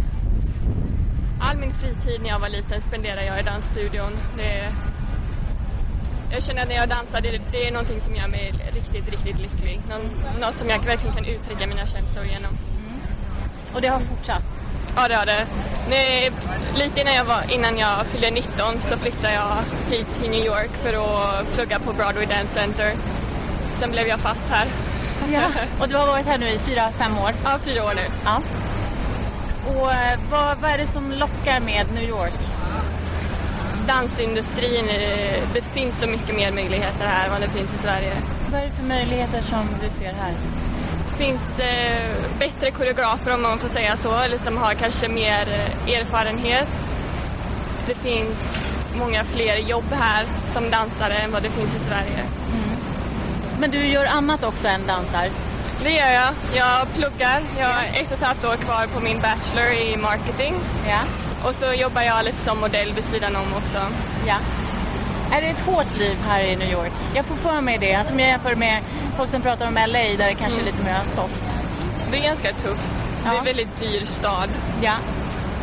All 1.41 1.57
min 1.57 1.73
fritid 1.73 2.21
när 2.23 2.29
jag 2.29 2.39
var 2.39 2.49
liten 2.49 2.81
spenderade 2.83 3.25
jag 3.25 3.41
i 3.41 3.43
dansstudion. 3.43 4.13
Det, 4.37 4.73
jag 6.33 6.43
känner 6.43 6.63
att 6.63 6.69
när 6.69 6.77
jag 6.77 6.89
dansar, 6.89 7.21
det, 7.21 7.41
det 7.53 7.69
är 7.69 7.73
någonting 7.73 8.01
som 8.01 8.17
gör 8.17 8.29
mig 8.29 8.55
riktigt, 8.75 9.09
riktigt 9.09 9.39
lycklig. 9.39 9.81
Någon, 9.91 10.41
något 10.41 10.55
som 10.55 10.69
jag 10.71 10.79
verkligen 10.85 11.15
kan 11.15 11.25
uttrycka 11.25 11.67
mina 11.67 11.87
känslor 11.87 12.25
genom. 12.25 12.51
Mm. 12.51 13.01
Och 13.75 13.81
det 13.81 13.89
har 13.89 14.01
fortsatt? 14.01 14.63
Ja, 14.97 15.09
det 15.09 15.15
har 15.15 15.27
det. 15.27 15.47
Nej, 15.89 16.31
lite 16.75 17.01
innan 17.01 17.15
jag, 17.15 17.25
var, 17.25 17.43
innan 17.51 17.79
jag 17.79 18.07
fyllde 18.07 18.31
19 18.31 18.81
så 18.81 18.97
flyttade 18.97 19.35
jag 19.35 19.57
hit 19.91 20.09
till 20.09 20.31
New 20.31 20.45
York 20.47 20.71
för 20.71 20.95
att 20.95 21.55
plugga 21.55 21.79
på 21.79 21.93
Broadway 21.93 22.27
Dance 22.27 22.55
Center. 22.55 22.93
Sen 23.73 23.91
blev 23.91 24.07
jag 24.07 24.21
fast 24.21 24.49
här 24.49 24.69
Ja. 25.33 25.43
Och 25.81 25.89
du 25.89 25.97
har 25.97 26.07
varit 26.07 26.27
här 26.27 26.39
nu 26.39 26.49
i 26.49 26.59
fyra, 26.59 26.83
fem 26.99 27.19
år? 27.19 27.33
Ja, 27.45 27.59
fyra 27.65 27.85
år 27.85 27.95
nu. 27.95 28.03
Ja. 28.25 28.41
Och 29.67 29.93
eh, 29.93 30.19
vad, 30.31 30.59
vad 30.59 30.71
är 30.71 30.79
det 30.79 30.87
som 30.87 31.13
lockar 31.13 31.61
med 31.61 31.87
New 31.95 32.09
York? 32.09 32.35
Dansindustrin, 33.87 34.89
eh, 34.89 35.43
det 35.55 35.63
finns 35.63 36.01
så 36.01 36.07
mycket 36.07 36.37
mer 36.37 36.53
möjligheter 36.53 37.07
här 37.07 37.25
än 37.25 37.31
vad 37.31 37.41
det 37.41 37.49
finns 37.49 37.75
i 37.75 37.79
Sverige. 37.79 38.13
Vad 38.53 38.61
är 38.61 38.65
det 38.65 38.73
för 38.73 38.85
möjligheter 38.85 39.43
som 39.43 39.67
du 39.83 39.91
ser 39.91 40.13
här? 40.13 40.35
Det 41.09 41.25
finns 41.25 41.59
eh, 41.61 42.13
bättre 42.39 42.71
koreografer 42.71 43.35
om 43.35 43.43
man 43.43 43.59
får 43.59 43.69
säga 43.69 43.97
så, 43.97 44.17
eller 44.17 44.39
som 44.39 44.57
har 44.57 44.75
kanske 44.75 45.09
mer 45.09 45.49
eh, 45.87 45.99
erfarenhet. 45.99 46.69
Det 47.87 47.95
finns 47.95 48.59
många 48.99 49.25
fler 49.25 49.57
jobb 49.57 49.93
här 49.93 50.27
som 50.53 50.71
dansare 50.71 51.15
än 51.15 51.33
vad 51.33 51.43
det 51.43 51.51
finns 51.51 51.77
i 51.77 51.79
Sverige. 51.79 52.25
Men 53.61 53.71
du 53.71 53.87
gör 53.87 54.05
annat 54.05 54.45
också 54.45 54.69
än 54.69 54.87
dansar? 54.87 55.31
Det 55.83 55.91
gör 55.91 56.13
jag. 56.13 56.35
Jag 56.57 56.89
pluggar. 56.95 57.43
Jag 57.59 57.67
har 57.67 57.85
ett 57.85 58.07
och 58.07 58.19
ett 58.19 58.23
halvt 58.23 58.45
år 58.45 58.57
kvar 58.57 58.87
på 58.95 59.01
min 59.01 59.21
bachelor 59.21 59.73
i 59.73 59.97
marketing. 59.97 60.55
Ja. 60.89 61.01
Och 61.49 61.55
så 61.55 61.73
jobbar 61.73 62.03
jag 62.03 62.25
lite 62.25 62.37
som 62.37 62.61
modell 62.61 62.93
vid 62.93 63.05
sidan 63.05 63.37
om 63.37 63.55
också. 63.57 63.79
Ja. 64.27 64.37
Är 65.33 65.41
det 65.41 65.47
ett 65.47 65.61
hårt 65.61 65.99
liv 65.99 66.17
här 66.29 66.41
i 66.41 66.57
New 66.57 66.73
York? 66.73 66.93
Jag 67.15 67.25
får 67.25 67.37
för 67.37 67.61
mig 67.61 67.79
det. 67.79 67.95
Alltså 67.95 68.15
om 68.15 68.21
jag 68.21 68.29
jämför 68.29 68.55
med 68.55 68.83
folk 69.17 69.31
som 69.31 69.43
pratar 69.43 69.67
om 69.69 69.75
LA 69.75 69.99
där 69.99 70.27
det 70.27 70.35
kanske 70.35 70.61
är 70.61 70.65
lite 70.65 70.85
mer 70.85 71.01
soft. 71.07 71.59
Det 72.11 72.19
är 72.19 72.23
ganska 72.23 72.53
tufft. 72.53 73.07
Ja. 73.25 73.31
Det 73.31 73.37
är 73.37 73.39
en 73.39 73.45
väldigt 73.45 73.77
dyr 73.77 74.05
stad. 74.05 74.49
Ja. 74.83 74.95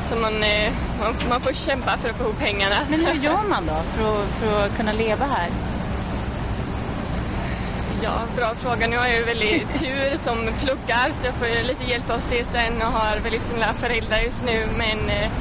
Så 0.10 0.16
man, 0.16 0.44
eh, 0.44 0.72
man, 1.00 1.16
man, 1.30 1.42
får 1.42 1.54
kämpa 1.54 1.98
för 1.98 2.10
att 2.10 2.16
få 2.16 2.24
ihop 2.24 2.40
pengarna. 2.40 2.76
Men 2.90 3.06
hur 3.06 3.14
gör 3.14 3.44
man 3.50 3.66
då 3.66 3.74
för 3.74 4.24
att, 4.24 4.30
för 4.30 4.66
att 4.66 4.78
kunna 4.78 4.92
leva 4.92 5.26
här? 5.26 5.50
Ja, 8.06 8.22
bra 8.36 8.56
fråga. 8.56 8.88
Nu 8.88 8.98
har 8.98 9.08
jag 9.08 9.15
ju 9.15 9.24
väldigt 9.24 9.80
tur 9.80 10.18
som 10.18 10.38
pluggar 10.62 11.12
så 11.12 11.26
jag 11.26 11.34
får 11.34 11.68
lite 11.68 11.84
hjälp 11.84 12.10
av 12.10 12.20
CSN 12.20 12.82
och 12.82 12.91
har 12.91 13.20
väldigt 13.20 13.41
snälla 13.41 13.74
föräldrar 13.74 14.20
just 14.20 14.46
nu 14.46 14.68
men 14.78 15.10
eh, 15.10 15.32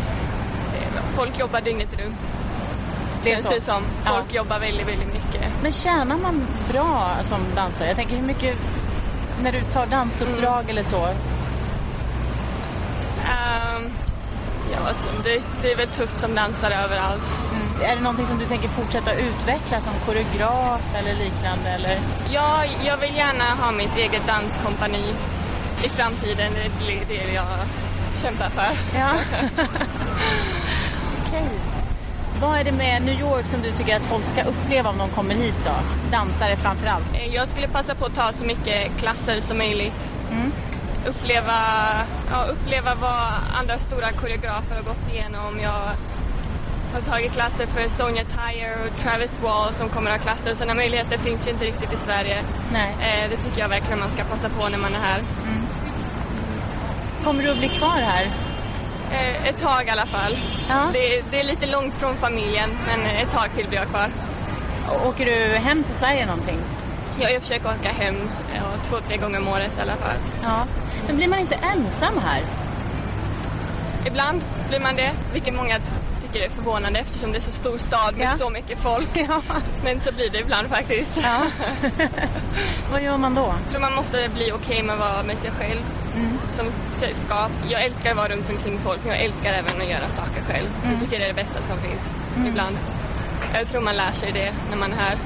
folk 1.16 1.38
jobbar 1.38 1.61
dygnet 1.61 2.00
runt. 2.00 2.31
Det 3.24 3.33
är 3.33 3.42
så? 3.42 3.61
som. 3.61 3.83
Folk 4.05 4.27
ja. 4.29 4.37
jobbar 4.37 4.59
väldigt, 4.59 4.88
väldigt 4.88 5.12
mycket. 5.14 5.42
Men 5.62 5.72
tjänar 5.72 6.16
man 6.16 6.46
bra 6.72 7.16
som 7.22 7.40
dansare? 7.55 7.88
Jag 7.88 7.96
tänker 7.96 8.16
hur 8.16 8.27
mycket, 8.27 8.57
när 9.42 9.53
du 9.53 9.61
tar 9.61 9.87
dansuppdrag 9.87 10.61
mm. 10.61 10.70
eller 10.70 10.83
så? 10.83 11.05
Um, 13.24 13.92
ja, 14.72 14.88
alltså, 14.88 15.09
det, 15.24 15.42
det, 15.62 15.72
är 15.72 15.77
väl 15.77 15.88
tufft 15.88 16.18
som 16.18 16.35
dansare 16.35 16.74
överallt. 16.74 17.38
Mm 17.53 17.63
är 17.82 17.96
det 17.96 18.02
någonting 18.02 18.26
som 18.26 18.38
du 18.38 18.46
tänker 18.46 18.68
fortsätta 18.68 19.12
utveckla 19.12 19.80
som 19.80 19.92
koreograf 20.06 20.94
eller 20.94 21.14
liknande? 21.24 21.68
Eller? 21.70 21.98
Ja, 22.30 22.64
jag 22.87 22.96
vill 22.96 23.16
gärna 23.16 23.44
ha 23.44 23.72
mitt 23.72 23.96
eget 23.96 24.26
danskompani 24.26 25.14
i 25.84 25.88
framtiden. 25.88 26.52
Det 27.08 27.20
är 27.20 27.26
det 27.26 27.32
jag 27.32 27.46
kämpar 28.22 28.48
för. 28.48 28.98
Ja. 28.98 29.10
Okej. 31.27 31.42
Okay. 31.42 31.75
Vad 32.40 32.58
är 32.58 32.64
det 32.64 32.72
med 32.72 33.02
New 33.02 33.20
York 33.20 33.46
som 33.46 33.62
du 33.62 33.72
tycker 33.72 33.96
att 33.96 34.02
folk 34.02 34.25
ska 34.25 34.42
uppleva 34.42 34.90
om 34.90 34.98
de 34.98 35.08
kommer 35.08 35.35
hit 35.35 35.54
då? 35.64 35.72
Dansare 36.10 36.56
framför 36.56 36.87
allt. 36.87 37.04
Eh, 37.14 37.35
jag 37.35 37.48
skulle 37.48 37.68
passa 37.68 37.94
på 37.94 38.04
att 38.04 38.14
ta 38.14 38.33
så 38.33 38.44
mycket 38.44 38.96
klasser 38.98 39.40
som 39.40 39.58
möjligt. 39.58 40.10
Mm. 40.31 40.52
Uppleva, 41.06 41.58
ja, 42.31 42.44
uppleva 42.44 42.94
vad 42.94 43.33
andra 43.60 43.79
stora 43.79 44.12
koreografer 44.12 44.75
har 44.75 44.83
gått 44.83 45.12
igenom. 45.12 45.60
Jag 45.62 45.81
har 46.95 47.01
tagit 47.01 47.33
klasser 47.33 47.67
för 47.67 47.88
Sonja 47.88 48.25
Tyre 48.25 48.75
och 48.85 49.01
Travis 49.01 49.40
Wall 49.42 49.73
som 49.73 49.88
kommer 49.88 50.11
att 50.11 50.17
ha 50.17 50.23
klasser. 50.23 50.55
Sådana 50.55 50.75
möjligheter 50.75 51.19
finns 51.19 51.47
ju 51.47 51.51
inte 51.51 51.65
riktigt 51.65 51.92
i 51.92 51.97
Sverige. 51.97 52.45
Nej. 52.73 52.97
Eh, 53.01 53.31
det 53.31 53.37
tycker 53.37 53.61
jag 53.61 53.69
verkligen 53.69 53.99
man 53.99 54.11
ska 54.11 54.25
passa 54.25 54.49
på 54.49 54.69
när 54.69 54.79
man 54.79 54.95
är 54.95 54.99
här. 54.99 55.19
Mm. 55.19 55.67
Kommer 57.25 57.42
du 57.42 57.51
att 57.51 57.59
bli 57.59 57.69
kvar 57.69 58.01
här? 58.01 58.31
Eh, 59.13 59.49
ett 59.49 59.59
tag 59.59 59.87
i 59.87 59.90
alla 59.90 60.07
fall. 60.07 60.37
Ja. 60.69 60.88
Det, 60.92 61.31
det, 61.31 61.40
är 61.40 61.45
lite 61.45 61.67
långt 61.67 61.95
från 61.95 62.17
familjen, 62.17 62.71
men 62.87 63.01
ett 63.07 63.31
tag 63.31 63.49
till 63.55 63.69
blir 63.69 63.79
jag 63.79 63.88
kvar. 63.88 64.11
Åker 65.07 65.27
du 65.27 65.57
hem 65.57 65.85
till 65.85 65.95
Sverige 65.95 66.27
någonting? 66.27 66.59
Ja, 67.21 67.31
jag 67.31 67.42
försöker 67.42 67.67
åka 67.67 67.88
hem 67.88 68.17
två, 68.83 68.97
tre 69.07 69.17
gånger 69.17 69.38
om 69.38 69.49
året 69.49 69.71
i 69.79 69.81
alla 69.81 69.97
fall. 69.97 70.17
Ja. 70.42 70.67
Men 71.07 71.17
blir 71.17 71.29
man 71.29 71.38
inte 71.38 71.55
ensam 71.55 72.19
här? 72.19 72.42
Ibland 74.07 74.45
blir 74.69 74.81
man 74.81 74.97
det, 74.97 75.11
vilket 75.33 75.55
många 75.55 75.79
tycker 76.35 76.46
är 76.46 76.50
förvånande 76.50 76.98
eftersom 76.98 77.32
det 77.32 77.38
är 77.38 77.40
så 77.40 77.52
stor 77.52 77.78
stad 77.78 78.16
med 78.16 78.26
ja. 78.26 78.37
så 78.37 78.50
mycket 78.50 78.78
folk. 78.78 79.10
Ja. 79.28 79.42
Men 79.85 80.00
så 80.00 80.12
blir 80.12 80.30
det 80.30 80.38
ibland 80.38 80.68
faktiskt. 80.68 81.20
Ja. 81.22 81.46
Vad 82.92 83.02
gör 83.02 83.16
man 83.16 83.35
då? 83.35 83.54
Jag 83.62 83.70
tror 83.70 83.80
man 83.80 83.94
måste 83.94 84.28
bli 84.35 84.52
okej 84.52 84.54
okay 84.54 84.82
med 84.82 84.94
att 84.94 85.00
vara 85.00 85.22
med 85.22 85.38
sig 85.38 85.50
själv 85.50 85.80
mm. 86.16 86.38
som 86.56 86.66
sällskap. 86.92 87.50
Jag 87.68 87.85
älskar 87.85 88.10
att 88.10 88.16
vara 88.16 88.28
runt 88.28 88.50
omkring 88.50 88.78
folk 88.85 89.00
men 89.04 89.12
jag 89.16 89.24
älskar 89.24 89.52
även 89.52 89.80
att 89.82 89.88
göra 89.88 90.08
saker 90.08 90.42
själv. 90.48 90.68
Så 90.80 90.87
mm. 90.87 90.92
jag 90.92 91.00
tycker 91.00 91.18
det 91.18 91.24
är 91.24 91.28
det 91.28 91.42
bästa 91.42 91.62
som 91.62 91.78
finns 91.78 92.04
mm. 92.37 92.48
ibland. 92.48 92.76
Jag 93.54 93.68
tror 93.68 93.80
man 93.80 93.96
lär 93.96 94.12
sig 94.12 94.32
det 94.32 94.52
när 94.70 94.76
man 94.76 94.92
är 94.92 94.96
här. 94.96 95.16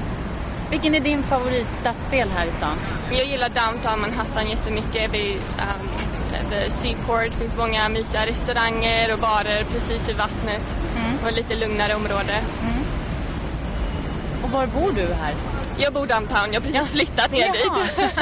Vilken 0.69 0.95
är 0.95 0.99
din 0.99 1.23
favoritstadsdel 1.23 2.29
här 2.29 2.45
i 2.45 2.51
stan? 2.51 2.77
Jag 3.11 3.25
gillar 3.25 3.49
downtown 3.49 4.01
Manhattan 4.01 4.49
jättemycket. 4.49 5.13
Vid, 5.13 5.35
um, 5.35 6.08
the 6.49 6.69
Seaport 6.69 7.31
det 7.31 7.37
finns 7.37 7.57
många 7.57 7.89
mysiga 7.89 8.25
restauranger 8.25 9.13
och 9.13 9.19
barer 9.19 9.65
precis 9.71 10.09
vid 10.09 10.15
vattnet. 10.15 10.77
Mm. 10.97 11.25
Och 11.25 11.33
lite 11.33 11.55
lugnare 11.55 11.95
område. 11.95 12.39
Mm. 12.63 12.83
Och 14.43 14.51
var 14.51 14.67
bor 14.67 14.91
du 14.91 15.13
här? 15.13 15.33
Jag 15.77 15.93
bor 15.93 16.05
downtown, 16.05 16.53
jag 16.53 16.61
har 16.61 16.65
precis 16.65 16.75
ja. 16.75 16.83
flyttat 16.85 17.31
ner 17.31 17.39
Jaha. 17.39 17.53
dit. 17.53 18.13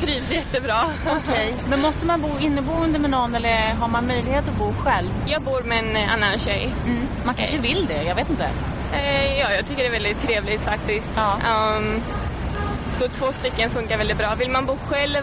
Trivs 0.00 0.32
jättebra. 0.32 0.74
Okay. 1.04 1.52
Men 1.68 1.80
måste 1.80 2.06
man 2.06 2.22
bo 2.22 2.28
inneboende 2.40 2.98
med 2.98 3.10
någon 3.10 3.34
eller 3.34 3.74
har 3.74 3.88
man 3.88 4.06
möjlighet 4.06 4.48
att 4.48 4.58
bo 4.58 4.72
själv? 4.72 5.08
Jag 5.26 5.42
bor 5.42 5.62
med 5.62 5.78
en 5.78 6.10
annan 6.10 6.38
tjej. 6.38 6.74
Mm. 6.86 7.06
Man 7.24 7.34
kanske 7.34 7.58
vill 7.58 7.86
det, 7.86 8.02
jag 8.02 8.14
vet 8.14 8.30
inte. 8.30 8.48
Eh, 8.92 9.38
ja, 9.38 9.52
jag 9.52 9.66
tycker 9.66 9.82
det 9.82 9.88
är 9.88 9.92
väldigt 9.92 10.18
trevligt 10.18 10.62
faktiskt. 10.62 11.12
Ja. 11.16 11.38
Um, 11.76 12.02
så 12.98 13.08
två 13.08 13.32
stycken 13.32 13.70
funkar 13.70 13.98
väldigt 13.98 14.18
bra. 14.18 14.34
Vill 14.34 14.50
man 14.50 14.66
bo 14.66 14.78
själv 14.88 15.22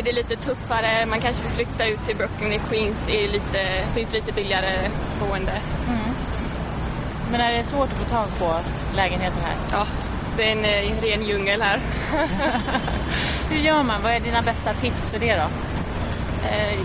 är 0.00 0.02
det 0.02 0.12
lite 0.12 0.36
tuffare. 0.36 1.06
Man 1.06 1.20
kanske 1.20 1.42
får 1.42 1.50
flytta 1.50 1.86
ut 1.86 2.04
till 2.04 2.16
Brooklyn 2.16 2.52
i 2.52 2.60
Queens. 2.70 3.04
Det 3.06 3.26
lite, 3.26 3.84
finns 3.94 4.12
lite 4.12 4.32
billigare 4.32 4.90
boende. 5.20 5.60
Mm. 5.88 6.14
Men 7.30 7.40
är 7.40 7.52
det 7.52 7.64
svårt 7.64 7.92
att 7.92 7.98
få 7.98 8.08
tag 8.08 8.26
på 8.38 8.60
lägenheter 8.96 9.40
här? 9.40 9.56
Ja, 9.72 9.86
det 10.36 10.48
är 10.48 10.52
en, 10.52 10.64
en 10.64 10.98
eh, 10.98 11.02
ren 11.02 11.22
djungel 11.22 11.62
här. 11.62 11.80
Hur 13.50 13.58
gör 13.58 13.82
man? 13.82 14.02
Vad 14.02 14.12
är 14.12 14.20
dina 14.20 14.42
bästa 14.42 14.72
tips 14.72 15.10
för 15.10 15.18
det 15.18 15.34
då? 15.34 15.48
Eh, 16.48 16.78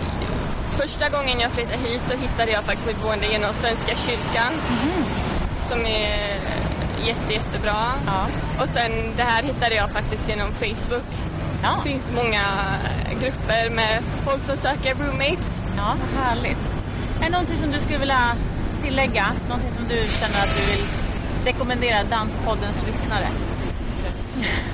första 0.70 1.08
gången 1.08 1.40
jag 1.40 1.50
flyttade 1.50 1.76
hit 1.76 2.00
så 2.04 2.16
hittade 2.16 2.52
jag 2.52 2.62
faktiskt 2.62 2.86
mitt 2.86 3.02
boende 3.02 3.26
genom 3.26 3.52
Svenska 3.52 3.96
kyrkan. 3.96 4.52
Mm. 4.68 5.04
Som 5.68 5.86
är 5.86 6.40
jätte, 7.06 7.32
jättebra. 7.32 7.92
Ja. 8.06 8.26
Och 8.62 8.68
sen 8.68 8.92
det 9.16 9.22
här 9.22 9.42
hittade 9.42 9.74
jag 9.74 9.90
faktiskt 9.90 10.28
genom 10.28 10.52
Facebook. 10.52 11.29
Ja. 11.62 11.80
Det 11.84 11.90
finns 11.90 12.10
många 12.14 12.42
grupper 13.20 13.70
med 13.70 14.02
folk 14.24 14.44
som 14.44 14.56
söker 14.56 14.94
roommates. 14.94 15.60
Ja, 15.76 15.96
härligt. 16.16 16.66
Är 17.20 17.24
det 17.24 17.30
någonting 17.30 17.56
som 17.56 17.70
du 17.70 17.78
skulle 17.78 17.98
vilja 17.98 18.36
tillägga? 18.84 19.26
Någonting 19.48 19.70
som 19.70 19.82
du 19.88 19.94
känner 19.94 20.38
att 20.44 20.56
du 20.56 20.72
vill 20.72 20.84
rekommendera 21.44 22.04
Danspoddens 22.04 22.86
lyssnare? 22.86 23.28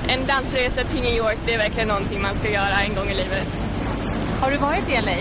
En 0.09 0.27
dansresa 0.27 0.85
till 0.85 1.01
New 1.03 1.17
York, 1.17 1.39
det 1.47 1.55
är 1.55 1.59
verkligen 1.59 1.89
någonting 1.89 2.23
man 2.23 2.39
ska 2.39 2.51
göra 2.51 2.77
en 2.87 2.95
gång 2.95 3.09
i 3.09 3.15
livet. 3.15 3.49
Har 4.41 4.51
du 4.51 4.57
varit 4.57 4.89
i 4.89 4.93
LA? 4.93 5.17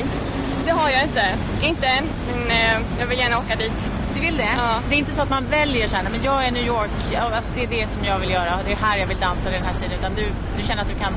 Det 0.65 0.71
har 0.71 0.89
jag 0.89 1.03
inte. 1.03 1.25
Inte 1.63 1.87
än, 1.87 2.05
men 2.47 2.51
eh, 2.51 2.99
jag 2.99 3.07
vill 3.07 3.19
gärna 3.19 3.37
åka 3.37 3.55
dit. 3.55 3.91
Du 4.15 4.21
vill 4.21 4.37
det? 4.37 4.49
Ja. 4.57 4.79
Det 4.89 4.95
är 4.95 4.99
inte 4.99 5.11
så 5.13 5.21
att 5.21 5.29
man 5.29 5.45
väljer 5.49 5.87
så 5.87 5.95
här, 5.95 6.03
men 6.11 6.23
jag 6.23 6.45
är 6.45 6.51
New 6.51 6.67
York, 6.67 6.89
alltså 7.33 7.51
det 7.55 7.63
är 7.63 7.67
det 7.67 7.87
som 7.87 8.05
jag 8.05 8.19
vill 8.19 8.29
göra. 8.29 8.59
Det 8.65 8.71
är 8.71 8.75
här 8.75 8.97
jag 8.97 9.07
vill 9.07 9.19
dansa, 9.19 9.49
den 9.49 9.63
här 9.63 9.73
stilen. 9.73 9.99
Utan 9.99 10.15
du, 10.15 10.25
du 10.57 10.63
känner 10.63 10.81
att 10.81 10.87
du 10.87 10.95
kan 10.95 11.13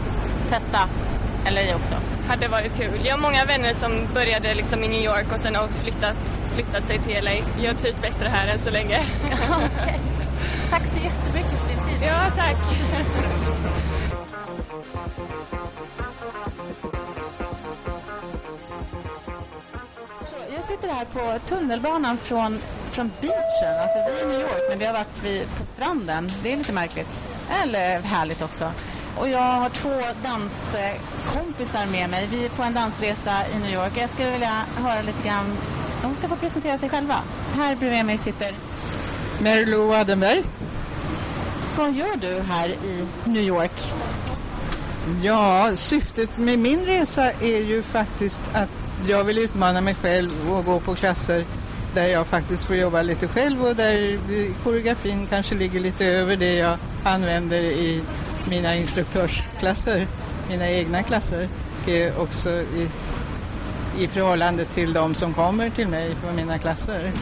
testa 0.49 0.89
LA 1.51 1.77
också? 1.77 1.95
Hade 2.29 2.49
varit 2.49 2.75
kul. 2.75 3.01
Jag 3.05 3.13
har 3.13 3.19
många 3.19 3.45
vänner 3.45 3.75
som 3.75 3.93
började 4.15 4.55
liksom 4.55 4.85
i 4.85 4.89
New 4.89 5.05
York 5.05 5.27
och 5.35 5.41
sen 5.41 5.55
har 5.57 5.69
flyttat, 5.69 6.43
flyttat 6.55 6.87
sig 6.87 6.99
till 6.99 7.25
LA. 7.25 7.31
Jag 7.63 7.79
trivs 7.79 8.01
bättre 8.01 8.29
här 8.29 8.49
än 8.49 8.59
så 8.59 8.71
länge. 8.71 8.99
okay. 9.45 9.99
Tack 10.71 10.87
så 10.87 10.99
jättemycket 10.99 11.59
för 11.61 11.69
din 11.69 11.85
tid. 11.85 12.09
Ja, 12.09 12.31
tack. 12.37 12.57
jag 20.55 20.69
sitter 20.69 20.89
här 20.89 21.05
på 21.05 21.39
tunnelbanan 21.47 22.17
från, 22.17 22.59
från 22.91 23.11
beachen. 23.21 23.83
Alltså 23.83 23.99
vi 23.99 24.21
är 24.21 24.25
i 24.25 24.29
New 24.29 24.41
York 24.41 24.63
men 24.69 24.79
vi 24.79 24.85
har 24.85 24.93
varit 24.93 25.23
vid, 25.25 25.43
på 25.59 25.67
stranden. 25.67 26.31
Det 26.43 26.53
är 26.53 26.57
lite 26.57 26.73
märkligt. 26.73 27.09
Eller 27.63 28.01
härligt 28.01 28.43
också. 28.43 28.73
Och 29.21 29.29
jag 29.29 29.39
har 29.39 29.69
två 29.69 30.01
danskompisar 30.23 31.87
med 31.93 32.11
mig. 32.11 32.29
Vi 32.31 32.45
är 32.45 32.49
på 32.49 32.63
en 32.63 32.75
dansresa 32.75 33.33
i 33.55 33.59
New 33.59 33.73
York. 33.73 33.93
Jag 33.95 34.11
skulle 34.11 34.31
vilja 34.31 34.65
höra 34.77 35.03
lite 35.03 35.29
grann. 35.29 35.47
De 36.03 36.15
ska 36.15 36.29
få 36.29 36.37
presentera 36.37 36.79
sig 36.79 36.89
själva. 36.89 37.15
Här 37.55 37.77
bredvid 37.77 38.05
mig 38.05 38.19
sitter 38.19 38.55
Merlo 39.41 39.93
Adenberg. 39.95 40.43
Vad 41.77 41.93
gör 41.93 42.17
du 42.21 42.41
här 42.41 42.69
i 42.69 43.07
New 43.25 43.43
York? 43.43 43.93
Ja, 45.23 45.71
syftet 45.75 46.39
med 46.39 46.59
min 46.59 46.85
resa 46.87 47.33
är 47.33 47.63
ju 47.63 47.83
faktiskt 47.83 48.51
att 48.55 48.69
jag 49.09 49.25
vill 49.25 49.39
utmana 49.39 49.81
mig 49.81 49.95
själv 49.95 50.31
och 50.51 50.65
gå 50.65 50.81
på 50.81 50.95
klasser 50.95 51.45
där 51.95 52.07
jag 52.07 52.27
faktiskt 52.27 52.65
får 52.65 52.77
jobba 52.77 53.03
lite 53.03 53.29
själv 53.29 53.65
och 53.65 53.77
där 53.77 54.19
koreografin 54.65 55.27
kanske 55.31 55.55
ligger 55.55 55.81
lite 55.81 56.07
över 56.07 56.37
det 56.37 56.55
jag 56.55 56.79
använder 57.05 57.59
i 57.61 58.03
mina 58.47 58.75
instruktörsklasser, 58.75 60.07
mina 60.49 60.71
egna 60.71 61.03
klasser 61.03 61.49
och 62.17 62.23
också 62.23 62.51
i, 62.51 62.89
i 63.99 64.09
förhållande 64.09 64.65
till 64.65 64.93
de 64.93 65.15
som 65.15 65.35
kommer 65.35 65.71
till 65.71 65.89
mig 65.89 66.15
på 66.27 66.33
mina 66.33 66.59
klasser. 66.59 67.13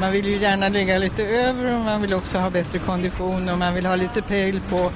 Man 0.00 0.12
vill 0.12 0.26
ju 0.26 0.36
gärna 0.36 0.68
ligga 0.68 0.98
lite 0.98 1.26
över 1.26 1.74
och 1.74 1.80
man 1.84 2.02
vill 2.02 2.14
också 2.14 2.38
ha 2.38 2.50
bättre 2.50 2.78
kondition 2.78 3.48
och 3.48 3.58
man 3.58 3.74
vill 3.74 3.86
ha 3.86 3.96
lite 3.96 4.22
pejl 4.22 4.60
på 4.70 4.92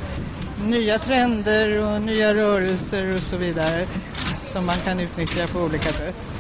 nya 0.65 0.99
trender 0.99 1.85
och 1.85 2.03
nya 2.03 2.35
rörelser 2.35 3.15
och 3.15 3.23
så 3.23 3.37
vidare 3.37 3.87
som 4.37 4.67
man 4.67 4.77
kan 4.85 5.01
utnyttja 5.01 5.47
på 5.47 5.61
olika 5.61 5.93
sätt. 5.93 6.31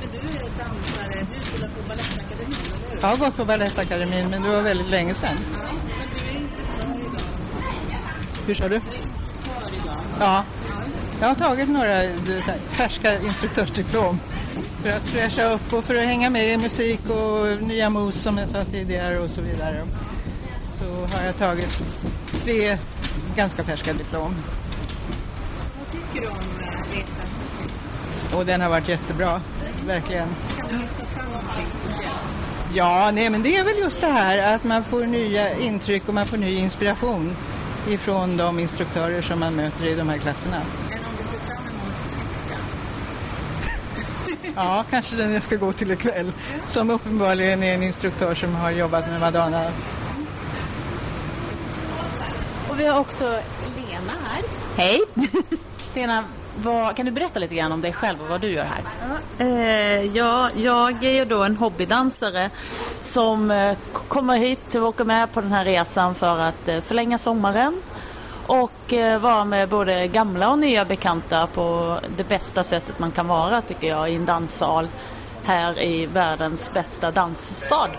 Men 0.00 0.08
du 0.12 0.18
är 0.18 0.42
dansare, 0.58 1.26
du 1.34 1.46
spelar 1.46 1.68
på 1.68 1.82
Balettakademin, 1.88 2.26
eller 2.32 2.88
hur? 2.88 3.00
Jag 3.00 3.08
har 3.08 3.16
gått 3.16 3.36
på 3.36 3.44
Balettakademin 3.44 4.30
men 4.30 4.42
det 4.42 4.48
var 4.48 4.62
väldigt 4.62 4.90
länge 4.90 5.14
sedan. 5.14 5.36
Hur 8.46 8.54
sa 8.54 8.68
du? 8.68 8.80
Ja. 10.20 10.44
Jag 11.20 11.28
har 11.28 11.34
tagit 11.34 11.68
några 11.68 12.02
färska 12.68 13.20
instruktörsdiplom 13.20 14.20
för 14.82 14.90
att 14.90 15.02
fräscha 15.02 15.44
upp 15.44 15.72
och 15.72 15.84
för 15.84 15.94
att 15.94 16.04
hänga 16.04 16.30
med 16.30 16.48
i 16.48 16.56
musik 16.56 17.00
och 17.10 17.62
nya 17.62 17.90
moves 17.90 18.22
som 18.22 18.38
jag 18.38 18.48
sa 18.48 18.64
tidigare 18.64 19.18
och 19.18 19.30
så 19.30 19.40
vidare. 19.40 19.86
Så 20.60 20.84
har 20.84 21.24
jag 21.26 21.36
tagit 21.38 22.04
tre 22.42 22.78
ganska 23.36 23.64
färska 23.64 23.92
diplom. 23.92 24.34
Vad 25.78 25.92
tycker 25.92 26.20
du 26.20 26.28
om 26.28 26.36
eh, 26.36 26.98
resan? 26.98 28.38
Och 28.38 28.46
den 28.46 28.60
har 28.60 28.68
varit 28.68 28.88
jättebra, 28.88 29.40
verkligen. 29.86 30.28
Kan 30.58 30.68
du 30.68 30.78
lyfta 30.78 31.06
fram 31.06 31.26
någonting 31.26 31.66
speciellt? 31.84 32.14
Ja, 32.74 33.10
nej 33.10 33.30
men 33.30 33.42
det 33.42 33.56
är 33.56 33.64
väl 33.64 33.78
just 33.78 34.00
det 34.00 34.06
här 34.06 34.54
att 34.54 34.64
man 34.64 34.84
får 34.84 35.04
nya 35.04 35.58
intryck 35.58 36.08
och 36.08 36.14
man 36.14 36.26
får 36.26 36.36
ny 36.36 36.58
inspiration 36.58 37.36
ifrån 37.88 38.36
de 38.36 38.58
instruktörer 38.58 39.22
som 39.22 39.40
man 39.40 39.54
möter 39.54 39.84
i 39.84 39.94
de 39.94 40.08
här 40.08 40.18
klasserna. 40.18 40.60
Ja, 44.56 44.84
kanske 44.90 45.16
den 45.16 45.32
jag 45.32 45.42
ska 45.42 45.56
gå 45.56 45.72
till 45.72 45.90
ikväll. 45.90 46.32
Som 46.64 46.90
uppenbarligen 46.90 47.62
är 47.62 47.74
en 47.74 47.82
instruktör 47.82 48.34
som 48.34 48.54
har 48.54 48.70
jobbat 48.70 49.08
med 49.08 49.20
Madonna. 49.20 49.70
Och 52.68 52.80
vi 52.80 52.86
har 52.86 53.00
också 53.00 53.24
Lena 53.76 54.12
här. 54.24 54.42
Hej! 54.76 55.00
Lena, 55.94 56.24
vad, 56.62 56.96
kan 56.96 57.06
du 57.06 57.12
berätta 57.12 57.38
lite 57.38 57.54
grann 57.54 57.72
om 57.72 57.80
dig 57.80 57.92
själv 57.92 58.22
och 58.22 58.28
vad 58.28 58.40
du 58.40 58.48
gör 58.48 58.64
här? 58.64 58.82
Ja, 59.38 59.44
eh, 59.44 60.16
ja 60.16 60.50
jag 60.56 61.04
är 61.04 61.12
ju 61.12 61.24
då 61.24 61.42
en 61.42 61.56
hobbydansare 61.56 62.50
som 63.00 63.50
eh, 63.50 63.76
kommer 64.08 64.38
hit 64.38 64.74
och 64.74 64.82
åker 64.82 65.04
med 65.04 65.32
på 65.32 65.40
den 65.40 65.52
här 65.52 65.64
resan 65.64 66.14
för 66.14 66.38
att 66.38 66.68
eh, 66.68 66.80
förlänga 66.80 67.18
sommaren 67.18 67.82
och 68.46 68.92
eh, 68.92 69.20
vara 69.20 69.44
med 69.44 69.68
både 69.68 70.06
gamla 70.06 70.50
och 70.50 70.58
nya 70.58 70.84
bekanta 70.84 71.46
på 71.46 71.98
det 72.16 72.28
bästa 72.28 72.64
sättet 72.64 72.98
man 72.98 73.10
kan 73.10 73.28
vara 73.28 73.60
tycker 73.60 73.88
jag 73.88 74.10
i 74.10 74.14
en 74.14 74.24
danssal 74.24 74.88
här 75.44 75.82
i 75.82 76.06
världens 76.06 76.72
bästa 76.72 77.10
dansstad, 77.10 77.90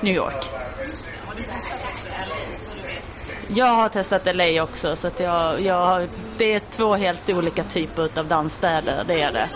New 0.00 0.14
York. 0.14 0.44
Jag 3.48 3.66
har 3.66 3.88
testat 3.88 4.36
LA 4.36 4.62
också 4.62 4.96
så 4.96 5.06
att 5.06 5.20
jag, 5.20 5.60
jag, 5.60 6.08
det 6.38 6.54
är 6.54 6.60
två 6.60 6.94
helt 6.94 7.30
olika 7.30 7.62
typer 7.62 8.18
av 8.18 8.26
dansstäder, 8.26 9.04
det 9.06 9.22
är 9.22 9.32
det. 9.32 9.48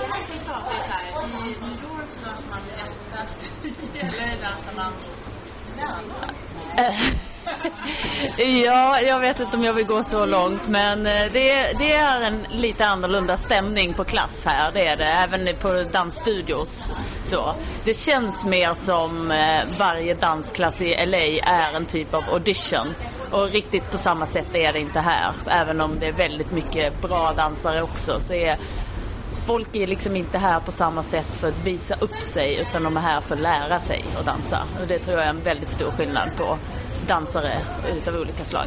ja, 8.65 9.01
jag 9.01 9.21
vet 9.21 9.41
inte 9.41 9.57
om 9.57 9.65
jag 9.65 9.75
vill 9.75 9.87
gå 9.87 10.03
så 10.03 10.27
långt 10.27 10.69
men 10.69 11.07
eh, 11.07 11.33
det, 11.33 11.79
det 11.79 11.93
är 11.93 12.21
en 12.21 12.47
lite 12.51 12.87
annorlunda 12.87 13.37
stämning 13.37 13.95
på 13.95 14.05
klass 14.05 14.45
här, 14.47 14.71
det 14.73 14.87
är 14.87 14.97
det. 14.97 15.05
Även 15.05 15.57
på 15.57 15.85
dansstudios. 15.93 16.91
Så. 17.25 17.55
Det 17.85 17.95
känns 17.95 18.45
mer 18.45 18.75
som 18.75 19.31
eh, 19.31 19.61
varje 19.79 20.15
dansklass 20.15 20.81
i 20.81 21.07
LA 21.07 21.19
är 21.53 21.77
en 21.77 21.85
typ 21.85 22.15
av 22.15 22.25
audition 22.33 22.95
och 23.31 23.49
riktigt 23.49 23.91
på 23.91 23.99
samma 23.99 24.27
sätt 24.27 24.55
är 24.55 24.73
det 24.73 24.79
inte 24.79 25.01
här. 25.01 25.33
Även 25.47 25.81
om 25.81 25.99
det 25.99 26.07
är 26.07 26.13
väldigt 26.13 26.53
mycket 26.53 27.03
bra 27.03 27.33
dansare 27.37 27.83
också 27.83 28.21
så 28.21 28.33
är 28.35 28.59
folk 29.47 29.77
är 29.77 29.87
liksom 29.87 30.17
inte 30.17 30.39
här 30.39 30.61
på 30.61 30.73
samma 30.73 31.03
sätt 31.03 31.37
för 31.37 31.49
att 31.49 31.67
visa 31.67 31.95
upp 32.01 32.23
sig 32.23 32.61
utan 32.61 32.83
de 32.83 32.97
är 32.97 33.01
här 33.01 33.21
för 33.21 33.35
att 33.35 33.41
lära 33.41 33.79
sig 33.79 34.05
att 34.19 34.27
dansa. 34.27 34.63
Och 34.81 34.87
det 34.87 34.99
tror 34.99 35.17
jag 35.17 35.27
är 35.27 35.31
en 35.31 35.43
väldigt 35.43 35.71
stor 35.71 35.91
skillnad 35.91 36.29
på 36.37 36.59
dansare 37.07 37.53
utav 37.97 38.15
olika 38.15 38.45
slag. 38.45 38.67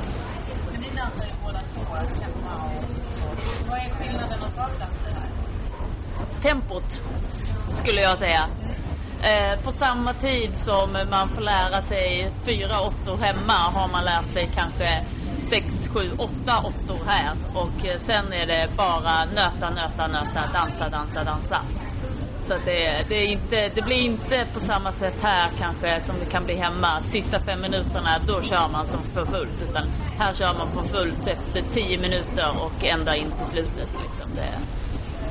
Men 0.72 0.82
ni 0.82 0.88
dansar 0.98 1.26
ju 1.26 1.32
båda 1.46 1.60
två 1.60 1.96
hemma 1.96 2.56
och 2.56 3.18
så. 3.18 3.70
Vad 3.70 3.78
är 3.78 3.90
skillnaden 3.90 4.44
att 4.44 4.56
ta 4.56 4.66
klasser 4.66 5.10
här? 5.10 5.30
Tempot 6.42 7.02
skulle 7.76 8.02
jag 8.02 8.18
säga. 8.18 8.46
Eh, 9.24 9.60
på 9.64 9.72
samma 9.72 10.14
tid 10.14 10.56
som 10.56 10.98
man 11.10 11.30
får 11.30 11.42
lära 11.42 11.82
sig 11.82 12.32
fyra 12.46 12.82
åttor 12.82 13.18
hemma 13.18 13.54
har 13.54 13.88
man 13.88 14.06
lärt 14.06 14.32
sig 14.32 14.50
kanske 14.56 15.06
sex, 15.42 15.90
sju, 15.94 16.10
åtta 16.18 16.60
åttor 16.64 17.00
här. 17.08 17.32
Och 17.54 17.86
eh, 17.86 18.00
sen 18.00 18.34
är 18.34 18.46
det 18.46 18.68
bara 18.78 19.26
nöta, 19.26 19.70
nöta, 19.70 20.08
nöta, 20.08 20.50
dansa, 20.54 20.90
dansa, 20.90 21.24
dansa. 21.24 21.58
Så 22.44 22.54
det, 22.66 23.06
det, 23.10 23.16
är 23.16 23.28
inte, 23.28 23.70
det 23.76 23.82
blir 23.82 24.02
inte 24.02 24.46
på 24.54 24.60
samma 24.60 24.92
sätt 24.92 25.24
här 25.24 25.50
kanske 25.60 26.02
som 26.02 26.16
det 26.20 26.26
kan 26.26 26.46
bli 26.46 26.56
hemma. 26.56 26.88
Att 26.88 27.10
sista 27.10 27.40
fem 27.40 27.62
minuterna 27.62 28.10
då 28.28 28.42
kör 28.42 28.70
man 28.72 28.88
som 28.88 29.04
för 29.04 29.26
fullt. 29.26 29.62
Utan 29.70 29.84
här 30.20 30.34
kör 30.34 30.54
man 30.54 30.68
för 30.72 30.98
fullt 30.98 31.28
efter 31.28 31.64
tio 31.72 31.98
minuter 31.98 32.48
och 32.60 32.86
ända 32.86 33.16
in 33.16 33.32
till 33.38 33.46
slutet. 33.46 33.90
Liksom. 34.04 34.30
Det, 34.36 34.52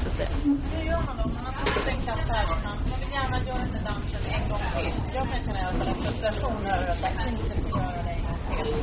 så 0.03 0.09
det. 0.19 0.29
Hur 0.77 0.87
gör 0.87 0.97
man 0.97 1.17
då? 1.23 1.29
Man 1.29 1.45
har 1.45 1.53
tagit 1.53 1.89
en 1.89 2.03
klass 2.03 2.29
här 2.29 2.47
som 2.47 2.59
man, 2.65 2.90
gärna 3.13 3.39
göra 3.47 3.59
den 3.59 3.85
dansen 3.85 4.21
en 4.35 4.49
gång 4.51 4.63
till. 4.77 4.93
Jag 5.15 5.29
kan 5.31 5.43
känna 5.47 5.59
i 5.59 5.63
alla 5.63 5.79
fall 5.79 5.89
en 5.89 6.03
frustration 6.03 6.67
över 6.67 6.91
att 6.91 7.03
jag 7.03 7.29
inte 7.33 7.71
får 7.71 7.81
göra 7.81 8.03
det 8.07 8.11
en 8.11 8.23
gång 8.27 8.65
till. 8.65 8.75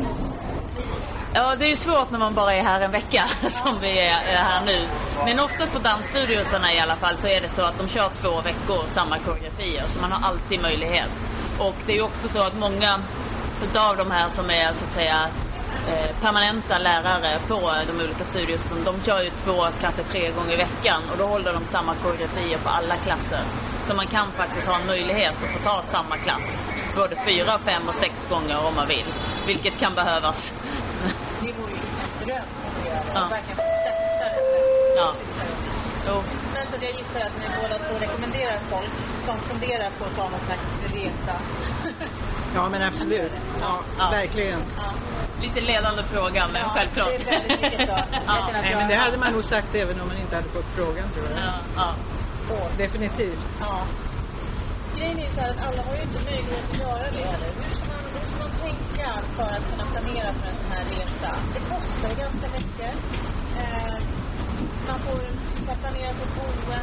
Ja, 1.34 1.55
det 1.55 1.65
är 1.65 1.69
ju 1.69 1.75
svårt 1.75 2.11
när 2.11 2.19
man 2.19 2.34
bara 2.34 2.53
är 2.53 2.63
här 2.63 2.82
en 2.82 2.91
vecka 2.91 3.23
som 3.49 3.80
vi 3.82 3.99
är 3.99 4.38
här 4.38 4.65
nu. 4.65 4.80
Men 5.25 5.39
oftast 5.39 5.73
på 5.73 5.80
dansstudiosarna 5.80 6.73
i 6.73 6.80
alla 6.80 6.95
fall 6.95 7.17
så 7.17 7.28
är 7.28 7.41
det 7.41 7.49
så 7.49 7.61
att 7.61 7.78
de 7.78 7.88
kör 7.88 8.09
två 8.09 8.41
veckor 8.41 8.84
samma 8.88 9.17
koreografier. 9.17 9.84
Så 9.88 10.01
man 10.01 10.11
har 10.11 10.30
alltid 10.30 10.61
möjlighet. 10.61 11.09
Och 11.59 11.75
det 11.86 11.91
är 11.91 11.95
ju 11.95 12.01
också 12.01 12.30
så 12.30 12.41
att 12.41 12.57
många 12.59 12.99
utav 13.63 13.97
de 13.97 14.11
här 14.11 14.30
som 14.30 14.49
är 14.49 14.73
så 14.73 14.86
att 14.86 14.93
säga 14.93 15.30
permanenta 16.21 16.77
lärare 16.77 17.39
på 17.47 17.71
de 17.88 18.03
olika 18.03 18.23
studios. 18.23 18.69
De 18.85 19.01
kör 19.01 19.21
ju 19.21 19.29
två, 19.29 19.65
kanske 19.81 20.03
tre 20.03 20.31
gånger 20.31 20.53
i 20.53 20.55
veckan 20.55 21.01
och 21.11 21.17
då 21.17 21.25
håller 21.25 21.53
de 21.53 21.65
samma 21.65 21.95
koreografier 21.95 22.57
på 22.57 22.69
alla 22.69 22.95
klasser. 22.95 23.39
Så 23.83 23.93
man 23.95 24.07
kan 24.07 24.31
faktiskt 24.31 24.67
ha 24.67 24.75
en 24.79 24.88
möjlighet 24.88 25.33
att 25.43 25.51
få 25.51 25.69
ta 25.69 25.81
samma 25.83 26.17
klass 26.17 26.63
både 26.97 27.15
fyra, 27.27 27.59
fem 27.59 27.88
och 27.88 27.93
sex 27.95 28.27
gånger 28.29 28.57
om 28.67 28.75
man 28.75 28.88
vill. 28.88 29.05
Vilket 29.47 29.79
kan 29.79 29.95
behövas. 29.95 30.53
Det 31.41 31.53
vore 31.53 31.71
ju 31.71 31.77
en 31.77 32.25
dröm 32.25 32.38
att 32.67 32.88
göra. 32.88 33.01
Ja. 33.13 33.27
Verkligen 33.29 33.57
få 33.57 33.63
sätta 33.85 34.25
det 34.35 34.43
sen. 34.49 34.97
Ja. 34.97 35.13
Jo. 36.07 36.23
Men 36.53 36.65
så 36.65 36.75
jag 36.81 36.91
gissar 36.91 37.19
att 37.19 37.35
ni 37.39 37.45
båda 37.61 37.77
två 37.77 37.95
rekommenderar 37.99 38.59
folk 38.71 38.91
som 39.25 39.35
funderar 39.49 39.89
på 39.99 40.05
att 40.05 40.15
ta 40.15 40.29
någon 40.29 40.39
slags 40.39 40.61
resa. 40.93 41.35
Ja, 42.55 42.69
men 42.69 42.83
absolut. 42.83 43.31
Ja, 43.61 43.79
ja. 43.99 44.09
Verkligen. 44.11 44.59
Ja. 44.77 44.93
Lite 45.41 45.61
ledande 45.61 46.03
fråga, 46.03 46.47
men 46.53 46.61
ja, 46.61 46.69
självklart. 46.75 47.11
Det 47.17 47.29
är 47.29 47.39
väldigt 47.39 47.61
mycket 47.61 47.81
så. 47.89 47.97
ja. 48.27 48.49
Nej, 48.53 48.75
men 48.79 48.88
det 48.88 48.95
hade 48.95 49.17
man 49.17 49.33
nog 49.33 49.43
sagt 49.43 49.75
även 49.75 50.01
om 50.01 50.07
man 50.07 50.17
inte 50.17 50.35
hade 50.35 50.49
fått 50.49 50.69
frågan, 50.75 51.05
tror 51.13 51.25
jag. 51.29 51.38
Ja, 51.45 51.53
ja. 51.75 51.89
Oh, 52.55 52.67
definitivt. 52.77 53.43
Ja. 53.59 53.75
Grejen 54.97 55.19
är 55.19 55.29
så 55.35 55.41
här 55.41 55.49
att 55.49 55.61
alla 55.67 55.81
har 55.88 55.95
ju 55.99 56.01
inte 56.01 56.21
möjlighet 56.31 56.65
att 56.71 56.79
göra 56.79 57.07
det 57.15 57.23
heller. 57.31 57.51
Hur 57.59 57.69
ska 57.75 57.85
man, 57.93 58.03
hur 58.13 58.25
ska 58.29 58.38
man 58.45 58.53
tänka 58.67 59.09
för 59.38 59.49
att 59.57 59.65
kunna 59.71 59.85
planera 59.93 60.29
för 60.39 60.45
en 60.51 60.57
sån 60.61 60.71
här 60.77 60.85
resa? 60.95 61.31
Det 61.53 61.61
kostar 61.73 62.11
ganska 62.23 62.47
mycket. 62.57 62.93
Eh, 63.61 63.95
man 64.88 64.99
får 65.05 65.19
planera 65.83 66.13
sitt 66.13 66.35
boende, 66.35 66.79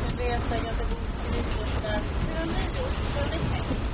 sin 0.00 0.18
resa 0.18 0.52
i 0.56 0.60
ganska 0.68 0.84
god 0.92 1.08
tid 1.22 1.44
och 1.62 1.68
sådär. 1.74 2.00
Hur 2.28 2.38
har 2.38 2.46
ni 2.46 2.62
gjort? 2.78 2.96
Hur 3.14 3.20
har 3.22 3.30
ni 3.34 3.38
tänkt? 3.54 3.85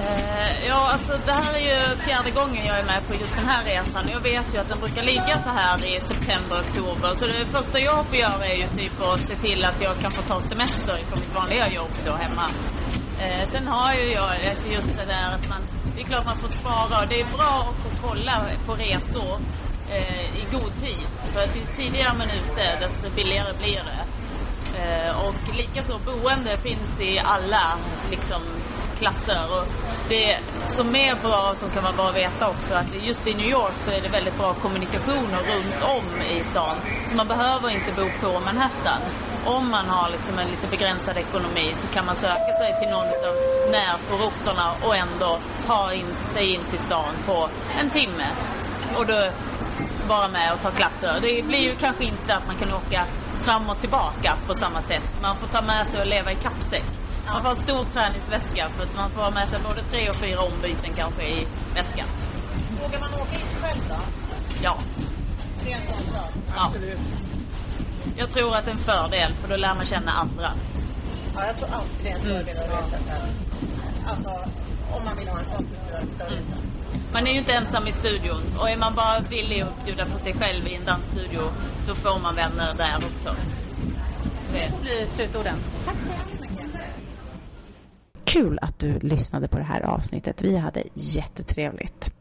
Eh, 0.00 0.66
ja, 0.68 0.90
alltså 0.92 1.12
det 1.26 1.32
här 1.32 1.54
är 1.54 1.60
ju 1.60 1.96
fjärde 1.96 2.30
gången 2.30 2.66
jag 2.66 2.78
är 2.78 2.84
med 2.84 3.06
på 3.08 3.14
just 3.14 3.36
den 3.36 3.46
här 3.46 3.64
resan. 3.64 4.08
Jag 4.12 4.20
vet 4.20 4.54
ju 4.54 4.58
att 4.58 4.68
den 4.68 4.80
brukar 4.80 5.02
ligga 5.02 5.38
så 5.44 5.50
här 5.50 5.84
i 5.84 6.00
september, 6.00 6.60
oktober. 6.60 7.14
Så 7.14 7.26
det 7.26 7.46
första 7.46 7.78
jag 7.78 8.06
får 8.06 8.16
göra 8.16 8.46
är 8.46 8.56
ju 8.56 8.66
typ 8.66 9.02
att 9.02 9.20
se 9.20 9.34
till 9.34 9.64
att 9.64 9.82
jag 9.82 9.98
kan 9.98 10.10
få 10.10 10.22
ta 10.22 10.40
semester 10.40 10.98
från 11.08 11.18
mitt 11.18 11.34
vanliga 11.34 11.68
jobb 11.72 11.90
då 12.06 12.12
hemma. 12.12 12.46
Eh, 13.20 13.48
sen 13.48 13.68
har 13.68 13.94
ju 13.94 14.12
jag 14.12 14.30
alltså 14.50 14.68
just 14.72 14.96
det 14.96 15.04
där 15.04 15.34
att 15.34 15.48
man, 15.48 15.62
det 15.96 16.02
är 16.02 16.06
klart 16.06 16.24
man 16.24 16.36
får 16.36 16.48
spara. 16.48 17.06
Det 17.08 17.20
är 17.20 17.26
bra 17.36 17.68
att 17.70 17.82
få 17.84 18.08
kolla 18.08 18.42
på 18.66 18.72
resor 18.74 19.38
eh, 19.90 20.24
i 20.40 20.44
god 20.52 20.72
tid. 20.80 21.06
För 21.34 21.44
att 21.44 21.56
ju 21.56 21.62
tidigare 21.76 22.12
man 22.18 22.30
är 22.30 22.36
ute 22.36 22.86
desto 22.86 23.10
billigare 23.16 23.52
blir 23.58 23.82
det. 23.90 24.02
Eh, 24.78 25.26
och 25.26 25.56
likaså 25.56 25.98
boende 26.06 26.56
finns 26.56 27.00
i 27.00 27.18
alla 27.18 27.62
liksom, 28.10 28.42
klasser. 28.98 29.42
Och 29.56 29.64
det 30.08 30.38
som 30.66 30.96
är 30.96 31.14
bra, 31.14 31.54
som 31.54 31.70
kan 31.70 31.82
vara 31.82 31.92
bra 31.92 32.08
att 32.08 32.16
veta 32.16 32.48
också, 32.48 32.74
att 32.74 32.86
just 33.02 33.26
i 33.26 33.34
New 33.34 33.48
York 33.48 33.74
så 33.78 33.90
är 33.90 34.00
det 34.00 34.08
väldigt 34.08 34.38
bra 34.38 34.54
kommunikationer 34.54 35.40
runt 35.52 35.82
om 35.82 36.20
i 36.38 36.44
stan. 36.44 36.76
Så 37.08 37.16
man 37.16 37.28
behöver 37.28 37.68
inte 37.70 37.92
bo 37.96 38.06
på 38.20 38.40
Manhattan. 38.40 39.00
Om 39.44 39.70
man 39.70 39.86
har 39.86 40.10
liksom 40.10 40.38
en 40.38 40.48
lite 40.48 40.66
begränsad 40.70 41.16
ekonomi 41.16 41.72
så 41.74 41.88
kan 41.88 42.06
man 42.06 42.16
söka 42.16 42.52
sig 42.60 42.78
till 42.80 42.88
någon 42.88 43.08
av 43.28 43.34
närförorterna 43.70 44.72
och 44.82 44.96
ändå 44.96 45.38
ta 45.66 45.92
in 45.92 46.14
sig 46.16 46.54
in 46.54 46.60
till 46.70 46.78
stan 46.78 47.14
på 47.26 47.48
en 47.80 47.90
timme. 47.90 48.26
Och 48.96 49.06
då 49.06 49.30
vara 50.08 50.28
med 50.28 50.52
och 50.52 50.60
ta 50.60 50.70
klasser. 50.70 51.18
Det 51.22 51.44
blir 51.44 51.58
ju 51.58 51.74
kanske 51.74 52.04
inte 52.04 52.36
att 52.36 52.46
man 52.46 52.56
kan 52.56 52.72
åka 52.72 53.04
fram 53.42 53.70
och 53.70 53.80
tillbaka 53.80 54.36
på 54.46 54.54
samma 54.54 54.82
sätt. 54.82 55.02
Man 55.22 55.36
får 55.36 55.46
ta 55.46 55.62
med 55.62 55.86
sig 55.86 56.00
och 56.00 56.06
leva 56.06 56.32
i 56.32 56.34
kappsäck. 56.34 56.97
Man 57.32 57.42
får 57.42 57.50
en 57.50 57.56
stor 57.56 57.84
träningsväska 57.84 58.68
för 58.76 58.84
att 58.84 58.96
man 58.96 59.10
får 59.10 59.22
ha 59.22 59.30
med 59.30 59.48
sig 59.48 59.58
både 59.68 59.82
tre 59.82 60.08
och 60.08 60.14
fyra 60.14 60.40
ombyten 60.40 60.90
kanske 60.96 61.22
i 61.22 61.46
väskan. 61.74 62.06
Vågar 62.82 63.00
man 63.00 63.14
åka 63.14 63.30
hit 63.30 63.56
själv 63.62 63.80
då? 63.88 63.94
Ja. 64.62 64.78
Det 65.64 65.72
är 65.72 65.76
en 65.76 65.86
sån 65.86 65.98
stad? 65.98 66.28
Ja. 66.56 66.64
Absolut. 66.66 66.98
Jag 68.16 68.30
tror 68.30 68.56
att 68.56 68.64
det 68.64 68.70
är 68.70 68.74
en 68.74 68.80
fördel 68.80 69.32
för 69.40 69.48
då 69.48 69.56
lär 69.56 69.74
man 69.74 69.86
känna 69.86 70.12
andra. 70.12 70.50
Ja, 71.34 71.46
jag 71.46 71.56
tror 71.56 71.68
alltid 71.72 71.98
det 72.02 72.10
är 72.10 72.14
en 72.14 72.20
mm. 72.20 72.34
fördel 72.34 72.56
att 72.56 72.84
resa 72.84 72.96
själv. 73.08 73.32
Alltså, 74.10 74.28
om 74.96 75.04
man 75.04 75.16
vill 75.16 75.28
ha 75.28 75.38
en 75.38 75.48
sån 75.48 75.66
typ 75.66 76.20
av 76.20 76.26
resa. 76.26 76.52
Mm. 76.52 76.70
Man 77.12 77.26
är 77.26 77.32
ju 77.32 77.38
inte 77.38 77.52
ensam 77.52 77.86
i 77.86 77.92
studion 77.92 78.42
och 78.58 78.70
är 78.70 78.76
man 78.76 78.94
bara 78.94 79.20
villig 79.20 79.60
att 79.60 79.84
bjuda 79.84 80.04
på 80.04 80.18
sig 80.18 80.34
själv 80.34 80.66
i 80.66 80.74
en 80.74 80.84
dansstudio 80.84 81.40
då 81.86 81.94
får 81.94 82.20
man 82.20 82.34
vänner 82.34 82.74
där 82.74 82.96
också. 82.96 83.34
Det 84.52 84.70
får 84.70 84.78
bli 84.78 85.06
slutorden. 85.06 85.56
Tack 85.86 86.00
så 86.00 86.12
mycket. 86.12 86.37
Kul 88.28 88.58
att 88.62 88.78
du 88.78 88.98
lyssnade 88.98 89.48
på 89.48 89.58
det 89.58 89.64
här 89.64 89.80
avsnittet. 89.80 90.42
Vi 90.42 90.56
hade 90.56 90.82
jättetrevligt. 90.94 92.12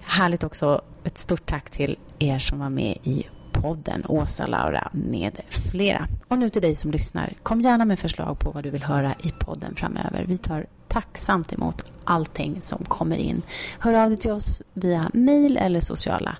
Härligt 0.00 0.44
också. 0.44 0.82
Ett 1.04 1.18
stort 1.18 1.46
tack 1.46 1.70
till 1.70 1.98
er 2.18 2.38
som 2.38 2.58
var 2.58 2.68
med 2.68 2.98
i 3.02 3.26
podden, 3.52 4.02
Åsa, 4.08 4.46
Laura 4.46 4.88
med 4.92 5.40
flera. 5.48 6.08
Och 6.28 6.38
nu 6.38 6.50
till 6.50 6.62
dig 6.62 6.74
som 6.74 6.90
lyssnar. 6.90 7.32
Kom 7.42 7.60
gärna 7.60 7.84
med 7.84 7.98
förslag 7.98 8.38
på 8.38 8.50
vad 8.50 8.64
du 8.64 8.70
vill 8.70 8.82
höra 8.82 9.14
i 9.22 9.30
podden 9.30 9.74
framöver. 9.74 10.24
Vi 10.28 10.38
tar 10.38 10.66
tacksamt 10.88 11.52
emot 11.52 11.84
allting 12.04 12.60
som 12.60 12.84
kommer 12.84 13.16
in. 13.16 13.42
Hör 13.78 13.92
av 13.92 14.08
dig 14.08 14.18
till 14.18 14.30
oss 14.30 14.62
via 14.74 15.10
mail 15.14 15.56
eller 15.56 15.80
sociala 15.80 16.36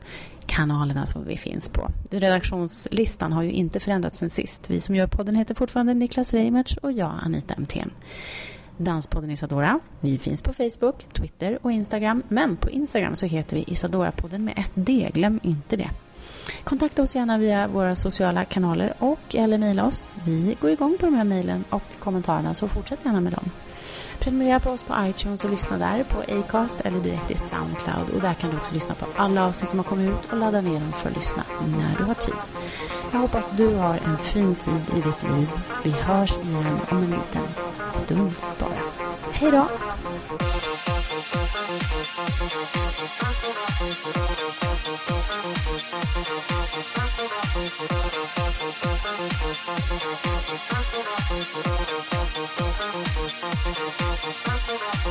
kanalerna 0.46 1.06
som 1.06 1.24
vi 1.24 1.36
finns 1.36 1.68
på. 1.68 1.90
Redaktionslistan 2.10 3.32
har 3.32 3.42
ju 3.42 3.50
inte 3.50 3.80
förändrats 3.80 4.18
sen 4.18 4.30
sist. 4.30 4.70
Vi 4.70 4.80
som 4.80 4.94
gör 4.94 5.06
podden 5.06 5.34
heter 5.34 5.54
fortfarande 5.54 5.94
Niklas 5.94 6.34
Reimertz 6.34 6.76
och 6.76 6.92
jag 6.92 7.12
Anita 7.22 7.54
Emthén. 7.54 7.90
Danspodden 8.76 9.30
Isadora. 9.30 9.80
Vi 10.00 10.18
finns 10.18 10.42
på 10.42 10.52
Facebook, 10.52 11.06
Twitter 11.12 11.58
och 11.62 11.72
Instagram. 11.72 12.22
Men 12.28 12.56
på 12.56 12.70
Instagram 12.70 13.16
så 13.16 13.26
heter 13.26 13.56
vi 13.56 13.64
Isadora-podden 13.64 14.38
med 14.38 14.54
ett 14.58 14.70
D. 14.74 15.10
Glöm 15.14 15.40
inte 15.42 15.76
det. 15.76 15.90
Kontakta 16.64 17.02
oss 17.02 17.16
gärna 17.16 17.38
via 17.38 17.68
våra 17.68 17.96
sociala 17.96 18.44
kanaler 18.44 18.94
och 18.98 19.34
eller 19.34 19.58
mejla 19.58 19.86
oss. 19.86 20.16
Vi 20.26 20.56
går 20.60 20.70
igång 20.70 20.96
på 21.00 21.06
de 21.06 21.14
här 21.14 21.24
mejlen 21.24 21.64
och 21.70 21.82
kommentarerna 21.98 22.54
så 22.54 22.68
fortsätt 22.68 22.98
gärna 23.04 23.20
med 23.20 23.32
dem. 23.32 23.50
Prenumerera 24.20 24.60
på 24.60 24.70
oss 24.70 24.82
på 24.82 24.94
iTunes 24.98 25.44
och 25.44 25.50
lyssna 25.50 25.78
där 25.78 26.04
på 26.04 26.38
Acast 26.38 26.80
eller 26.80 27.00
direkt 27.00 27.30
i 27.30 27.36
Soundcloud. 27.36 28.10
Och 28.14 28.20
där 28.20 28.34
kan 28.34 28.50
du 28.50 28.56
också 28.56 28.74
lyssna 28.74 28.94
på 28.94 29.06
alla 29.16 29.46
avsnitt 29.46 29.70
som 29.70 29.78
har 29.78 29.84
kommit 29.84 30.10
ut 30.10 30.32
och 30.32 30.38
ladda 30.38 30.60
ner 30.60 30.80
dem 30.80 30.92
för 30.92 31.08
att 31.08 31.16
lyssna 31.16 31.42
när 31.78 31.96
du 31.98 32.04
har 32.04 32.14
tid. 32.14 32.34
Jag 33.12 33.18
hoppas 33.18 33.50
du 33.50 33.74
har 33.74 33.94
en 33.94 34.18
fin 34.18 34.54
tid 34.54 34.82
i 34.96 35.00
ditt 35.00 35.22
liv. 35.22 35.50
Vi 35.82 35.90
hörs 35.90 36.38
igen 36.38 36.80
om 36.90 36.98
en 36.98 37.10
liten 37.10 37.48
stund 37.92 38.32
bara. 38.58 38.70
Hej 39.32 39.50
då! 39.50 39.66
Thank 51.68 51.95
Thank 53.88 55.04
you. 55.04 55.05